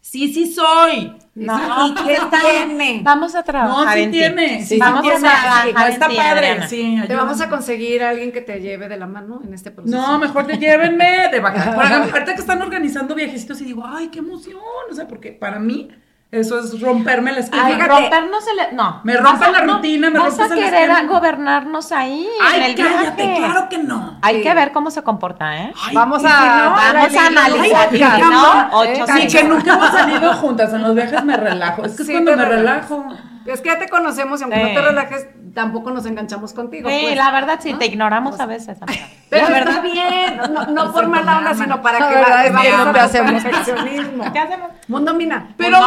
Sí, 0.01 0.33
sí 0.33 0.47
soy. 0.47 1.13
No, 1.35 1.89
¿Y 1.89 1.95
qué 1.95 2.19
tiene? 2.41 3.01
Vamos 3.05 3.35
a 3.35 3.43
trabajar. 3.43 3.97
No, 3.99 4.05
sí 4.05 4.11
tiene. 4.11 4.65
Sí, 4.65 4.79
vamos 4.79 5.07
a 5.07 5.19
trabajar. 5.19 5.91
Está 5.91 6.09
padre. 6.09 6.67
Sí, 6.67 7.01
te 7.07 7.15
vamos 7.15 7.41
a 7.41 7.49
conseguir 7.49 8.03
a 8.03 8.11
alguien 8.11 8.33
que 8.33 8.41
te 8.41 8.61
lleve 8.61 8.89
de 8.89 8.97
la 8.97 9.07
mano 9.07 9.41
en 9.45 9.55
este 9.55 9.71
proceso. 9.71 9.97
No, 9.97 10.19
mejor 10.19 10.47
te 10.47 10.59
llévenme 10.59 11.29
de 11.31 11.41
vacaciones. 11.41 12.13
Ahorita 12.13 12.35
que 12.35 12.41
están 12.41 12.63
organizando 12.63 13.15
viajecitos 13.15 13.61
y 13.61 13.67
digo, 13.67 13.85
ay, 13.87 14.09
qué 14.09 14.19
emoción. 14.21 14.59
O 14.91 14.95
sea, 14.95 15.07
porque 15.07 15.33
para 15.33 15.59
mí 15.59 15.89
eso 16.31 16.59
es 16.59 16.79
romperme 16.81 17.33
la 17.33 17.39
esquema. 17.39 17.65
Ay, 17.65 17.81
rompernos 17.81 18.45
el... 18.49 18.77
No. 18.77 19.01
Me 19.03 19.17
rompen 19.17 19.51
la 19.51 19.61
rutina, 19.61 20.11
me 20.11 20.19
rompes 20.19 20.39
el 20.39 20.45
esquema. 20.45 20.61
Vas 20.61 20.73
a 20.73 20.79
querer 20.79 21.07
gobernarnos 21.07 21.93
ahí 21.93 22.29
Ay, 22.43 22.61
en 22.61 22.63
el 22.65 22.75
cállate, 22.75 23.35
claro 23.37 23.69
que 23.71 23.79
no. 23.79 24.19
Hay 24.21 24.43
que 24.43 24.55
ver 24.55 24.73
cómo 24.73 24.91
se 24.91 25.03
comporta, 25.03 25.57
¿eh? 25.57 25.73
vamos 25.95 26.23
a, 26.27 26.75
vamos 26.77 27.17
a 27.17 27.27
analizar. 27.27 28.21
¿no? 28.21 28.79
Ocho, 28.79 29.07
sí, 29.07 29.27
que 29.29 29.45
nunca 29.45 29.75
hemos 29.75 29.91
salido 29.91 30.35
juntas 30.35 30.73
en 30.75 30.83
los 30.83 30.95
viajes 30.95 31.25
me 31.25 31.37
relajo. 31.37 31.85
Es 31.85 31.97
que 31.97 32.03
es 32.03 32.11
cuando 32.11 32.37
me 32.37 32.45
relajo. 32.45 33.07
Es 33.47 33.63
que 33.63 33.71
ya 33.71 33.79
te 33.79 33.89
conocemos 33.89 34.41
y 34.41 34.45
aunque 34.45 34.63
no 34.63 34.69
te 34.69 34.83
relajes, 34.83 35.27
tampoco 35.59 35.91
nos 35.91 36.07
enganchamos 36.07 36.53
contigo. 36.53 36.89
Sí, 36.89 36.99
pues, 37.03 37.17
la 37.17 37.33
verdad 37.33 37.59
sí, 37.61 37.75
te 37.75 37.87
ignoramos 37.87 38.39
a 38.39 38.47
veces. 38.47 38.79
Pero 39.29 39.49
la 39.49 39.51
verdad 39.51 39.83
bien, 39.83 40.41
no, 40.73 40.93
por 40.93 41.09
mala 41.09 41.39
onda, 41.39 41.53
sino 41.53 41.83
para 41.83 41.99
que 41.99 42.15
veas 42.15 42.93
que 42.93 43.01
hacemos. 43.01 43.43
¿Qué 44.33 44.39
hacemos? 44.39 44.71
Mundo 44.87 45.15
mina. 45.15 45.49
Pero 45.57 45.81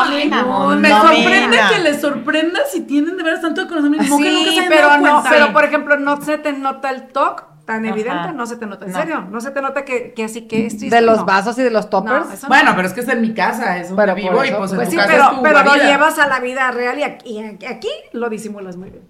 me 0.75 0.89
sorprende 0.89 1.57
que 1.71 1.79
les 1.79 2.01
sorprenda 2.01 2.59
si 2.69 2.81
tienen 2.81 3.15
de 3.15 3.23
veras 3.23 3.39
tanto 3.39 3.65
conocimiento. 3.69 4.17
Sí, 4.17 4.59
pero 4.67 4.97
no, 4.97 5.23
pero 5.29 5.53
por 5.53 5.63
ejemplo, 5.63 5.97
no 5.97 6.21
se 6.21 6.37
te 6.37 6.51
nota 6.51 6.89
el 6.89 7.07
toque 7.07 7.43
tan 7.65 7.85
evidente, 7.85 8.33
no 8.33 8.45
se 8.45 8.57
te 8.57 8.65
nota, 8.65 8.85
en 8.85 8.93
serio, 8.93 9.21
no 9.29 9.41
se 9.41 9.51
te 9.51 9.61
nota 9.61 9.85
que, 9.85 10.13
que 10.13 10.23
así 10.23 10.47
que 10.47 10.65
esto 10.65 10.85
De 10.89 11.01
los 11.01 11.25
vasos 11.25 11.57
y 11.57 11.63
de 11.63 11.71
los 11.71 11.89
toppers. 11.89 12.47
bueno, 12.47 12.73
pero 12.75 12.87
es 12.87 12.93
que 12.93 13.01
es 13.01 13.07
en 13.07 13.21
mi 13.21 13.33
casa, 13.33 13.77
es 13.77 13.89
donde 13.89 14.13
vivo 14.13 14.43
y 14.43 14.51
pues, 14.51 14.73
pues 14.73 14.89
sí, 14.89 14.97
pero, 15.07 15.39
pero 15.41 15.63
lo 15.63 15.75
llevas 15.75 16.19
a 16.19 16.27
la 16.27 16.39
vida 16.39 16.71
real 16.71 16.99
y 16.99 17.03
aquí, 17.03 17.39
aquí 17.65 17.89
lo 18.13 18.29
disimulas 18.29 18.77
muy 18.77 18.89
bien. 18.89 19.03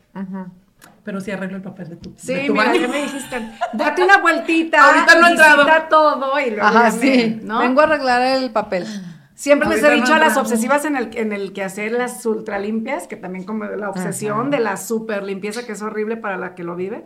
Pero 1.04 1.20
sí 1.20 1.32
arreglo 1.32 1.58
el 1.58 1.64
papel 1.64 1.90
de 1.90 1.96
tu 1.96 2.14
Sí, 2.16 2.48
mira, 2.50 2.76
ya 2.76 2.88
me 2.88 3.02
dijiste, 3.02 3.42
date 3.74 4.04
una 4.04 4.18
vuelta. 4.18 4.88
Ahorita 4.88 5.16
no 5.20 5.28
he 5.28 5.32
entrado. 5.32 5.66
todo 5.90 6.40
y 6.40 6.52
luego 6.52 6.68
Ajá, 6.68 6.92
sí, 6.92 7.40
¿no? 7.42 7.60
Vengo 7.60 7.82
a 7.82 7.86
arreglar 7.86 8.22
el 8.22 8.52
papel. 8.52 8.86
Siempre 9.34 9.70
les 9.70 9.84
he 9.84 9.90
dicho 9.90 10.14
a 10.14 10.20
las 10.20 10.38
obsesivas 10.38 10.86
en 10.86 10.96
el, 10.96 11.18
en 11.18 11.34
el 11.34 11.54
que 11.54 11.64
hacer 11.64 11.94
las 11.94 12.24
ultra 12.28 12.60
limpias, 12.60 13.08
que 13.08 13.16
también 13.16 13.44
como 13.44 13.66
la 13.66 13.90
obsesión 13.90 14.52
de 14.52 14.60
la 14.60 14.78
super 14.78 15.24
limpieza, 15.24 15.66
que 15.66 15.72
es 15.72 15.82
horrible 15.82 16.18
para 16.18 16.38
la 16.38 16.54
que 16.54 16.64
lo 16.64 16.76
vive, 16.76 17.06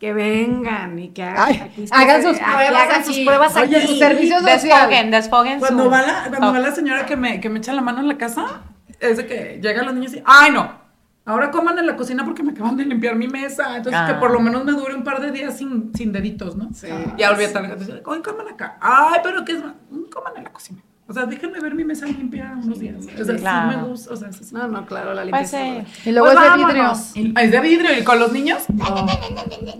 que 0.00 0.14
vengan 0.14 0.98
y 0.98 1.10
que 1.10 1.22
hagan, 1.22 1.70
hagan 1.90 2.22
sus 2.22 2.38
pruebas, 2.38 2.82
hagan 2.82 3.04
sus 3.04 3.18
pruebas 3.18 3.56
Oye, 3.56 3.76
aquí. 3.76 3.86
Sus 3.86 3.98
servicios 3.98 4.42
desfoguen, 4.42 5.10
desfoguen 5.10 5.60
cuando 5.60 5.90
va 5.90 6.00
la 6.00 6.24
cuando 6.30 6.52
va 6.54 6.58
la 6.58 6.74
señora 6.74 7.04
que 7.04 7.16
me, 7.16 7.38
que 7.38 7.50
me 7.50 7.58
echa 7.58 7.74
la 7.74 7.82
mano 7.82 8.00
en 8.00 8.08
la 8.08 8.16
casa 8.16 8.62
es 8.98 9.18
de 9.18 9.26
que 9.26 9.60
llegan 9.62 9.84
los 9.84 9.94
niños 9.94 10.14
y 10.14 10.22
ay 10.24 10.52
no 10.52 10.80
ahora 11.26 11.50
coman 11.50 11.78
en 11.78 11.86
la 11.86 11.96
cocina 11.96 12.24
porque 12.24 12.42
me 12.42 12.52
acaban 12.52 12.78
de 12.78 12.86
limpiar 12.86 13.14
mi 13.14 13.28
mesa 13.28 13.76
entonces 13.76 14.00
que 14.06 14.14
por 14.14 14.30
lo 14.30 14.40
menos 14.40 14.64
me 14.64 14.72
dure 14.72 14.94
un 14.94 15.04
par 15.04 15.20
de 15.20 15.32
días 15.32 15.58
sin, 15.58 15.94
sin 15.94 16.12
deditos 16.12 16.56
no 16.56 16.70
sí. 16.72 16.88
ya 17.18 17.30
olvídate 17.30 18.02
oye 18.06 18.22
coman 18.22 18.48
acá 18.48 18.78
ay 18.80 19.20
pero 19.22 19.44
qué 19.44 19.52
es 19.52 19.62
coman 20.10 20.32
en 20.38 20.44
la 20.44 20.50
cocina 20.50 20.80
o 21.10 21.12
sea, 21.12 21.26
déjenme 21.26 21.58
ver 21.58 21.74
mi 21.74 21.82
mesa 21.82 22.06
limpia 22.06 22.56
unos 22.62 22.78
días. 22.78 22.94
O 22.98 23.24
sea, 23.24 23.36
sí 23.36 23.76
me 23.76 23.82
gusta. 23.82 24.14
O 24.14 24.16
sea, 24.16 24.32
sí, 24.32 24.44
No, 24.52 24.68
no, 24.68 24.86
claro, 24.86 25.12
la 25.12 25.24
limpieza. 25.24 25.58
Pues, 25.58 26.06
y 26.06 26.12
luego 26.12 26.28
pues 26.32 26.38
es 26.38 26.52
de 26.52 26.64
vidrio. 26.64 27.40
¿Es 27.40 27.50
de 27.50 27.60
vidrio? 27.60 27.98
¿Y 27.98 28.04
con 28.04 28.20
los 28.20 28.32
niños? 28.32 28.62
No. 28.68 29.06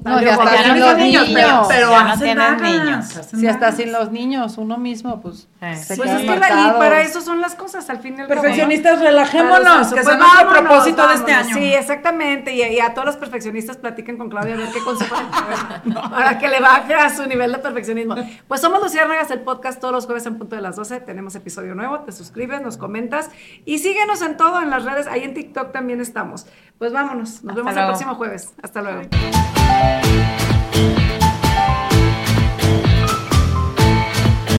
No, 0.04 0.20
ya 0.20 0.32
está 0.32 0.64
sin 0.64 0.80
los 0.80 0.96
niños. 0.96 1.30
Pero, 1.32 1.66
pero 1.68 1.90
ya 1.92 2.02
no 2.02 2.18
tienen 2.18 2.56
niños. 2.60 3.04
Si 3.30 3.46
hasta 3.46 3.70
sin 3.70 3.92
los 3.92 4.10
niños, 4.10 4.58
uno 4.58 4.76
mismo, 4.76 5.20
pues. 5.20 5.46
Eh. 5.60 5.76
Se 5.76 5.96
pues 5.96 6.10
es 6.10 6.22
que 6.22 6.36
la, 6.36 6.48
y 6.48 6.78
para 6.80 7.00
eso 7.02 7.20
son 7.20 7.40
las 7.40 7.54
cosas, 7.54 7.88
al 7.90 8.00
fin 8.00 8.16
y 8.18 8.22
al 8.22 8.26
cabo. 8.26 8.40
Perfeccionistas, 8.40 9.00
relajémonos, 9.00 9.86
que 9.86 10.02
pues 10.02 10.08
es 10.08 10.40
el 10.40 10.46
propósito 10.48 11.06
de 11.06 11.14
este 11.14 11.32
año. 11.32 11.54
Sí, 11.54 11.74
exactamente. 11.74 12.56
Y, 12.56 12.80
a 12.80 12.92
todos 12.92 13.06
los 13.06 13.16
perfeccionistas 13.16 13.76
platiquen 13.76 14.18
con 14.18 14.30
Claudia 14.30 14.54
a 14.54 14.56
ver 14.56 14.68
qué 14.72 14.80
consejo 14.80 15.14
para 16.10 16.38
que 16.40 16.48
le 16.48 16.58
baje 16.58 16.94
a 16.94 17.08
su 17.08 17.24
nivel 17.26 17.52
de 17.52 17.58
perfeccionismo. 17.58 18.16
Pues 18.48 18.60
somos 18.60 18.82
Luciérnagas, 18.82 19.30
el 19.30 19.42
podcast 19.42 19.80
todos 19.80 19.94
los 19.94 20.06
jueves 20.06 20.26
en 20.26 20.36
punto 20.36 20.56
de 20.56 20.62
las 20.62 20.74
12. 20.74 21.00
Tenemos 21.00 21.19
episodio 21.28 21.74
nuevo 21.74 22.00
te 22.00 22.12
suscribes, 22.12 22.60
nos 22.62 22.76
comentas 22.76 23.30
y 23.64 23.78
síguenos 23.78 24.22
en 24.22 24.36
todo, 24.36 24.60
en 24.62 24.70
las 24.70 24.84
redes, 24.84 25.06
ahí 25.06 25.22
en 25.22 25.34
TikTok 25.34 25.72
también 25.72 26.00
estamos. 26.00 26.46
Pues 26.78 26.92
vámonos, 26.92 27.44
nos 27.44 27.54
vemos 27.54 27.76
el 27.76 27.84
próximo 27.84 28.14
jueves. 28.14 28.54
Hasta 28.62 28.82
luego. 28.82 29.02